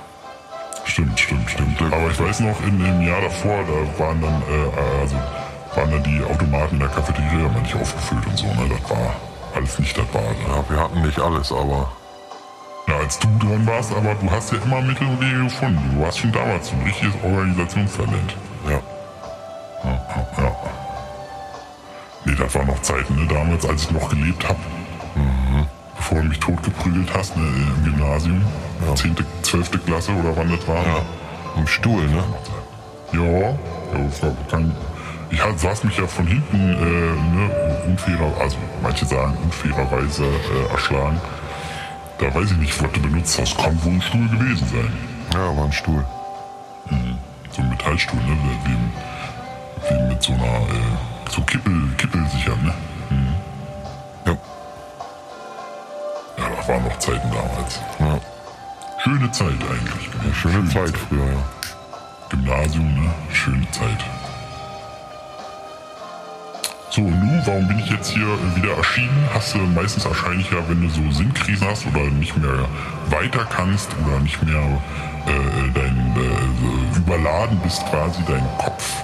Stimmt, 0.85 1.19
stimmt, 1.19 1.51
stimmt. 1.51 1.81
Aber 1.83 2.11
ich 2.11 2.21
weiß 2.21 2.41
noch, 2.41 2.61
in 2.67 2.79
dem 2.83 3.01
Jahr 3.03 3.21
davor, 3.23 3.59
da 3.67 3.99
waren 4.05 4.21
dann, 4.21 4.43
äh, 4.43 5.01
also, 5.01 5.17
waren 5.75 5.91
dann 5.91 6.03
die 6.03 6.23
Automaten 6.25 6.75
in 6.75 6.81
der 6.81 6.89
Cafeteria 6.89 7.49
mal 7.49 7.63
nicht 7.63 7.75
aufgefüllt 7.75 8.27
und 8.27 8.37
so, 8.37 8.47
ne? 8.47 8.69
Das 8.69 8.91
war 8.91 9.15
alles 9.55 9.79
nicht 9.79 9.97
das 9.97 10.05
Wahre. 10.13 10.35
ja, 10.49 10.65
wir 10.69 10.81
hatten 10.81 11.03
nicht 11.03 11.19
alles, 11.19 11.51
aber 11.53 11.91
Ja, 12.89 12.97
als 12.99 13.19
du 13.19 13.27
dran 13.39 13.67
warst, 13.67 13.93
aber 13.93 14.15
du 14.15 14.31
hast 14.31 14.53
ja 14.53 14.59
immer 14.65 14.81
Mittel 14.81 15.07
und 15.09 15.21
Wege 15.21 15.45
gefunden. 15.45 15.81
Du 15.95 16.03
warst 16.03 16.19
schon 16.19 16.33
damals 16.33 16.71
ein 16.73 16.83
richtiges 16.83 17.15
Organisationstalent. 17.23 18.37
ja. 18.69 18.81
Ja, 19.85 19.93
ja. 20.43 20.53
Nee, 22.25 22.35
das 22.37 22.55
waren 22.55 22.67
noch 22.67 22.81
Zeiten, 22.83 23.15
ne? 23.15 23.27
Damals, 23.29 23.65
als 23.69 23.83
ich 23.85 23.91
noch 23.93 24.09
gelebt 24.09 24.49
habe. 24.49 24.59
Bevor 25.97 26.19
du 26.19 26.25
mich 26.25 26.41
totgeprügelt 26.41 27.09
hast, 27.15 27.37
ne? 27.37 27.45
Im 27.45 27.85
Gymnasium. 27.85 28.43
10., 28.95 29.15
12. 29.43 29.85
Klasse 29.85 30.13
oder 30.13 30.37
wann 30.37 30.51
das 30.51 30.67
war. 30.67 30.77
ja. 30.77 31.03
Im 31.57 31.67
Stuhl, 31.67 32.03
ne? 32.09 32.25
Ja, 33.13 33.23
ja 33.23 33.55
Frau- 34.11 34.37
kann, 34.51 34.75
ich 35.31 35.43
halt, 35.43 35.59
saß 35.61 35.85
mich 35.85 35.97
ja 35.99 36.07
von 36.07 36.27
hinten 36.27 36.57
äh, 36.75 37.37
ne, 37.37 37.51
unfairer, 37.87 38.33
also 38.41 38.57
manche 38.83 39.07
sagen 39.07 39.37
unfairerweise 39.45 40.25
äh, 40.25 40.73
erschlagen. 40.73 41.21
Da 42.19 42.35
weiß 42.35 42.51
ich 42.53 42.57
nicht, 42.57 42.83
was 42.83 42.93
du 42.93 43.01
benutzt 43.01 43.39
hast. 43.39 43.57
Kann 43.59 43.83
wohl 43.85 43.93
ein 43.93 44.03
Stuhl 44.03 44.29
gewesen 44.29 44.67
sein. 44.69 44.93
Ja, 45.35 45.57
war 45.57 45.65
ein 45.65 45.73
Stuhl. 45.73 46.05
So 47.51 47.63
ein 47.63 47.69
Metallstuhl, 47.71 48.21
ne? 48.21 48.37
Wie, 48.65 49.95
wie 49.95 50.03
mit 50.09 50.23
so 50.23 50.33
einer, 50.33 50.45
äh, 50.45 51.31
so 51.31 51.43
Kippel, 51.43 51.89
Kippelsicher, 51.99 52.57
ne? 52.57 52.75
Ja. 54.27 54.33
Ja, 56.39 56.49
das 56.57 56.69
waren 56.69 56.85
noch 56.85 56.99
Zeiten 56.99 57.31
damals. 57.31 57.81
ja. 57.99 58.19
Schöne 58.99 59.31
Zeit 59.31 59.47
eigentlich. 59.71 60.11
Ne? 60.15 60.35
Schöne 60.35 60.69
Zeit 60.69 60.97
früher, 60.97 61.25
ja. 61.27 61.45
Gymnasium, 62.29 62.95
ne? 62.95 63.11
Schöne 63.33 63.71
Zeit. 63.71 64.05
So, 66.97 67.03
nun, 67.03 67.43
warum 67.45 67.69
bin 67.69 67.79
ich 67.79 67.91
jetzt 67.91 68.09
hier 68.09 68.27
wieder 68.55 68.75
erschienen? 68.75 69.29
Hast 69.35 69.55
du 69.55 69.59
meistens 69.59 70.07
erscheine 70.07 70.41
ich 70.41 70.51
ja, 70.51 70.67
wenn 70.67 70.81
du 70.81 70.89
so 70.89 71.03
Sinnkrisen 71.11 71.69
hast 71.69 71.85
oder 71.87 72.05
nicht 72.05 72.35
mehr 72.39 72.67
weiter 73.11 73.47
kannst 73.55 73.91
oder 74.03 74.19
nicht 74.21 74.43
mehr 74.43 74.63
äh, 75.27 75.71
dein, 75.75 76.17
äh, 76.17 76.97
überladen 76.97 77.61
bist 77.63 77.85
quasi, 77.91 78.23
dein 78.27 78.49
Kopf 78.57 79.03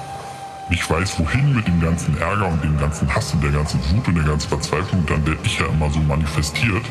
nicht 0.70 0.88
weiß, 0.88 1.18
wohin 1.18 1.54
mit 1.54 1.68
dem 1.68 1.82
ganzen 1.82 2.18
Ärger 2.18 2.48
und 2.48 2.64
dem 2.64 2.78
ganzen 2.78 3.14
Hass 3.14 3.34
und 3.34 3.44
der 3.44 3.50
ganzen 3.50 3.78
Wut 3.90 4.08
und 4.08 4.14
der 4.14 4.24
ganzen 4.24 4.48
Verzweiflung, 4.48 5.04
dann 5.04 5.26
werde 5.26 5.40
ich 5.44 5.58
ja 5.58 5.66
immer 5.66 5.90
so 5.90 6.00
manifestiert 6.00 6.86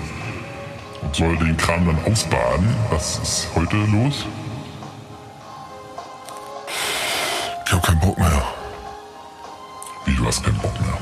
und 1.01 1.15
soll 1.15 1.35
den 1.37 1.57
Kram 1.57 1.83
dann 1.83 1.97
ausbaden. 2.13 2.67
Was 2.91 3.17
ist 3.17 3.47
heute 3.55 3.75
los? 3.91 4.27
Ich 7.65 7.73
hab 7.73 7.81
keinen 7.81 7.99
Bock 8.01 8.19
mehr. 8.19 8.60
Wie, 10.05 10.15
du 10.15 10.25
hast 10.25 10.43
keinen 10.43 10.57
Bock 10.59 10.73
mehr. 10.81 10.97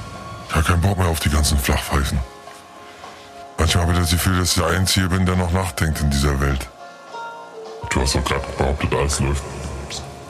Ich 0.50 0.56
hab 0.56 0.66
keinen 0.66 0.82
Bock 0.82 0.97
mehr 0.97 1.08
auf 1.08 1.20
die 1.20 1.30
ganzen 1.30 1.58
Flachpfeifen. 1.58 2.20
Manchmal 3.58 3.84
habe 3.84 3.93
ich 3.93 4.00
das 4.00 4.12
Gefühl, 4.12 4.39
dass 4.39 4.50
ich 4.50 4.56
der 4.64 4.68
Einzige 4.68 5.10
bin, 5.10 5.26
der 5.26 5.36
noch 5.36 5.52
nachdenkt 5.52 6.00
in 6.02 6.10
dieser 6.10 6.39
Welt. 6.39 6.68
Du 7.89 8.02
hast 8.02 8.16
doch 8.16 8.24
gerade 8.24 8.45
behauptet, 8.58 8.93
alles 8.93 9.20
läuft 9.20 9.43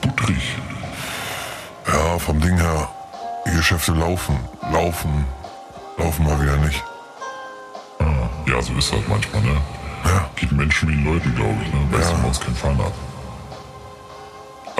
butterig. 0.00 0.56
Ja, 1.86 2.18
vom 2.18 2.40
Ding 2.40 2.56
her, 2.56 2.88
die 3.46 3.56
Geschäfte 3.56 3.92
laufen, 3.92 4.38
laufen, 4.72 5.24
laufen 5.98 6.24
mal 6.26 6.40
wieder 6.40 6.56
nicht. 6.58 6.82
Ja, 8.46 8.60
so 8.62 8.72
ist 8.74 8.92
das 8.92 9.00
manchmal, 9.08 9.42
ne? 9.42 9.56
Geht 10.36 10.50
Menschen 10.52 10.88
wie 10.88 10.94
den 10.96 11.04
Leuten, 11.04 11.34
glaube 11.36 11.56
ich. 11.62 11.72
Ne? 11.72 11.80
Weißt 11.98 12.10
Ja. 12.10 12.16
du, 12.16 12.22
bei 12.22 12.28
uns 12.28 12.40
kein 12.40 12.54
Fahrrad. 12.56 12.92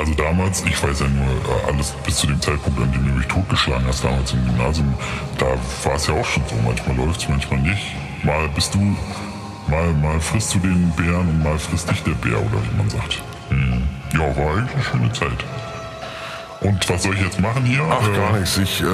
Also 0.00 0.14
damals, 0.14 0.62
ich 0.62 0.82
weiß 0.82 1.00
ja 1.00 1.08
nur 1.08 1.26
äh, 1.26 1.66
alles 1.70 1.90
bis 2.06 2.16
zu 2.16 2.26
dem 2.26 2.40
Zeitpunkt, 2.40 2.80
an 2.80 2.90
dem 2.90 3.06
du 3.06 3.12
mich 3.12 3.26
totgeschlagen 3.26 3.86
hast, 3.86 4.02
damals 4.02 4.32
im 4.32 4.42
Gymnasium, 4.46 4.94
da 5.36 5.44
war 5.84 5.96
es 5.96 6.06
ja 6.06 6.14
auch 6.14 6.24
schon 6.24 6.42
so. 6.48 6.54
Manchmal 6.64 6.96
läuft's, 6.96 7.28
manchmal 7.28 7.60
nicht. 7.60 7.82
Mal 8.22 8.48
bist 8.54 8.72
du, 8.72 8.78
mal, 9.68 9.92
mal 10.00 10.18
frisst 10.18 10.54
du 10.54 10.58
den 10.60 10.90
Bären 10.96 11.28
und 11.28 11.42
mal 11.42 11.58
frisst 11.58 11.90
dich 11.90 12.02
der 12.02 12.12
Bär, 12.12 12.38
oder 12.38 12.64
wie 12.64 12.76
man 12.78 12.88
sagt. 12.88 13.20
Hm. 13.50 13.86
Ja, 14.14 14.20
war 14.20 14.56
eigentlich 14.56 14.74
eine 14.74 14.84
schöne 14.84 15.12
Zeit. 15.12 15.44
Und 16.62 16.88
was 16.88 17.02
soll 17.02 17.14
ich 17.16 17.20
jetzt 17.22 17.38
machen 17.38 17.66
hier? 17.66 17.82
Ach, 17.90 18.02
Äh, 18.08 18.16
gar 18.16 18.32
nichts. 18.38 18.56
Ich, 18.56 18.80
äh, 18.80 18.86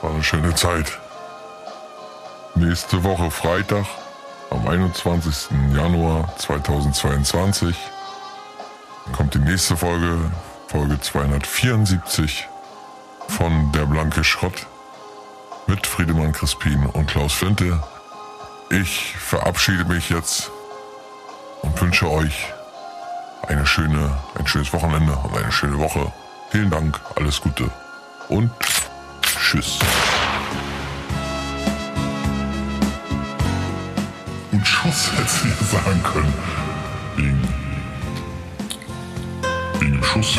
war 0.00 0.12
eine 0.14 0.24
schöne 0.24 0.54
Zeit. 0.54 0.98
Nächste 2.54 3.04
Woche 3.04 3.30
Freitag, 3.30 3.84
am 4.50 4.66
21. 4.66 5.50
Januar 5.74 6.34
2022, 6.38 7.76
kommt 9.10 9.34
die 9.34 9.38
nächste 9.38 9.76
Folge, 9.76 10.18
Folge 10.68 11.00
274 11.00 12.48
von 13.28 13.72
Der 13.72 13.86
blanke 13.86 14.22
Schrott 14.22 14.66
mit 15.66 15.86
Friedemann 15.86 16.32
Crispin 16.32 16.86
und 16.86 17.06
Klaus 17.06 17.32
Flinte. 17.32 17.82
Ich 18.70 19.16
verabschiede 19.16 19.84
mich 19.84 20.10
jetzt 20.10 20.50
und 21.62 21.80
wünsche 21.80 22.10
euch 22.10 22.52
eine 23.48 23.66
schöne, 23.66 24.18
ein 24.38 24.46
schönes 24.46 24.72
Wochenende 24.72 25.12
und 25.12 25.36
eine 25.36 25.52
schöne 25.52 25.78
Woche. 25.78 26.12
Vielen 26.50 26.70
Dank, 26.70 27.00
alles 27.16 27.40
Gute 27.40 27.70
und 28.28 28.50
tschüss. 29.22 29.78
Und 34.52 34.66
Schuss 34.66 35.10
du 35.16 35.48
dir 35.48 35.64
sagen 35.66 36.02
können. 36.02 36.71
Schuss. 40.02 40.38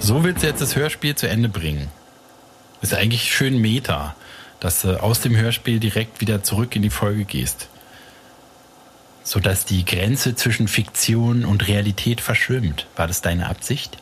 So 0.00 0.24
willst 0.24 0.42
du 0.42 0.46
jetzt 0.46 0.60
das 0.60 0.76
Hörspiel 0.76 1.14
zu 1.14 1.28
Ende 1.28 1.48
bringen. 1.48 1.88
Ist 2.80 2.92
eigentlich 2.92 3.32
schön 3.32 3.60
Meta, 3.60 4.16
dass 4.58 4.82
du 4.82 5.00
aus 5.00 5.20
dem 5.20 5.36
Hörspiel 5.36 5.78
direkt 5.78 6.20
wieder 6.20 6.42
zurück 6.42 6.74
in 6.74 6.82
die 6.82 6.90
Folge 6.90 7.24
gehst. 7.24 7.68
Sodass 9.22 9.64
die 9.64 9.84
Grenze 9.84 10.34
zwischen 10.34 10.66
Fiktion 10.66 11.44
und 11.44 11.68
Realität 11.68 12.20
verschwimmt. 12.20 12.86
War 12.96 13.06
das 13.06 13.22
deine 13.22 13.48
Absicht? 13.48 14.01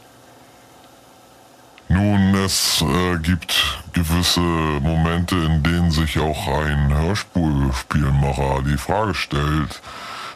Nun, 1.93 2.37
es 2.37 2.83
äh, 2.83 3.19
gibt 3.19 3.83
gewisse 3.93 4.39
Momente, 4.39 5.35
in 5.35 5.61
denen 5.65 5.91
sich 5.91 6.21
auch 6.21 6.47
ein 6.47 6.95
Hörspielmacher 6.95 8.63
die 8.63 8.77
Frage 8.77 9.13
stellt, 9.13 9.83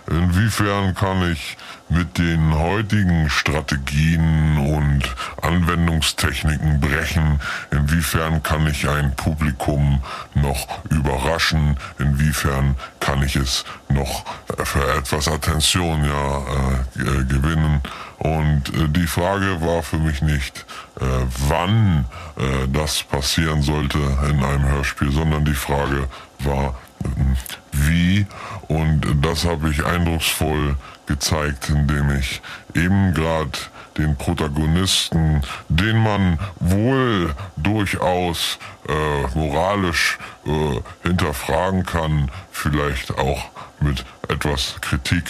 inwiefern 0.06 0.94
kann 0.94 1.32
ich 1.32 1.56
mit 1.88 2.18
den 2.18 2.54
heutigen 2.58 3.28
Strategien 3.28 4.58
und 4.58 5.02
Anwendungstechniken 5.42 6.80
brechen, 6.80 7.40
inwiefern 7.70 8.42
kann 8.42 8.66
ich 8.66 8.88
ein 8.88 9.14
Publikum 9.16 10.02
noch 10.34 10.66
überraschen, 10.90 11.78
inwiefern 11.98 12.76
kann 13.00 13.22
ich 13.22 13.36
es 13.36 13.64
noch 13.88 14.24
für 14.64 14.96
etwas 14.96 15.28
Attention 15.28 16.04
ja, 16.04 16.38
äh, 16.38 17.20
äh, 17.20 17.24
gewinnen. 17.24 17.80
Und 18.18 18.62
äh, 18.74 18.88
die 18.88 19.06
Frage 19.06 19.60
war 19.60 19.82
für 19.82 19.98
mich 19.98 20.22
nicht, 20.22 20.64
äh, 21.00 21.04
wann 21.48 22.06
äh, 22.36 22.66
das 22.68 23.02
passieren 23.02 23.62
sollte 23.62 23.98
in 24.30 24.42
einem 24.42 24.64
Hörspiel, 24.68 25.12
sondern 25.12 25.44
die 25.44 25.54
Frage 25.54 26.08
war, 26.40 26.74
ähm, 27.04 27.36
wie. 27.72 28.26
Und 28.68 29.02
das 29.22 29.44
habe 29.44 29.70
ich 29.70 29.84
eindrucksvoll 29.84 30.76
gezeigt, 31.06 31.68
indem 31.68 32.18
ich 32.18 32.40
eben 32.74 33.12
gerade 33.14 33.58
den 33.96 34.16
Protagonisten, 34.16 35.42
den 35.68 35.98
man 35.98 36.38
wohl 36.58 37.34
durchaus 37.56 38.58
äh, 38.88 39.38
moralisch 39.38 40.18
äh, 40.46 40.80
hinterfragen 41.06 41.84
kann, 41.84 42.30
vielleicht 42.50 43.16
auch 43.16 43.50
mit 43.80 44.04
etwas 44.28 44.76
Kritik 44.80 45.24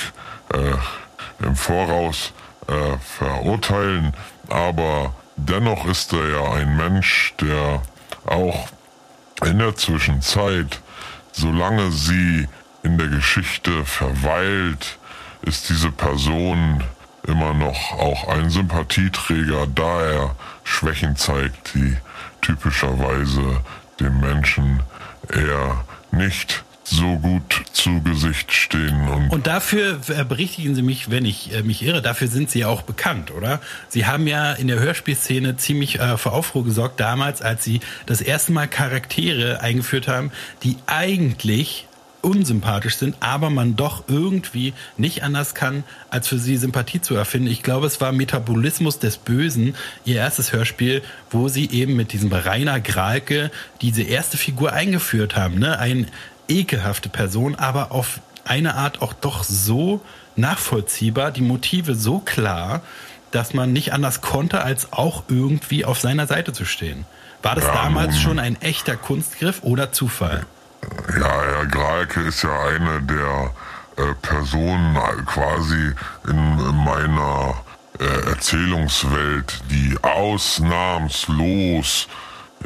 äh, 0.52 1.44
im 1.44 1.56
Voraus 1.56 2.32
äh, 2.68 2.96
verurteilen, 2.98 4.14
aber 4.48 5.14
dennoch 5.36 5.86
ist 5.86 6.12
er 6.12 6.28
ja 6.28 6.52
ein 6.52 6.76
Mensch, 6.76 7.34
der 7.40 7.82
auch 8.26 8.68
in 9.44 9.58
der 9.58 9.74
Zwischenzeit, 9.76 10.80
solange 11.32 11.90
sie 11.90 12.48
in 12.84 12.98
der 12.98 13.08
Geschichte 13.08 13.84
verweilt, 13.84 14.98
ist 15.42 15.68
diese 15.68 15.90
Person 15.90 16.84
immer 17.26 17.54
noch 17.54 17.92
auch 17.92 18.28
ein 18.28 18.50
Sympathieträger, 18.50 19.66
da 19.74 20.02
er 20.02 20.36
Schwächen 20.62 21.16
zeigt, 21.16 21.74
die 21.74 21.96
typischerweise 22.42 23.60
dem 24.00 24.20
Menschen 24.20 24.80
eher 25.32 25.84
nicht 26.10 26.64
so 26.86 27.16
gut 27.16 27.62
zu 27.72 28.02
Gesicht 28.02 28.52
stehen. 28.52 29.08
Und, 29.08 29.30
Und 29.30 29.46
dafür 29.46 30.00
äh, 30.08 30.22
berichtigen 30.24 30.74
Sie 30.74 30.82
mich, 30.82 31.10
wenn 31.10 31.24
ich 31.24 31.54
äh, 31.54 31.62
mich 31.62 31.82
irre, 31.82 32.02
dafür 32.02 32.28
sind 32.28 32.50
Sie 32.50 32.60
ja 32.60 32.68
auch 32.68 32.82
bekannt, 32.82 33.30
oder? 33.30 33.60
Sie 33.88 34.04
haben 34.04 34.26
ja 34.26 34.52
in 34.52 34.68
der 34.68 34.78
Hörspielszene 34.78 35.56
ziemlich 35.56 35.98
äh, 35.98 36.18
für 36.18 36.32
Aufruhr 36.32 36.62
gesorgt 36.62 37.00
damals, 37.00 37.40
als 37.40 37.64
Sie 37.64 37.80
das 38.04 38.20
erste 38.20 38.52
Mal 38.52 38.68
Charaktere 38.68 39.60
eingeführt 39.62 40.08
haben, 40.08 40.30
die 40.62 40.76
eigentlich 40.86 41.86
unsympathisch 42.24 42.96
sind, 42.96 43.16
aber 43.20 43.50
man 43.50 43.76
doch 43.76 44.04
irgendwie 44.08 44.72
nicht 44.96 45.22
anders 45.22 45.54
kann, 45.54 45.84
als 46.10 46.28
für 46.28 46.38
sie 46.38 46.56
Sympathie 46.56 47.00
zu 47.00 47.14
erfinden. 47.14 47.48
Ich 47.48 47.62
glaube, 47.62 47.86
es 47.86 48.00
war 48.00 48.12
Metabolismus 48.12 48.98
des 48.98 49.16
Bösen, 49.16 49.74
ihr 50.04 50.16
erstes 50.16 50.52
Hörspiel, 50.52 51.02
wo 51.30 51.48
sie 51.48 51.70
eben 51.70 51.94
mit 51.96 52.12
diesem 52.12 52.32
Rainer 52.32 52.80
Gralke 52.80 53.50
diese 53.80 54.02
erste 54.02 54.36
Figur 54.36 54.72
eingeführt 54.72 55.36
haben. 55.36 55.58
Ne? 55.58 55.78
Eine 55.78 56.06
ekelhafte 56.48 57.08
Person, 57.08 57.54
aber 57.54 57.92
auf 57.92 58.20
eine 58.44 58.74
Art 58.74 59.00
auch 59.02 59.12
doch 59.12 59.44
so 59.44 60.00
nachvollziehbar, 60.36 61.30
die 61.30 61.42
Motive 61.42 61.94
so 61.94 62.18
klar, 62.18 62.82
dass 63.30 63.54
man 63.54 63.72
nicht 63.72 63.92
anders 63.92 64.20
konnte, 64.20 64.62
als 64.62 64.92
auch 64.92 65.24
irgendwie 65.28 65.84
auf 65.84 65.98
seiner 66.00 66.26
Seite 66.26 66.52
zu 66.52 66.64
stehen. 66.64 67.04
War 67.42 67.56
das 67.56 67.66
damals 67.66 68.18
schon 68.18 68.38
ein 68.38 68.60
echter 68.62 68.96
Kunstgriff 68.96 69.62
oder 69.62 69.92
Zufall? 69.92 70.46
Ja, 71.18 71.42
Herr 71.42 71.66
Gralke 71.66 72.20
ist 72.20 72.42
ja 72.42 72.66
eine 72.66 73.02
der 73.02 73.50
äh, 73.96 74.14
Personen 74.22 74.96
äh, 74.96 75.22
quasi 75.26 75.92
in, 76.28 76.58
in 76.58 76.84
meiner 76.84 77.54
äh, 78.00 78.30
Erzählungswelt, 78.30 79.62
die 79.70 79.96
ausnahmslos 80.02 82.08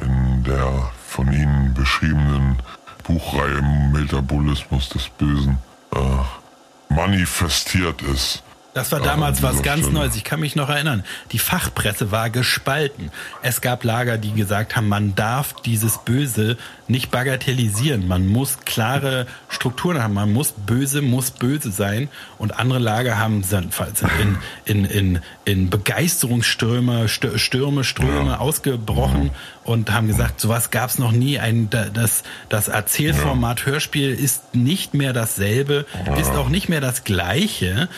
in 0.01 0.45
der 0.45 0.91
von 1.07 1.31
Ihnen 1.33 1.75
beschriebenen 1.75 2.57
Buchreihe 3.05 3.61
Metabolismus 3.93 4.89
des 4.91 5.09
Bösen 5.09 5.59
äh, 5.95 6.95
manifestiert 6.95 8.01
ist. 8.03 8.43
Das 8.79 8.93
war 8.93 9.01
Ja, 9.01 9.07
damals 9.07 9.43
was 9.43 9.63
ganz. 9.63 9.89
Neues. 9.91 10.15
Ich 10.17 10.25
kann 10.25 10.41
mich 10.41 10.55
noch 10.57 10.69
erinnern. 10.69 11.05
Die 11.33 11.39
Fachpresse 11.39 12.11
war 12.13 12.31
gespalten. 12.31 13.11
Es 13.43 13.61
gab 13.61 13.83
Lager, 13.85 14.19
die 14.19 14.33
gesagt 14.33 14.77
haben, 14.77 14.89
man 14.89 15.15
darf 15.15 15.55
dieses 15.65 15.99
Böse 15.99 16.57
nicht 16.87 17.11
bagatellisieren. 17.11 18.07
Man 18.09 18.27
muss 18.29 18.61
klare 18.65 19.27
Strukturen 19.49 20.03
haben. 20.03 20.15
Man 20.15 20.33
muss 20.33 20.53
böse, 20.53 21.03
muss 21.03 21.31
böse 21.33 21.71
sein. 21.71 22.09
Und 22.39 22.59
andere 22.59 22.79
Lager 22.79 23.19
haben 23.19 23.43
sind 23.43 23.75
in, 24.21 24.39
in, 24.65 24.85
in, 24.85 25.19
in 25.45 25.71
Begeisterungsstürme, 25.71 27.09
Stürme, 27.09 27.85
Ströme 27.85 28.41
ausgebrochen 28.41 29.31
und 29.65 29.93
haben 29.93 30.07
gesagt, 30.09 30.41
sowas 30.41 30.71
gab 30.71 30.91
es 30.91 30.99
noch 30.99 31.13
nie. 31.13 31.39
Ein, 31.39 31.69
da- 31.71 31.87
das, 31.87 32.23
das 32.49 32.69
Erzählformat 32.69 33.67
Hörspiel 33.67 34.11
ist 34.15 34.55
nicht 34.55 34.95
mehr 34.95 35.13
dasselbe, 35.13 35.85
ist 36.19 36.31
auch 36.33 36.49
nicht 36.49 36.69
mehr 36.69 36.81
das 36.81 37.05
gleiche. 37.05 37.89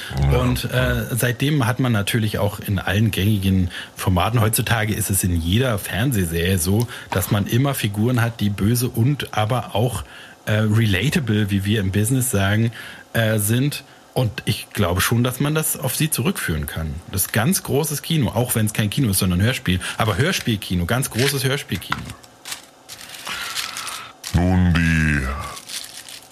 Und 0.40 0.69
äh, 0.70 1.14
seitdem 1.16 1.66
hat 1.66 1.80
man 1.80 1.92
natürlich 1.92 2.38
auch 2.38 2.60
in 2.60 2.78
allen 2.78 3.10
gängigen 3.10 3.70
Formaten, 3.96 4.40
heutzutage 4.40 4.94
ist 4.94 5.10
es 5.10 5.24
in 5.24 5.40
jeder 5.40 5.78
Fernsehserie 5.78 6.58
so, 6.58 6.86
dass 7.10 7.30
man 7.30 7.46
immer 7.46 7.74
Figuren 7.74 8.22
hat, 8.22 8.40
die 8.40 8.50
böse 8.50 8.88
und 8.88 9.34
aber 9.34 9.74
auch 9.74 10.04
äh, 10.46 10.52
relatable, 10.52 11.50
wie 11.50 11.64
wir 11.64 11.80
im 11.80 11.90
Business 11.90 12.30
sagen, 12.30 12.72
äh, 13.12 13.38
sind. 13.38 13.84
Und 14.12 14.42
ich 14.44 14.70
glaube 14.72 15.00
schon, 15.00 15.22
dass 15.22 15.40
man 15.40 15.54
das 15.54 15.76
auf 15.76 15.94
sie 15.94 16.10
zurückführen 16.10 16.66
kann. 16.66 16.94
Das 17.12 17.22
ist 17.22 17.32
ganz 17.32 17.62
großes 17.62 18.02
Kino, 18.02 18.28
auch 18.28 18.54
wenn 18.54 18.66
es 18.66 18.72
kein 18.72 18.90
Kino 18.90 19.10
ist, 19.10 19.18
sondern 19.18 19.40
Hörspiel. 19.40 19.80
Aber 19.98 20.16
Hörspielkino, 20.16 20.84
ganz 20.84 21.10
großes 21.10 21.44
Hörspielkino. 21.44 21.98
Nun 24.34 24.74
die 24.74 25.26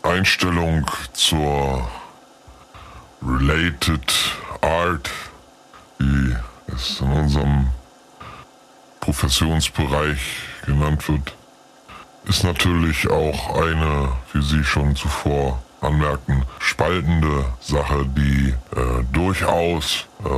Einstellung 0.03 0.91
zur 1.13 1.89
related 3.23 4.13
Art, 4.61 5.11
wie 5.99 6.37
es 6.75 7.01
in 7.01 7.13
unserem 7.13 7.69
Professionsbereich 9.01 10.19
genannt 10.67 11.09
wird, 11.09 11.35
ist 12.25 12.45
natürlich 12.45 13.09
auch 13.09 13.57
eine, 13.57 14.13
wie 14.33 14.43
Sie 14.43 14.63
schon 14.63 14.95
zuvor 14.95 15.63
anmerkten, 15.81 16.45
spaltende 16.59 17.47
Sache, 17.61 18.05
die 18.07 18.55
äh, 18.77 19.05
durchaus 19.13 20.07
äh, 20.25 20.29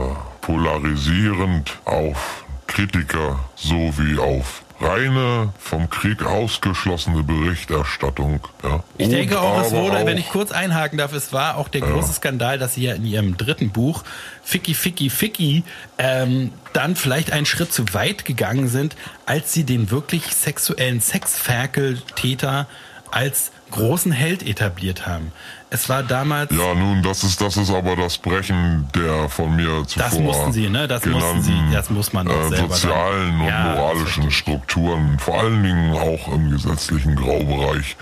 polarisierend 0.41 1.79
auf 1.85 2.45
Kritiker 2.67 3.39
sowie 3.57 4.19
auf 4.19 4.63
reine 4.81 5.53
vom 5.59 5.91
Krieg 5.91 6.25
ausgeschlossene 6.25 7.23
Berichterstattung. 7.23 8.41
Ja. 8.63 8.83
Ich 8.97 9.07
Und 9.07 9.13
denke 9.13 9.41
auch, 9.41 9.61
es 9.63 9.73
wurde, 9.73 9.99
auch, 9.99 10.07
wenn 10.07 10.19
ich 10.19 10.29
kurz 10.31 10.53
einhaken 10.53 10.99
darf, 10.99 11.13
es 11.13 11.33
war 11.33 11.57
auch 11.57 11.69
der 11.69 11.83
große 11.83 12.15
Skandal, 12.15 12.59
dass 12.59 12.75
sie 12.75 12.85
ja 12.85 12.95
in 12.95 13.05
ihrem 13.05 13.37
dritten 13.37 13.71
Buch 13.71 14.05
Ficky 14.43 14.75
Ficky 14.75 15.11
Ficky 15.11 15.65
ähm, 15.99 16.53
dann 16.73 16.97
vielleicht 16.97 17.33
einen 17.33 17.47
Schritt 17.47 17.73
zu 17.73 17.93
weit 17.93 18.25
gegangen 18.25 18.69
sind, 18.69 18.97
als 19.27 19.53
sie 19.53 19.65
den 19.65 19.91
wirklich 19.91 20.35
sexuellen 20.35 21.01
Sexferkel-Täter 21.01 22.67
als 23.11 23.53
großen 23.71 24.13
Held 24.13 24.47
etabliert 24.47 25.07
haben. 25.07 25.33
Es 25.71 25.89
war 25.89 26.03
damals 26.03 26.51
Ja, 26.51 26.75
nun, 26.75 27.03
das 27.03 27.23
ist, 27.23 27.41
das 27.41 27.57
ist 27.57 27.71
aber 27.71 27.97
das 27.97 28.19
Brechen 28.19 28.89
der 28.95 29.29
von 29.29 29.55
mir 29.55 29.85
zuvor 29.87 30.09
Das 30.09 30.19
mussten 30.19 30.53
Sie, 30.53 30.69
ne? 30.69 30.89
Das 30.89 31.05
mussten 31.07 31.43
Sie, 31.43 31.55
das 31.73 31.91
muss 31.91 32.13
man 32.13 32.27
doch 32.27 32.47
äh, 32.47 32.49
selber 32.49 32.75
sozialen 32.75 33.41
und 33.41 33.47
Ja, 33.47 33.75
moralischen. 33.75 34.31
Strukturen, 34.31 35.19
vor 35.19 35.41
allen 35.41 35.63
Dingen 35.63 35.93
auch 35.95 36.33
im 36.33 36.51
gesetzlichen 36.51 37.15
Graubereich. 37.15 37.97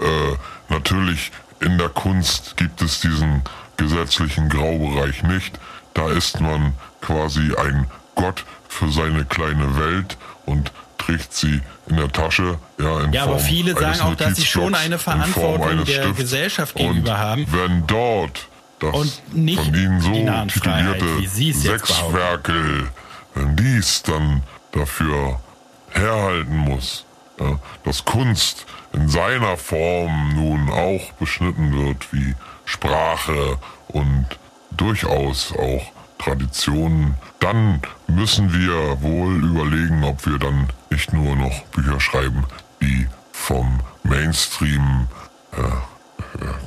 Äh, 0.00 0.72
natürlich 0.72 1.32
in 1.60 1.78
der 1.78 1.90
Kunst 1.90 2.56
gibt 2.56 2.82
es 2.82 3.00
diesen 3.00 3.42
gesetzlichen 3.76 4.48
Graubereich 4.48 5.22
nicht. 5.22 5.58
Da 5.94 6.08
ist 6.10 6.40
man 6.40 6.72
quasi 7.00 7.52
ein 7.56 7.86
Gott 8.14 8.44
für 8.68 8.90
seine 8.90 9.24
kleine 9.24 9.76
Welt 9.78 10.16
und 10.46 10.72
trägt 11.04 11.32
sie 11.32 11.60
in 11.88 11.96
der 11.96 12.10
Tasche. 12.10 12.58
Ja, 12.78 13.00
in 13.00 13.12
Ja, 13.12 13.24
aber 13.24 13.38
Form 13.38 13.48
viele 13.48 13.74
sagen 13.74 14.00
auch, 14.00 14.14
dass 14.14 14.36
sie 14.36 14.46
schon 14.46 14.74
eine 14.74 14.98
Verantwortung 14.98 15.84
der 15.84 16.02
Stifts. 16.02 16.16
Gesellschaft 16.16 16.74
gegenüber 16.74 17.12
und 17.12 17.18
haben. 17.18 17.46
Wenn 17.50 17.86
dort 17.86 18.48
das 18.78 18.94
Und 18.94 19.22
nicht 19.32 19.62
von 19.62 19.74
Ihnen 19.74 20.00
so 20.00 20.12
titulierte. 20.48 21.28
Sechswerkel, 21.52 22.88
wenn 23.34 23.56
dies 23.56 24.02
dann 24.02 24.42
dafür 24.72 25.40
herhalten 25.90 26.56
muss, 26.56 27.04
ja, 27.38 27.58
dass 27.84 28.04
Kunst 28.04 28.66
in 28.92 29.08
seiner 29.08 29.56
Form 29.56 30.34
nun 30.34 30.70
auch 30.70 31.12
beschnitten 31.12 31.72
wird 31.72 32.12
wie 32.12 32.34
Sprache 32.64 33.58
und 33.88 34.26
durchaus 34.70 35.52
auch 35.52 35.92
Traditionen, 36.22 37.16
dann 37.40 37.82
müssen 38.06 38.52
wir 38.52 39.02
wohl 39.02 39.44
überlegen, 39.44 40.04
ob 40.04 40.24
wir 40.24 40.38
dann 40.38 40.68
nicht 40.90 41.12
nur 41.12 41.34
noch 41.34 41.64
Bücher 41.66 41.98
schreiben, 41.98 42.44
die 42.80 43.08
vom 43.32 43.80
Mainstream 44.04 45.08
äh, 45.52 45.91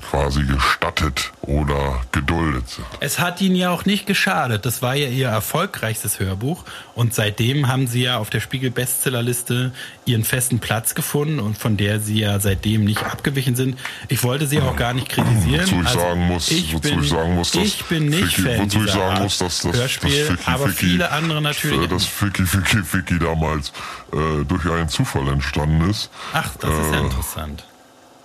quasi 0.09 0.43
gestattet 0.43 1.31
oder 1.41 2.01
geduldet 2.11 2.67
sind. 2.69 2.85
Es 2.99 3.19
hat 3.19 3.41
ihnen 3.41 3.55
ja 3.55 3.69
auch 3.71 3.85
nicht 3.85 4.05
geschadet. 4.05 4.65
Das 4.65 4.81
war 4.81 4.95
ja 4.95 5.07
ihr 5.07 5.27
erfolgreichstes 5.27 6.19
Hörbuch. 6.19 6.63
Und 6.95 7.13
seitdem 7.13 7.67
haben 7.67 7.87
sie 7.87 8.03
ja 8.03 8.17
auf 8.17 8.29
der 8.29 8.39
Spiegel-Bestsellerliste 8.39 9.71
ihren 10.05 10.23
festen 10.23 10.59
Platz 10.59 10.95
gefunden 10.95 11.39
und 11.39 11.57
von 11.57 11.77
der 11.77 11.99
sie 11.99 12.19
ja 12.19 12.39
seitdem 12.39 12.85
nicht 12.85 13.03
abgewichen 13.03 13.55
sind. 13.55 13.77
Ich 14.07 14.23
wollte 14.23 14.47
sie 14.47 14.61
auch 14.61 14.75
gar 14.75 14.93
nicht 14.93 15.09
kritisieren. 15.09 15.65
Wozu 15.65 15.81
ich 15.81 15.87
Also, 15.87 15.99
sagen 15.99 16.27
muss, 16.27 16.51
ich 16.51 16.73
wozu 16.73 16.89
bin, 16.89 17.03
ich 17.03 17.09
sagen 17.09 17.35
muss, 17.35 17.51
dass 17.51 17.63
ich 17.63 17.85
bin 17.85 18.05
nicht 18.07 18.35
Ficky, 18.35 18.41
Fan 18.41 18.65
wozu 18.65 18.83
ich 18.85 18.91
sagen 18.91 19.23
muss, 19.23 19.37
dass 19.37 19.61
das, 19.61 19.73
Hörspiel, 19.75 20.19
das 20.19 20.27
Ficky, 20.27 20.51
aber 20.51 20.67
Ficky, 20.69 20.85
viele 20.85 21.11
andere 21.11 21.41
natürlich. 21.41 21.81
äh, 21.83 21.87
das 21.87 22.05
Ficky 22.05 22.45
Ficky 22.45 22.83
Ficky 22.83 23.19
damals 23.19 23.71
äh, 24.13 24.43
durch 24.45 24.65
einen 24.65 24.89
Zufall 24.89 25.27
entstanden 25.27 25.89
ist. 25.89 26.09
Ach, 26.33 26.49
das 26.59 26.71
ist 26.71 26.91
ja 26.93 26.99
äh, 26.99 27.05
interessant. 27.05 27.65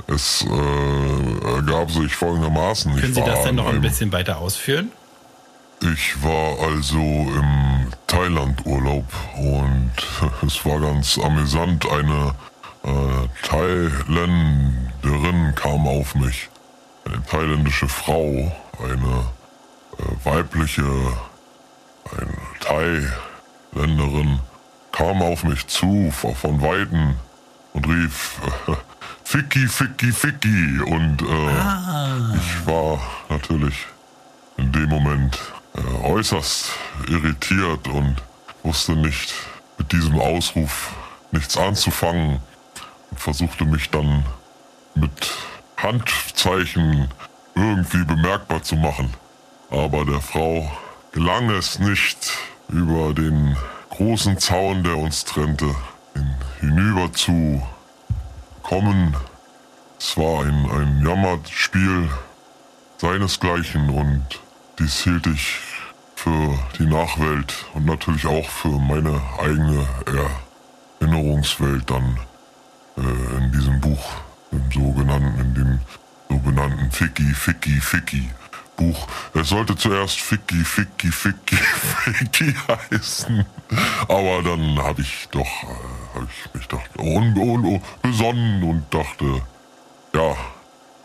Es 0.07 0.45
äh, 0.45 1.55
ergab 1.55 1.91
sich 1.91 2.15
folgendermaßen. 2.15 2.95
Können 2.97 3.15
Sie 3.15 3.25
das 3.25 3.45
denn 3.45 3.57
noch 3.57 3.67
ein 3.67 3.81
bisschen 3.81 4.13
weiter 4.13 4.39
ausführen? 4.39 4.93
Ich 5.83 6.23
war 6.23 6.59
also 6.69 6.99
im 6.99 7.87
Thailand-Urlaub 8.07 9.05
und 9.37 9.93
es 10.47 10.65
war 10.65 10.81
ganz 10.81 11.19
amüsant. 11.19 11.87
Eine 11.91 12.35
äh, 12.85 13.47
Thailänderin 13.47 15.55
kam 15.55 15.87
auf 15.87 16.15
mich. 16.15 16.49
Eine 17.07 17.23
thailändische 17.25 17.89
Frau, 17.89 18.53
eine 18.83 19.25
äh, 19.99 20.25
weibliche, 20.25 20.85
eine 22.17 23.13
Thailänderin 23.73 24.41
kam 24.93 25.23
auf 25.23 25.45
mich 25.45 25.67
zu 25.67 26.11
von 26.11 26.61
Weitem 26.61 27.15
und 27.73 27.87
rief 27.87 28.39
Ficky, 29.25 29.67
Ficky, 29.69 30.13
Ficky. 30.13 30.81
Und 30.81 31.23
äh, 31.23 32.37
ich 32.37 32.67
war 32.67 33.01
natürlich 33.29 33.87
in 34.57 34.73
dem 34.73 34.89
Moment 34.89 35.39
äh, 35.75 36.05
äußerst 36.05 36.71
irritiert 37.09 37.89
und 37.89 38.17
wusste 38.63 38.93
nicht 38.93 39.35
mit 39.79 39.93
diesem 39.93 40.19
Ausruf 40.21 40.91
nichts 41.33 41.57
anzufangen. 41.57 42.41
Und 43.11 43.21
versuchte 43.21 43.65
mich 43.65 43.91
dann 43.91 44.25
mit 44.95 45.33
Handzeichen 45.77 47.09
irgendwie 47.55 48.05
bemerkbar 48.05 48.63
zu 48.63 48.77
machen. 48.77 49.13
Aber 49.71 50.05
der 50.05 50.21
Frau 50.21 50.71
gelang 51.13 51.51
es 51.51 51.79
nicht, 51.79 52.33
über 52.69 53.13
den 53.15 53.57
großen 53.91 54.39
Zaun, 54.39 54.85
der 54.85 54.97
uns 54.97 55.25
trennte, 55.25 55.75
hin- 56.15 56.35
hinüber 56.61 57.13
zu 57.13 57.63
kommen. 58.71 59.17
Es 59.99 60.17
war 60.17 60.45
ein, 60.45 60.71
ein 60.71 61.05
Jammerspiel 61.05 62.09
seinesgleichen 62.99 63.91
und 63.91 64.25
dies 64.79 65.03
hielt 65.03 65.27
ich 65.27 65.59
für 66.15 66.57
die 66.79 66.87
Nachwelt 66.87 67.67
und 67.75 67.87
natürlich 67.87 68.27
auch 68.27 68.49
für 68.49 68.79
meine 68.79 69.21
eigene 69.41 69.85
Erinnerungswelt 71.01 71.91
dann 71.91 72.17
äh, 72.97 73.37
in 73.39 73.51
diesem 73.51 73.81
Buch, 73.81 74.13
im 74.53 74.71
sogenannten, 74.71 75.41
in 75.41 75.55
dem 75.55 75.81
sogenannten 76.29 76.93
Ficky, 76.93 77.35
Ficky, 77.35 77.81
Ficky 77.81 78.31
Buch. 78.77 79.09
Es 79.35 79.49
sollte 79.49 79.75
zuerst 79.75 80.21
Ficky, 80.21 80.65
Ficky, 80.65 81.11
Ficky, 81.11 81.57
Ficky 82.13 82.55
heißen, 82.93 83.45
aber 84.09 84.43
dann 84.43 84.79
habe 84.79 85.03
ich 85.03 85.29
doch, 85.31 85.47
äh, 85.47 86.15
habe 86.15 86.29
ich 86.29 86.55
mich 86.55 86.69
doch 86.69 86.83
un, 86.99 87.37
un, 87.37 87.65
un, 87.65 87.83
besonnen 88.03 88.63
und 88.63 88.85
dachte, 88.91 89.43
ja, 90.15 90.37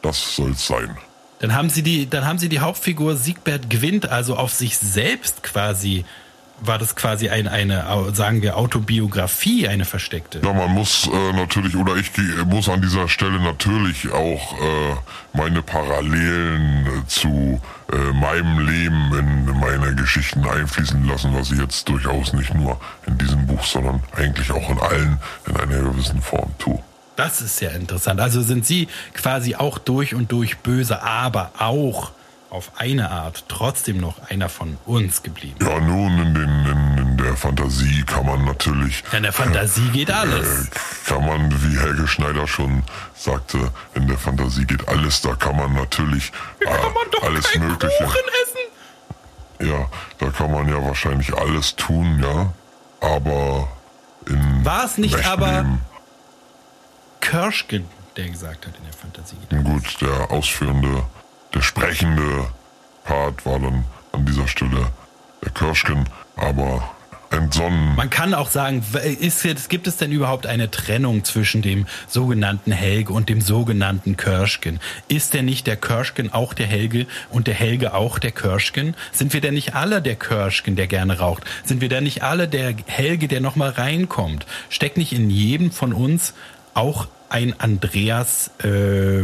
das 0.01 0.35
soll's 0.35 0.67
sein. 0.67 0.97
Dann 1.39 1.53
haben 1.53 1.69
sie 1.69 1.83
die, 1.83 2.09
dann 2.09 2.25
haben 2.25 2.39
sie 2.39 2.49
die 2.49 2.59
Hauptfigur 2.59 3.15
Siegbert 3.15 3.69
Gwint 3.69 4.09
also 4.09 4.35
auf 4.35 4.53
sich 4.53 4.77
selbst 4.77 5.43
quasi, 5.43 6.05
war 6.59 6.77
das 6.77 6.95
quasi 6.95 7.29
ein, 7.29 7.47
eine, 7.47 7.85
sagen 8.13 8.41
wir, 8.41 8.57
Autobiografie, 8.57 9.67
eine 9.67 9.85
versteckte. 9.85 10.41
Ja, 10.43 10.53
man 10.53 10.71
muss 10.71 11.07
äh, 11.07 11.33
natürlich, 11.33 11.75
oder 11.75 11.95
ich 11.95 12.11
muss 12.45 12.69
an 12.69 12.81
dieser 12.81 13.09
Stelle 13.09 13.39
natürlich 13.39 14.11
auch 14.11 14.53
äh, 14.53 14.95
meine 15.33 15.61
Parallelen 15.61 16.85
äh, 16.85 17.07
zu 17.07 17.61
äh, 17.91 17.97
meinem 18.13 18.59
Leben 18.59 19.13
in 19.13 19.59
meine 19.59 19.95
Geschichten 19.95 20.45
einfließen 20.45 21.05
lassen, 21.05 21.35
was 21.35 21.51
ich 21.51 21.59
jetzt 21.59 21.87
durchaus 21.89 22.33
nicht 22.33 22.53
nur 22.53 22.79
in 23.05 23.17
diesem 23.17 23.45
Buch, 23.47 23.63
sondern 23.63 24.01
eigentlich 24.15 24.51
auch 24.51 24.69
in 24.69 24.79
allen 24.79 25.19
in 25.47 25.57
einer 25.57 25.81
gewissen 25.81 26.21
Form 26.21 26.51
tue. 26.57 26.79
Das 27.15 27.41
ist 27.41 27.61
ja 27.61 27.69
interessant. 27.69 28.19
Also 28.19 28.41
sind 28.41 28.65
sie 28.65 28.87
quasi 29.13 29.55
auch 29.55 29.77
durch 29.77 30.15
und 30.15 30.31
durch 30.31 30.57
böse, 30.57 31.01
aber 31.01 31.51
auch 31.57 32.11
auf 32.49 32.71
eine 32.77 33.09
Art 33.11 33.45
trotzdem 33.49 33.97
noch 33.97 34.29
einer 34.29 34.49
von 34.49 34.77
uns 34.85 35.23
geblieben. 35.23 35.55
Ja, 35.61 35.79
nun, 35.79 36.17
in, 36.19 36.33
den, 36.33 36.65
in, 36.65 36.97
in 36.97 37.17
der 37.17 37.35
Fantasie 37.35 38.03
kann 38.05 38.25
man 38.25 38.45
natürlich 38.45 39.03
Ja, 39.11 39.17
in 39.17 39.23
der 39.23 39.33
Fantasie 39.33 39.89
geht 39.89 40.11
alles. 40.11 40.67
Äh, 40.67 40.69
kann 41.07 41.25
man, 41.25 41.51
wie 41.63 41.77
Helge 41.77 42.07
Schneider 42.07 42.47
schon 42.47 42.83
sagte, 43.15 43.71
in 43.93 44.07
der 44.07 44.17
Fantasie 44.17 44.65
geht 44.65 44.87
alles. 44.87 45.21
Da 45.21 45.35
kann 45.35 45.55
man 45.57 45.73
natürlich 45.73 46.31
äh, 46.59 46.67
alles 47.25 47.55
Mögliche. 47.57 48.03
essen. 48.03 49.67
Ja, 49.69 49.89
da 50.19 50.29
kann 50.29 50.51
man 50.51 50.67
ja 50.69 50.83
wahrscheinlich 50.85 51.33
alles 51.35 51.75
tun, 51.75 52.21
ja. 52.23 52.53
Aber 53.01 53.67
in 54.27 54.63
War 54.65 54.85
es 54.85 54.97
nicht 54.97 55.15
echten 55.15 55.27
aber- 55.29 55.51
Leben, 55.61 55.81
Kirschgen, 57.21 57.85
der 58.17 58.29
gesagt 58.29 58.65
hat, 58.67 58.73
in 58.77 58.83
der 58.83 58.93
Fantasie 58.93 59.35
geht 59.37 59.53
alles. 59.53 59.63
gut, 59.65 60.01
der 60.01 60.31
ausführende, 60.31 61.03
der 61.55 61.61
sprechende 61.61 62.47
Part 63.05 63.45
war 63.45 63.59
dann 63.59 63.85
an 64.11 64.25
dieser 64.25 64.47
Stelle 64.47 64.91
der 65.43 65.51
Kirschken, 65.51 66.07
aber 66.35 66.83
entsonnen. 67.31 67.95
Man 67.95 68.09
kann 68.09 68.33
auch 68.33 68.49
sagen, 68.49 68.83
ist 69.19 69.43
jetzt, 69.43 69.69
gibt 69.69 69.87
es 69.87 69.97
denn 69.97 70.11
überhaupt 70.11 70.45
eine 70.45 70.69
Trennung 70.69 71.23
zwischen 71.23 71.61
dem 71.61 71.85
sogenannten 72.07 72.71
Helge 72.71 73.13
und 73.13 73.29
dem 73.29 73.41
sogenannten 73.41 74.17
Körschgen? 74.17 74.79
Ist 75.07 75.33
denn 75.33 75.45
nicht 75.45 75.67
der 75.67 75.77
Körschgen 75.77 76.31
auch 76.33 76.53
der 76.53 76.67
Helge 76.67 77.07
und 77.29 77.47
der 77.47 77.53
Helge 77.53 77.93
auch 77.93 78.19
der 78.19 78.31
Körschgen? 78.31 78.95
Sind 79.11 79.33
wir 79.33 79.41
denn 79.41 79.53
nicht 79.53 79.75
alle 79.75 80.01
der 80.01 80.15
Körschgen, 80.15 80.75
der 80.75 80.87
gerne 80.87 81.19
raucht? 81.19 81.43
Sind 81.63 81.81
wir 81.81 81.89
denn 81.89 82.03
nicht 82.03 82.23
alle 82.23 82.47
der 82.47 82.75
Helge, 82.85 83.27
der 83.27 83.41
nochmal 83.41 83.71
reinkommt? 83.71 84.45
Steckt 84.69 84.97
nicht 84.97 85.13
in 85.13 85.29
jedem 85.29 85.71
von 85.71 85.93
uns 85.93 86.33
auch 86.73 87.07
ein 87.29 87.59
Andreas, 87.59 88.51
äh, 88.59 88.69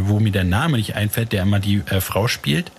wo 0.00 0.20
mir 0.20 0.32
der 0.32 0.44
Name 0.44 0.76
nicht 0.76 0.94
einfällt, 0.96 1.32
der 1.32 1.42
immer 1.42 1.60
die 1.60 1.82
äh, 1.86 2.00
Frau 2.00 2.28
spielt? 2.28 2.70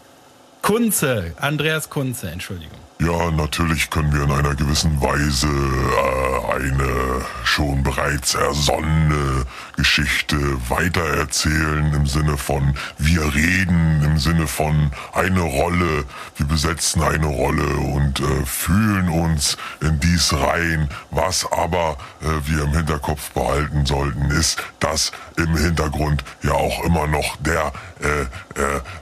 Kunze, 0.61 1.33
Andreas 1.37 1.89
Kunze, 1.89 2.29
Entschuldigung. 2.29 2.79
Ja, 2.99 3.31
natürlich 3.31 3.89
können 3.89 4.13
wir 4.13 4.23
in 4.23 4.31
einer 4.31 4.55
gewissen 4.55 5.01
Weise 5.01 5.47
äh, 5.47 6.53
eine 6.53 7.25
schon 7.43 7.83
bereits 7.83 8.35
ersonnene 8.35 9.45
Geschichte 9.75 10.37
weitererzählen 10.69 11.93
im 11.93 12.05
Sinne 12.05 12.37
von 12.37 12.75
wir 12.99 13.33
reden, 13.33 14.03
im 14.05 14.17
Sinne 14.19 14.47
von 14.47 14.91
eine 15.11 15.41
Rolle, 15.41 16.05
wir 16.37 16.45
besetzen 16.45 17.01
eine 17.01 17.25
Rolle 17.25 17.65
und 17.77 18.19
äh, 18.19 18.45
fühlen 18.45 19.09
uns 19.09 19.57
in 19.81 19.99
dies 19.99 20.31
rein. 20.31 20.87
Was 21.11 21.51
aber 21.51 21.97
äh, 22.21 22.27
wir 22.45 22.63
im 22.63 22.71
Hinterkopf 22.71 23.31
behalten 23.31 23.85
sollten, 23.85 24.31
ist, 24.31 24.63
dass 24.79 25.11
im 25.35 25.57
Hintergrund 25.57 26.23
ja 26.43 26.53
auch 26.53 26.83
immer 26.83 27.07
noch 27.07 27.35
der 27.37 27.73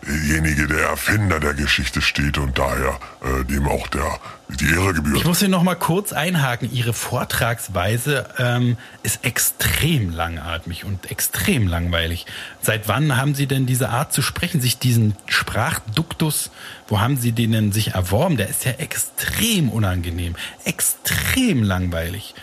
derjenige, 0.06 0.68
der 0.68 0.90
Erfinder 0.90 1.40
der 1.40 1.54
Geschichte 1.56 2.02
steht 2.02 2.38
und 2.38 2.58
daher 2.58 3.00
äh, 3.24 3.44
dem 3.46 3.68
auch 3.68 3.81
der 3.88 4.20
die 4.60 4.70
Ehre 4.70 4.94
gebührt. 4.94 5.18
Ich 5.18 5.26
muss 5.26 5.40
hier 5.40 5.50
noch 5.50 5.64
mal 5.64 5.76
kurz 5.76 6.14
einhaken. 6.14 6.72
Ihre 6.72 6.94
Vortragsweise 6.94 8.26
ähm, 8.38 8.78
ist 9.04 9.24
extrem 9.24 10.10
langatmig 10.10 10.84
und 10.86 11.10
extrem 11.10 11.68
langweilig. 11.68 12.26
Seit 12.62 12.88
wann 12.88 13.18
haben 13.18 13.36
Sie 13.36 13.48
denn 13.48 13.66
diese 13.66 13.90
Art 13.90 14.14
zu 14.14 14.22
sprechen, 14.22 14.62
sich 14.62 14.78
diesen 14.78 15.16
Sprachduktus, 15.26 16.52
wo 16.88 17.00
haben 17.00 17.18
Sie 17.18 17.32
den 17.32 17.52
denn 17.52 17.72
sich 17.72 17.94
erworben? 17.94 18.38
Der 18.38 18.50
ist 18.50 18.66
ja 18.66 18.74
extrem 18.74 19.70
unangenehm, 19.70 20.36
extrem 20.66 21.64
langweilig 21.64 22.36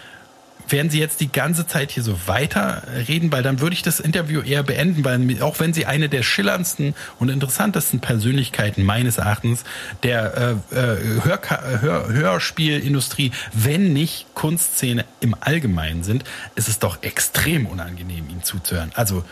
werden 0.68 0.90
Sie 0.90 0.98
jetzt 0.98 1.20
die 1.20 1.30
ganze 1.30 1.66
Zeit 1.66 1.90
hier 1.90 2.02
so 2.02 2.18
weiterreden, 2.26 3.32
weil 3.32 3.42
dann 3.42 3.60
würde 3.60 3.74
ich 3.74 3.82
das 3.82 4.00
Interview 4.00 4.40
eher 4.40 4.62
beenden, 4.62 5.04
weil 5.04 5.42
auch 5.42 5.60
wenn 5.60 5.72
Sie 5.72 5.86
eine 5.86 6.08
der 6.08 6.22
schillerndsten 6.22 6.94
und 7.18 7.28
interessantesten 7.28 8.00
Persönlichkeiten 8.00 8.84
meines 8.84 9.18
Erachtens 9.18 9.64
der 10.02 10.60
äh, 10.72 10.76
äh 10.76 10.96
Hör 11.22 11.40
Hör 11.80 12.08
Hörspielindustrie, 12.08 13.32
wenn 13.52 13.92
nicht 13.92 14.26
Kunstszene 14.34 15.04
im 15.20 15.34
Allgemeinen 15.40 16.02
sind, 16.02 16.24
ist 16.54 16.68
es 16.68 16.78
doch 16.78 17.02
extrem 17.02 17.66
unangenehm, 17.66 18.28
Ihnen 18.28 18.42
zuzuhören. 18.42 18.90
Also 18.94 19.24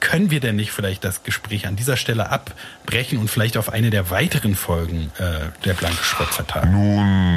können 0.00 0.30
wir 0.30 0.40
denn 0.40 0.56
nicht 0.56 0.72
vielleicht 0.72 1.04
das 1.04 1.22
Gespräch 1.22 1.66
an 1.66 1.76
dieser 1.76 1.96
Stelle 1.96 2.30
abbrechen 2.30 3.18
und 3.18 3.28
vielleicht 3.28 3.56
auf 3.56 3.72
eine 3.72 3.90
der 3.90 4.10
weiteren 4.10 4.54
Folgen 4.54 5.10
äh, 5.18 5.46
der 5.64 5.74
Blanke 5.74 6.02
Schrott 6.04 6.28
vertagen? 6.28 6.72
Nun, 6.72 7.35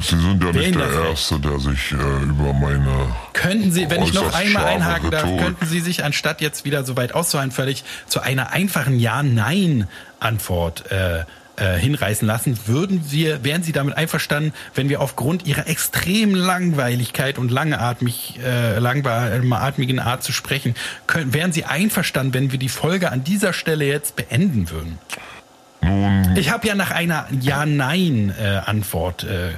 Sie 0.00 0.18
sind 0.18 0.42
ja 0.42 0.52
nicht 0.52 0.74
der 0.74 0.90
Erste, 1.08 1.38
der 1.40 1.58
sich 1.58 1.92
äh, 1.92 2.24
über 2.24 2.52
meine. 2.52 3.14
Könnten 3.32 3.72
Sie, 3.72 3.88
wenn 3.90 4.02
ich 4.02 4.12
noch 4.14 4.34
einmal 4.34 4.64
einhaken 4.64 5.10
darf, 5.10 5.24
könnten 5.24 5.66
Sie 5.66 5.80
sich 5.80 6.04
anstatt 6.04 6.40
jetzt 6.40 6.64
wieder 6.64 6.84
so 6.84 6.96
weit 6.96 7.14
auszuhalten, 7.14 7.52
völlig 7.52 7.84
zu 8.06 8.20
einer 8.20 8.52
einfachen 8.52 8.98
Ja-Nein-Antwort 8.98 10.90
äh, 10.90 11.24
äh, 11.56 11.78
hinreißen 11.78 12.26
lassen, 12.26 12.58
würden 12.66 13.12
wir, 13.12 13.44
wären 13.44 13.62
Sie 13.62 13.70
damit 13.70 13.96
einverstanden, 13.96 14.52
wenn 14.74 14.88
wir 14.88 15.00
aufgrund 15.00 15.46
Ihrer 15.46 15.68
extrem 15.68 16.34
Langweiligkeit 16.34 17.38
und 17.38 17.50
langatmig, 17.50 18.40
äh, 18.44 18.80
langatmigen 18.80 20.00
Art 20.00 20.24
zu 20.24 20.32
sprechen, 20.32 20.74
können, 21.06 21.32
wären 21.32 21.52
Sie 21.52 21.64
einverstanden, 21.64 22.34
wenn 22.34 22.50
wir 22.50 22.58
die 22.58 22.68
Folge 22.68 23.12
an 23.12 23.22
dieser 23.22 23.52
Stelle 23.52 23.84
jetzt 23.84 24.16
beenden 24.16 24.68
würden? 24.70 24.98
Nun. 25.80 26.36
Ich 26.36 26.50
habe 26.50 26.66
ja 26.66 26.74
nach 26.74 26.90
einer 26.90 27.28
Ja-Nein-Antwort 27.40 29.22
äh, 29.22 29.50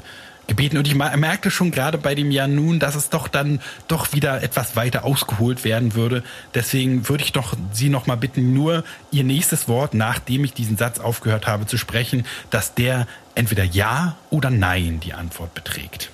gebeten. 0.47 0.79
Und 0.79 0.87
ich 0.87 0.95
merkte 0.95 1.51
schon 1.51 1.71
gerade 1.71 1.99
bei 1.99 2.15
dem 2.15 2.31
Jahr 2.31 2.49
nun, 2.49 2.79
dass 2.79 2.95
es 2.95 3.11
doch 3.11 3.29
dann 3.29 3.61
doch 3.89 4.13
wieder 4.13 4.43
etwas 4.43 4.77
weiter 4.77 5.05
ausgeholt 5.05 5.65
werden 5.65 5.95
würde. 5.95 6.23
Deswegen 6.55 7.09
würde 7.09 7.25
ich 7.25 7.33
doch 7.33 7.55
Sie 7.73 7.89
noch 7.89 8.07
mal 8.07 8.17
bitten, 8.17 8.53
nur 8.53 8.85
Ihr 9.11 9.25
nächstes 9.25 9.69
Wort, 9.69 9.95
nachdem 9.95 10.45
ich 10.45 10.53
diesen 10.53 10.77
Satz 10.77 10.99
aufgehört 10.99 11.47
habe 11.47 11.67
zu 11.67 11.77
sprechen, 11.77 12.27
dass 12.51 12.75
der 12.75 13.07
entweder 13.35 13.65
Ja 13.65 14.17
oder 14.31 14.51
Nein 14.51 15.01
die 15.01 15.15
Antwort 15.15 15.55
beträgt. 15.55 16.11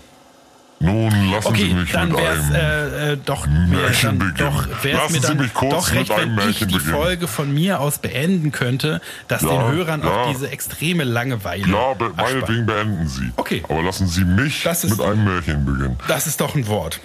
Nun 0.82 1.30
lassen 1.30 1.46
okay, 1.48 1.68
Sie 1.68 1.74
mich 1.74 1.92
dann 1.92 2.08
mit 2.10 2.18
einem 2.18 2.54
äh, 2.54 3.12
äh, 3.12 3.16
doch, 3.24 3.46
Märchen 3.46 4.18
dann, 4.18 4.18
beginnen. 4.18 4.36
doch 4.52 4.66
lassen 4.84 5.12
mir 5.12 5.20
dann 5.20 5.38
Sie 5.38 5.42
mich 5.44 5.54
kurz 5.54 5.70
doch 5.72 5.90
recht, 5.92 6.08
mit 6.10 6.18
einem 6.18 6.36
wenn 6.36 6.48
ich 6.50 6.58
die 6.58 6.64
beginnen. 6.66 6.80
Folge 6.94 7.28
von 7.28 7.54
mir 7.54 7.80
aus 7.80 7.98
beenden 7.98 8.50
könnte, 8.52 9.00
dass 9.28 9.42
Ja, 9.42 9.48
den 9.50 9.72
Hörern 9.72 10.02
ja. 10.02 10.08
auch 10.10 10.32
diese 10.32 10.50
extreme 10.50 11.04
Langeweile 11.04 11.66
Ja, 11.66 11.94
be- 11.94 12.06
erspart. 12.06 12.16
meinetwegen 12.32 12.66
beenden 12.66 13.08
Sie. 13.08 13.30
Okay. 13.36 13.62
Aber 13.68 13.82
lassen 13.82 14.08
Sie 14.08 14.24
mich 14.24 14.62
Das 14.64 14.82
ist- 14.84 14.90
mit 14.98 15.00
einem 15.00 15.24
Märchen 15.24 15.64
beginnen. 15.64 15.98
Das 16.08 16.26
ist 16.26 16.40
doch 16.40 16.54
ein 16.54 16.66
Wort. 16.66 17.00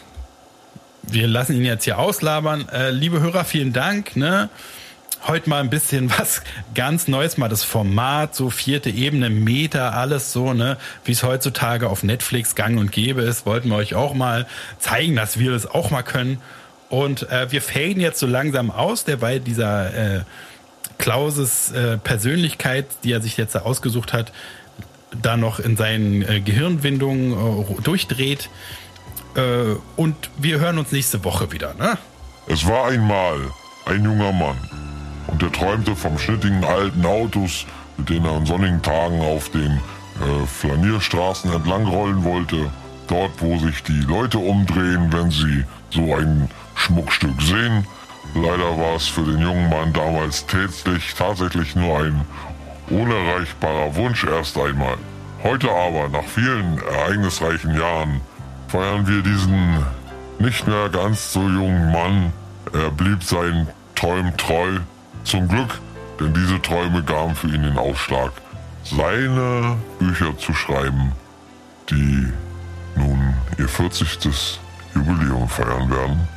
Wir 1.04 1.28
lassen 1.28 1.56
ihn 1.56 1.64
jetzt 1.64 1.86
hier 1.86 2.00
auslabern. 2.00 2.68
Äh, 2.70 2.90
liebe 2.92 3.22
Hörer, 3.22 3.46
vielen 3.46 3.72
Dank. 3.72 4.16
Ne? 4.18 4.50
Heute 5.26 5.50
mal 5.50 5.62
ein 5.62 5.70
bisschen 5.70 6.10
was 6.18 6.42
ganz 6.76 7.08
Neues, 7.08 7.38
mal 7.38 7.50
das 7.50 7.64
Format, 7.64 8.36
so 8.36 8.50
vierte 8.50 8.90
Ebene, 8.90 9.30
Meter, 9.30 9.94
alles 9.94 10.32
so, 10.32 10.54
ne, 10.54 10.78
wie 11.06 11.12
es 11.12 11.24
heutzutage 11.24 11.90
auf 11.90 12.04
Netflix 12.04 12.56
gang 12.56 12.80
und 12.80 12.92
gäbe 12.92 13.22
ist, 13.22 13.46
wollten 13.46 13.70
wir 13.70 13.78
euch 13.78 13.96
auch 13.96 14.14
mal 14.14 14.48
zeigen, 14.80 15.16
dass 15.16 15.40
wir 15.40 15.52
das 15.52 15.66
auch 15.66 15.92
mal 15.92 16.04
können. 16.04 16.40
Und 16.90 17.30
äh, 17.30 17.52
wir 17.52 17.62
faden 17.62 18.00
jetzt 18.00 18.20
so 18.20 18.28
langsam 18.28 18.72
aus, 18.72 19.04
derweil 19.04 19.40
dieser 19.40 20.18
äh, 20.18 20.22
Klauses 20.98 21.72
äh, 21.72 21.98
Persönlichkeit, 21.98 22.86
die 23.04 23.12
er 23.12 23.22
sich 23.22 23.38
jetzt 23.38 23.56
da 23.56 23.60
ausgesucht 23.60 24.14
hat, 24.14 24.32
da 25.22 25.38
noch 25.38 25.60
in 25.60 25.78
seinen 25.78 26.22
äh, 26.22 26.40
Gehirnwindungen 26.40 27.34
äh, 27.34 27.82
durchdreht. 27.82 28.50
Äh, 29.36 29.76
und 29.96 30.16
wir 30.38 30.60
hören 30.60 30.78
uns 30.78 30.92
nächste 30.92 31.24
Woche 31.24 31.52
wieder, 31.52 31.74
ne? 31.74 31.98
Es 32.48 32.66
war 32.66 32.88
einmal 32.88 33.40
ein 33.86 34.04
junger 34.04 34.32
Mann 34.32 34.87
und 35.28 35.44
er 35.44 35.52
träumte 35.52 35.96
vom 35.96 36.18
schnittigen 36.18 36.64
alten 36.64 37.06
Autos, 37.06 37.66
mit 37.98 38.10
denen 38.10 38.26
er 38.26 38.38
an 38.38 38.46
sonnigen 38.46 38.82
Tagen 38.82 39.22
auf 39.22 39.50
den 39.50 39.72
äh, 39.72 40.46
Flanierstraßen 40.46 41.52
entlangrollen 41.52 42.24
wollte. 42.24 42.70
Dort, 43.08 43.32
wo 43.40 43.58
sich 43.60 43.84
die 43.84 44.02
Leute 44.02 44.38
umdrehen, 44.38 45.12
wenn 45.12 45.32
sie 45.32 45.64
so 45.92 46.14
ein 46.16 46.50
Schmuckstück 46.76 47.42
sehen. 47.42 47.86
Leider 48.36 48.78
war 48.78 48.96
es 48.96 49.08
für 49.08 49.24
den 49.24 49.40
jungen 49.40 49.70
Mann 49.70 49.94
damals 49.94 50.46
tätlich 50.46 51.14
tatsächlich 51.16 51.76
nur 51.76 52.00
ein 52.00 52.22
unerreichbarer 52.90 53.96
Wunsch 53.96 54.24
erst 54.26 54.58
einmal. 54.58 54.98
Heute 55.44 55.70
aber, 55.70 56.10
nach 56.10 56.26
vielen 56.26 56.80
ereignisreichen 56.80 57.74
Jahren, 57.76 58.22
feiern 58.68 59.08
wir 59.08 59.22
diesen 59.22 59.86
nicht 60.40 60.68
mehr 60.68 60.90
ganz 60.90 61.34
so 61.34 61.42
jungen 61.42 61.92
Mann. 61.92 62.34
Er 62.74 62.92
blieb 62.92 63.24
seinen 63.24 63.68
Träumen 63.96 64.36
treu. 64.38 64.80
Zum 65.28 65.46
Glück, 65.46 65.82
denn 66.22 66.34
diese 66.34 66.62
Träume 66.62 67.04
gaben 67.04 67.36
für 67.36 67.48
ihn 67.48 67.62
den 67.62 67.78
Ausschlag, 67.78 68.32
seine 68.86 69.76
Bücher 70.00 70.38
zu 70.38 70.54
schreiben, 70.54 71.12
die 71.90 72.32
nun 72.96 73.34
ihr 73.58 73.68
40. 73.68 74.58
Jubiläum 74.96 75.50
feiern 75.50 75.92
werden. 75.92 76.28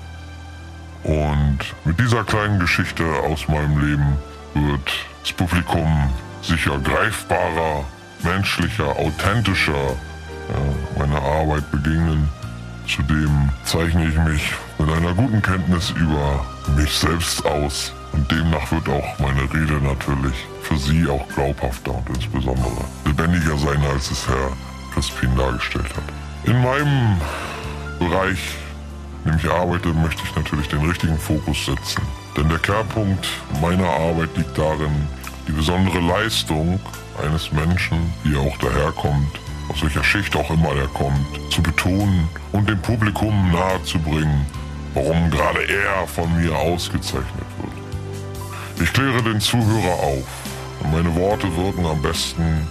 Und 1.04 1.58
mit 1.84 2.00
dieser 2.00 2.24
kleinen 2.24 2.58
Geschichte 2.58 3.04
aus 3.22 3.46
meinem 3.46 3.78
Leben 3.78 4.16
wird 4.54 4.90
das 5.22 5.32
Publikum 5.34 6.10
sicher 6.42 6.76
greifbarer, 6.80 7.84
menschlicher, 8.24 8.88
authentischer 8.98 9.90
äh, 9.90 10.98
meiner 10.98 11.22
Arbeit 11.22 11.70
begegnen. 11.70 12.28
Zudem 12.88 13.50
zeichne 13.62 14.08
ich 14.08 14.18
mich 14.18 14.52
mit 14.80 14.90
einer 14.90 15.14
guten 15.14 15.40
Kenntnis 15.40 15.90
über 15.90 16.44
mich 16.74 16.92
selbst 16.92 17.46
aus 17.46 17.92
und 18.12 18.30
demnach 18.30 18.70
wird 18.72 18.88
auch 18.88 19.18
meine 19.18 19.42
Rede 19.42 19.80
natürlich 19.82 20.34
für 20.62 20.76
Sie 20.76 21.08
auch 21.08 21.26
glaubhafter 21.28 21.92
und 21.94 22.08
insbesondere 22.08 22.84
lebendiger 23.04 23.56
sein, 23.56 23.82
als 23.92 24.10
es 24.10 24.26
Herr 24.28 24.52
Crispin 24.92 25.34
dargestellt 25.36 25.90
hat. 25.96 26.04
In 26.44 26.62
meinem 26.62 27.20
Bereich, 27.98 28.38
in 29.24 29.32
dem 29.32 29.38
ich 29.38 29.50
arbeite, 29.50 29.88
möchte 29.88 30.22
ich 30.24 30.34
natürlich 30.34 30.68
den 30.68 30.84
richtigen 30.86 31.18
Fokus 31.18 31.66
setzen. 31.66 32.02
Denn 32.36 32.48
der 32.48 32.58
Kehrpunkt 32.58 33.26
meiner 33.60 33.88
Arbeit 33.88 34.36
liegt 34.36 34.56
darin, 34.56 35.08
die 35.46 35.52
besondere 35.52 36.00
Leistung 36.00 36.80
eines 37.22 37.52
Menschen, 37.52 38.12
wie 38.24 38.34
er 38.34 38.40
auch 38.40 38.56
daherkommt, 38.58 39.38
aus 39.68 39.82
welcher 39.82 40.04
Schicht 40.04 40.34
auch 40.36 40.50
immer 40.50 40.74
er 40.74 40.88
kommt, 40.88 41.26
zu 41.50 41.62
betonen 41.62 42.28
und 42.52 42.68
dem 42.68 42.80
Publikum 42.80 43.52
nahezubringen, 43.52 44.46
warum 44.94 45.30
gerade 45.30 45.62
er 45.68 46.06
von 46.06 46.34
mir 46.40 46.56
ausgezeichnet 46.56 47.46
wird. 47.60 47.79
Ich 48.82 48.94
kläre 48.94 49.22
den 49.22 49.40
Zuhörer 49.40 49.92
auf 49.92 50.26
und 50.80 50.92
meine 50.92 51.14
Worte 51.14 51.54
wirken 51.54 51.84
am 51.84 52.00
besten, 52.00 52.66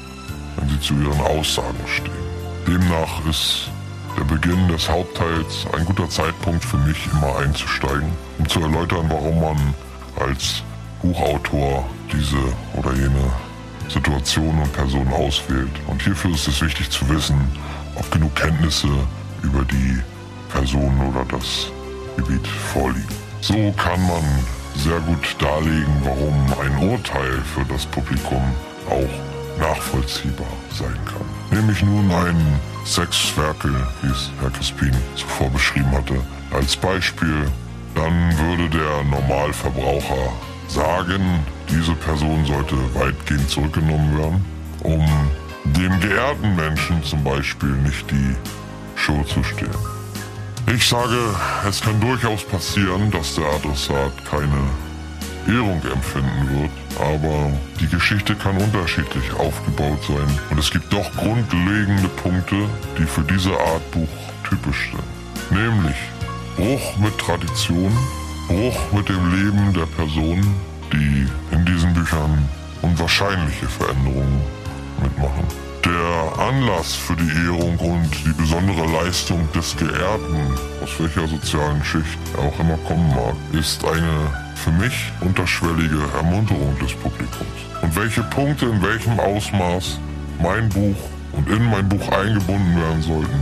wenn 0.58 0.68
sie 0.70 0.80
zu 0.80 0.96
ihren 0.96 1.22
Aussagen 1.22 1.78
stehen. 1.86 2.12
Demnach 2.66 3.24
ist 3.30 3.70
der 4.18 4.24
Beginn 4.24 4.68
des 4.70 4.90
Hauptteils 4.90 5.68
ein 5.72 5.86
guter 5.86 6.10
Zeitpunkt 6.10 6.66
für 6.66 6.78
mich, 6.78 6.98
immer 7.14 7.38
einzusteigen, 7.38 8.10
um 8.40 8.50
zu 8.50 8.60
erläutern, 8.60 9.06
warum 9.08 9.40
man 9.40 9.76
als 10.20 10.64
Buchautor 11.04 11.88
diese 12.12 12.38
oder 12.74 12.92
jene 12.96 13.32
Situation 13.88 14.60
und 14.60 14.74
Person 14.74 15.08
auswählt. 15.14 15.70
Und 15.86 16.02
hierfür 16.02 16.34
ist 16.34 16.48
es 16.48 16.60
wichtig 16.60 16.90
zu 16.90 17.08
wissen, 17.10 17.40
ob 17.96 18.10
genug 18.12 18.36
Kenntnisse 18.36 18.90
über 19.44 19.64
die 19.64 20.00
Person 20.52 21.00
oder 21.08 21.24
das 21.26 21.72
Gebiet 22.18 22.48
vorliegen. 22.48 23.08
So 23.42 23.72
kann 23.78 24.02
man 24.08 24.24
sehr 24.76 25.00
gut 25.02 25.36
darlegen, 25.40 25.94
warum 26.04 26.46
ein 26.62 26.90
Urteil 26.90 27.42
für 27.54 27.66
das 27.66 27.86
Publikum 27.86 28.44
auch 28.90 29.60
nachvollziehbar 29.60 30.48
sein 30.74 30.98
kann. 31.06 31.26
Nehme 31.52 31.72
ich 31.72 31.84
nun 31.84 32.10
ein 32.12 32.60
Sexwerkel, 32.86 33.76
wie 34.02 34.12
es 34.12 34.32
Herr 34.40 34.50
Crispin 34.52 34.96
zuvor 35.16 35.50
beschrieben 35.50 35.92
hatte, 35.92 36.16
als 36.52 36.76
Beispiel, 36.76 37.48
dann 37.96 38.38
würde 38.38 38.70
der 38.70 39.04
Normalverbraucher 39.04 40.34
sagen, 40.68 41.44
diese 41.70 41.94
Person 41.94 42.46
sollte 42.46 42.76
weitgehend 42.96 43.50
zurückgenommen 43.50 44.18
werden, 44.18 44.46
um 44.84 45.06
dem 45.66 46.00
geehrten 46.00 46.56
Menschen 46.56 47.04
zum 47.04 47.24
Beispiel 47.24 47.70
nicht 47.70 48.10
die 48.10 48.36
Show 48.96 49.24
zu 49.24 49.44
stehen. 49.44 49.99
Ich 50.72 50.88
sage, 50.88 51.18
es 51.68 51.82
kann 51.82 52.00
durchaus 52.00 52.44
passieren, 52.44 53.10
dass 53.10 53.34
der 53.34 53.46
Adressat 53.46 54.14
keine 54.30 54.62
Ehrung 55.48 55.82
empfinden 55.82 56.48
wird, 56.48 56.72
aber 57.00 57.52
die 57.80 57.88
Geschichte 57.88 58.36
kann 58.36 58.56
unterschiedlich 58.58 59.34
aufgebaut 59.34 59.98
sein 60.08 60.40
und 60.52 60.60
es 60.60 60.70
gibt 60.70 60.94
doch 60.94 61.12
grundlegende 61.14 62.08
Punkte, 62.10 62.70
die 63.00 63.06
für 63.06 63.24
diese 63.24 63.50
Art 63.52 63.92
Buch 63.92 64.08
typisch 64.48 64.92
sind. 64.92 65.60
Nämlich 65.60 65.98
Bruch 66.56 66.98
mit 67.00 67.18
Tradition, 67.18 67.92
Bruch 68.48 68.80
mit 68.94 69.10
dem 69.10 69.32
Leben 69.32 69.74
der 69.74 69.88
Person, 69.88 70.56
die 70.94 71.28
in 71.52 71.66
diesen 71.66 71.96
Büchern 71.96 72.48
unwahrscheinliche 72.84 73.68
Veränderungen 73.68 74.42
mitmachen. 75.02 75.69
Der 75.86 76.40
Anlass 76.40 76.94
für 76.94 77.16
die 77.16 77.46
Ehrung 77.46 77.78
und 77.78 78.10
die 78.26 78.34
besondere 78.34 78.86
Leistung 78.86 79.48
des 79.54 79.76
Geehrten, 79.78 80.58
aus 80.84 80.90
welcher 81.00 81.28
sozialen 81.28 81.84
Schicht 81.84 82.20
er 82.36 82.44
auch 82.44 82.60
immer 82.60 82.78
kommen 82.88 83.10
mag, 83.10 83.36
ist 83.54 83.84
eine 83.86 84.32
für 84.56 84.72
mich 84.72 85.12
unterschwellige 85.22 86.02
Ermunterung 86.18 86.78
des 86.80 86.94
Publikums. 86.94 87.60
Und 87.82 87.96
welche 87.96 88.24
Punkte 88.24 88.66
in 88.66 88.82
welchem 88.82 89.20
Ausmaß 89.20 90.00
mein 90.42 90.68
Buch 90.70 90.98
und 91.32 91.50
in 91.50 91.64
mein 91.70 91.88
Buch 91.88 92.10
eingebunden 92.12 92.76
werden 92.76 93.02
sollten, 93.02 93.40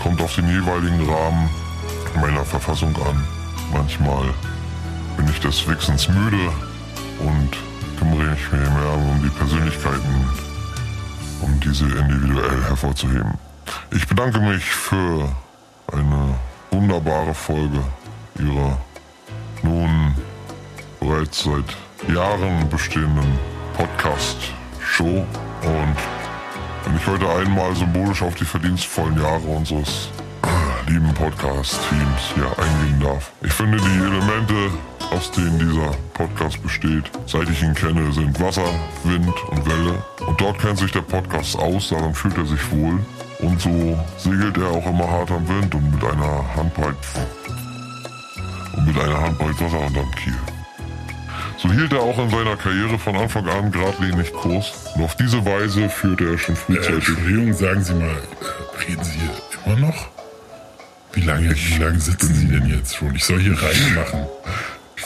kommt 0.00 0.22
auf 0.22 0.34
den 0.36 0.48
jeweiligen 0.48 1.10
Rahmen 1.10 1.50
meiner 2.20 2.44
Verfassung 2.44 2.94
an. 2.96 3.24
Manchmal 3.72 4.26
bin 5.16 5.28
ich 5.28 5.40
des 5.40 5.68
Wichsens 5.68 6.08
müde 6.08 6.50
und 7.20 7.50
kümmere 7.98 8.34
ich 8.34 8.52
mich 8.52 8.70
mehr 8.70 8.94
um 8.94 9.22
die 9.22 9.30
Persönlichkeiten, 9.30 10.49
um 11.40 11.60
diese 11.60 11.84
individuell 11.84 12.62
hervorzuheben. 12.64 13.34
Ich 13.92 14.06
bedanke 14.06 14.40
mich 14.40 14.64
für 14.64 15.28
eine 15.92 16.34
wunderbare 16.70 17.34
Folge 17.34 17.82
Ihrer 18.38 18.78
nun 19.62 20.14
bereits 21.00 21.44
seit 21.44 22.14
Jahren 22.14 22.68
bestehenden 22.68 23.38
Podcast-Show. 23.76 25.26
Und 25.62 25.96
wenn 26.84 26.96
ich 26.96 27.06
heute 27.06 27.28
einmal 27.28 27.74
symbolisch 27.76 28.22
auf 28.22 28.34
die 28.34 28.44
verdienstvollen 28.44 29.20
Jahre 29.20 29.46
unseres 29.46 30.08
lieben 30.88 31.12
Podcast-Teams 31.14 32.34
hier 32.34 32.46
eingehen 32.58 33.00
darf. 33.00 33.30
Ich 33.42 33.52
finde, 33.52 33.78
die 33.78 33.98
Elemente, 33.98 34.54
aus 35.10 35.30
denen 35.32 35.58
dieser 35.58 35.92
Podcast 36.14 36.62
besteht, 36.62 37.10
seit 37.26 37.48
ich 37.48 37.62
ihn 37.62 37.74
kenne, 37.74 38.12
sind 38.12 38.38
Wasser, 38.40 38.64
Wind 39.04 39.32
und 39.50 39.66
Welle. 39.66 40.02
Und 40.26 40.40
dort 40.40 40.58
kennt 40.58 40.78
sich 40.78 40.92
der 40.92 41.02
Podcast 41.02 41.56
aus, 41.58 41.88
daran 41.90 42.14
fühlt 42.14 42.36
er 42.38 42.46
sich 42.46 42.70
wohl. 42.70 42.98
Und 43.40 43.60
so 43.60 43.98
segelt 44.18 44.58
er 44.58 44.68
auch 44.68 44.86
immer 44.86 45.08
hart 45.08 45.30
am 45.30 45.48
Wind 45.48 45.74
und 45.74 45.90
mit 45.94 46.04
einer 46.04 46.44
Handbreit 46.56 46.94
und 48.76 48.86
mit 48.86 48.98
einer 48.98 49.20
Handbreit 49.20 49.60
Wasser 49.60 49.80
unterm 49.86 50.10
Kiel. 50.12 50.34
So 51.56 51.70
hielt 51.70 51.92
er 51.92 52.00
auch 52.00 52.18
in 52.18 52.30
seiner 52.30 52.56
Karriere 52.56 52.98
von 52.98 53.16
Anfang 53.16 53.46
an 53.48 53.70
geradlinig 53.70 54.32
Kurs. 54.32 54.72
Und 54.94 55.04
auf 55.04 55.14
diese 55.16 55.44
Weise 55.44 55.88
führte 55.90 56.30
er 56.30 56.38
schon 56.38 56.54
Äh, 56.54 56.58
frühzeitig. 56.58 57.08
Entschuldigung, 57.08 57.52
sagen 57.52 57.82
Sie 57.84 57.94
mal, 57.94 58.08
äh, 58.08 58.84
reden 58.88 59.04
Sie 59.04 59.18
hier 59.18 59.30
immer 59.74 59.86
noch? 59.88 60.08
Wie 61.12 61.20
lange, 61.22 61.54
wie 61.54 61.78
lange 61.78 61.98
sitzen 61.98 62.34
Sie 62.34 62.46
denn 62.46 62.66
jetzt 62.66 62.96
schon? 62.96 63.14
Ich 63.14 63.24
soll 63.24 63.40
hier 63.40 63.60
reinmachen. 63.60 64.26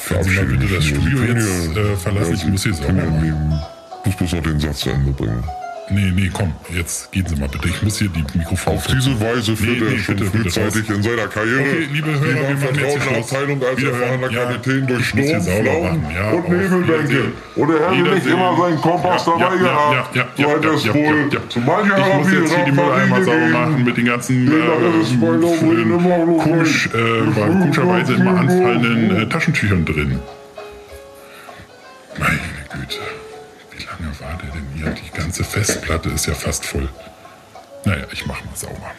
Können 0.09 0.25
Sie 0.25 0.31
mal 0.31 0.45
bitte 0.45 0.75
das 0.75 0.85
Studio 0.85 1.23
jetzt 1.23 1.77
äh, 1.77 1.97
verlassen? 1.97 2.35
Ich 2.35 2.45
muss 2.47 2.63
hier 2.63 2.75
sauber 2.75 2.93
machen. 2.93 3.61
Ich 4.05 4.07
muss 4.07 4.17
bloß 4.17 4.33
noch 4.35 4.43
den 4.43 4.61
Satz 4.61 4.81
zu 4.81 4.91
Ende 4.91 5.13
bringen. 5.13 5.43
Nee, 5.91 6.11
nee, 6.15 6.31
komm, 6.33 6.51
jetzt 6.75 7.13
gehen 7.13 7.27
Sie 7.27 7.37
mal 7.37 7.47
bitte. 7.49 7.69
Ich 7.69 7.83
muss 7.83 7.99
hier 7.99 8.09
die 8.09 8.25
Mikrofone... 8.39 8.77
Auf 8.77 8.87
diese 8.87 9.21
Weise 9.21 9.55
führte 9.55 9.85
Nee, 9.85 9.91
nee, 9.91 9.97
er 9.97 9.99
schon 9.99 10.17
bitte, 10.17 10.31
bitte 10.31 10.45
frühzeitig 10.51 10.89
raus. 10.91 10.97
in 10.97 11.03
seiner 11.03 11.27
Karriere 11.27 11.61
Okay, 11.61 11.89
liebe 11.93 12.07
Hörer, 12.11 12.25
die 12.25 12.25
wir 12.25 12.35
machen 12.41 12.57
jetzt 12.81 12.97
vertrauten. 12.97 13.23
Abteilung 13.23 13.63
als 13.63 13.83
erfahrener 13.83 14.31
Ja, 14.31 14.45
Kapitän 14.45 14.87
durch 14.87 15.07
Sturm, 15.07 15.29
machen. 15.29 16.07
Ja, 16.15 16.31
und 16.31 16.49
Nebelbänke. 16.49 17.23
Und 17.57 17.71
er 17.71 17.91
hätte 17.91 18.15
nicht 18.15 18.27
immer 18.27 18.57
seinen 18.57 18.81
Kompass 18.81 19.27
Ja, 19.27 19.33
dabei 19.39 19.57
ja, 19.57 19.61
gehabt. 19.63 20.17
ja, 20.17 20.27
ja, 20.37 20.39
so 20.49 20.49
ja, 20.69 20.75
es 20.75 20.85
ja, 20.85 20.95
wohl 20.95 21.29
ja, 21.33 21.41
zu 21.51 21.59
mancher 21.61 21.99
Ich 21.99 22.15
muss 22.15 22.33
jetzt 22.33 22.55
hier 22.55 22.65
die 22.65 22.73
Mülleimer 22.73 23.23
sauber 23.25 23.49
machen 23.49 23.85
mit 23.85 23.97
den 23.99 24.05
ganzen 24.07 24.49
äh, 24.49 24.53
äh, 24.57 24.61
komischerweise 27.35 28.15
immer 28.15 28.39
anfallenden 28.41 29.17
äh, 29.17 29.27
Taschentüchern 29.29 29.85
drin. 29.85 30.19
Ganze 35.15 35.45
Festplatte 35.45 36.11
ist 36.11 36.27
ja 36.27 36.35
fast 36.35 36.65
voll. 36.65 36.89
Naja, 37.85 38.07
ich 38.13 38.27
mach 38.27 38.45
mal 38.45 38.57
sauber. 38.57 38.93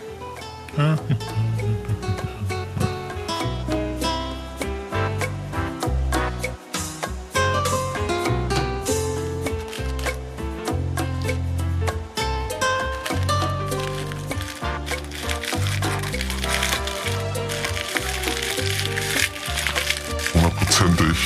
hundertprozentig 20.33 21.17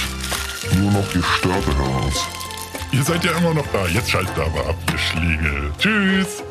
nur 0.78 0.92
noch 0.92 1.08
die 1.12 1.24
Störte 1.24 1.76
heraus. 1.78 2.39
Ihr 2.92 3.04
seid 3.04 3.24
ja 3.24 3.32
immer 3.38 3.54
noch 3.54 3.68
da. 3.68 3.86
Jetzt 3.88 4.10
schaltet 4.10 4.38
aber 4.38 4.70
ab, 4.70 4.76
ihr 4.92 4.98
Schlegel. 4.98 5.72
Tschüss. 5.78 6.44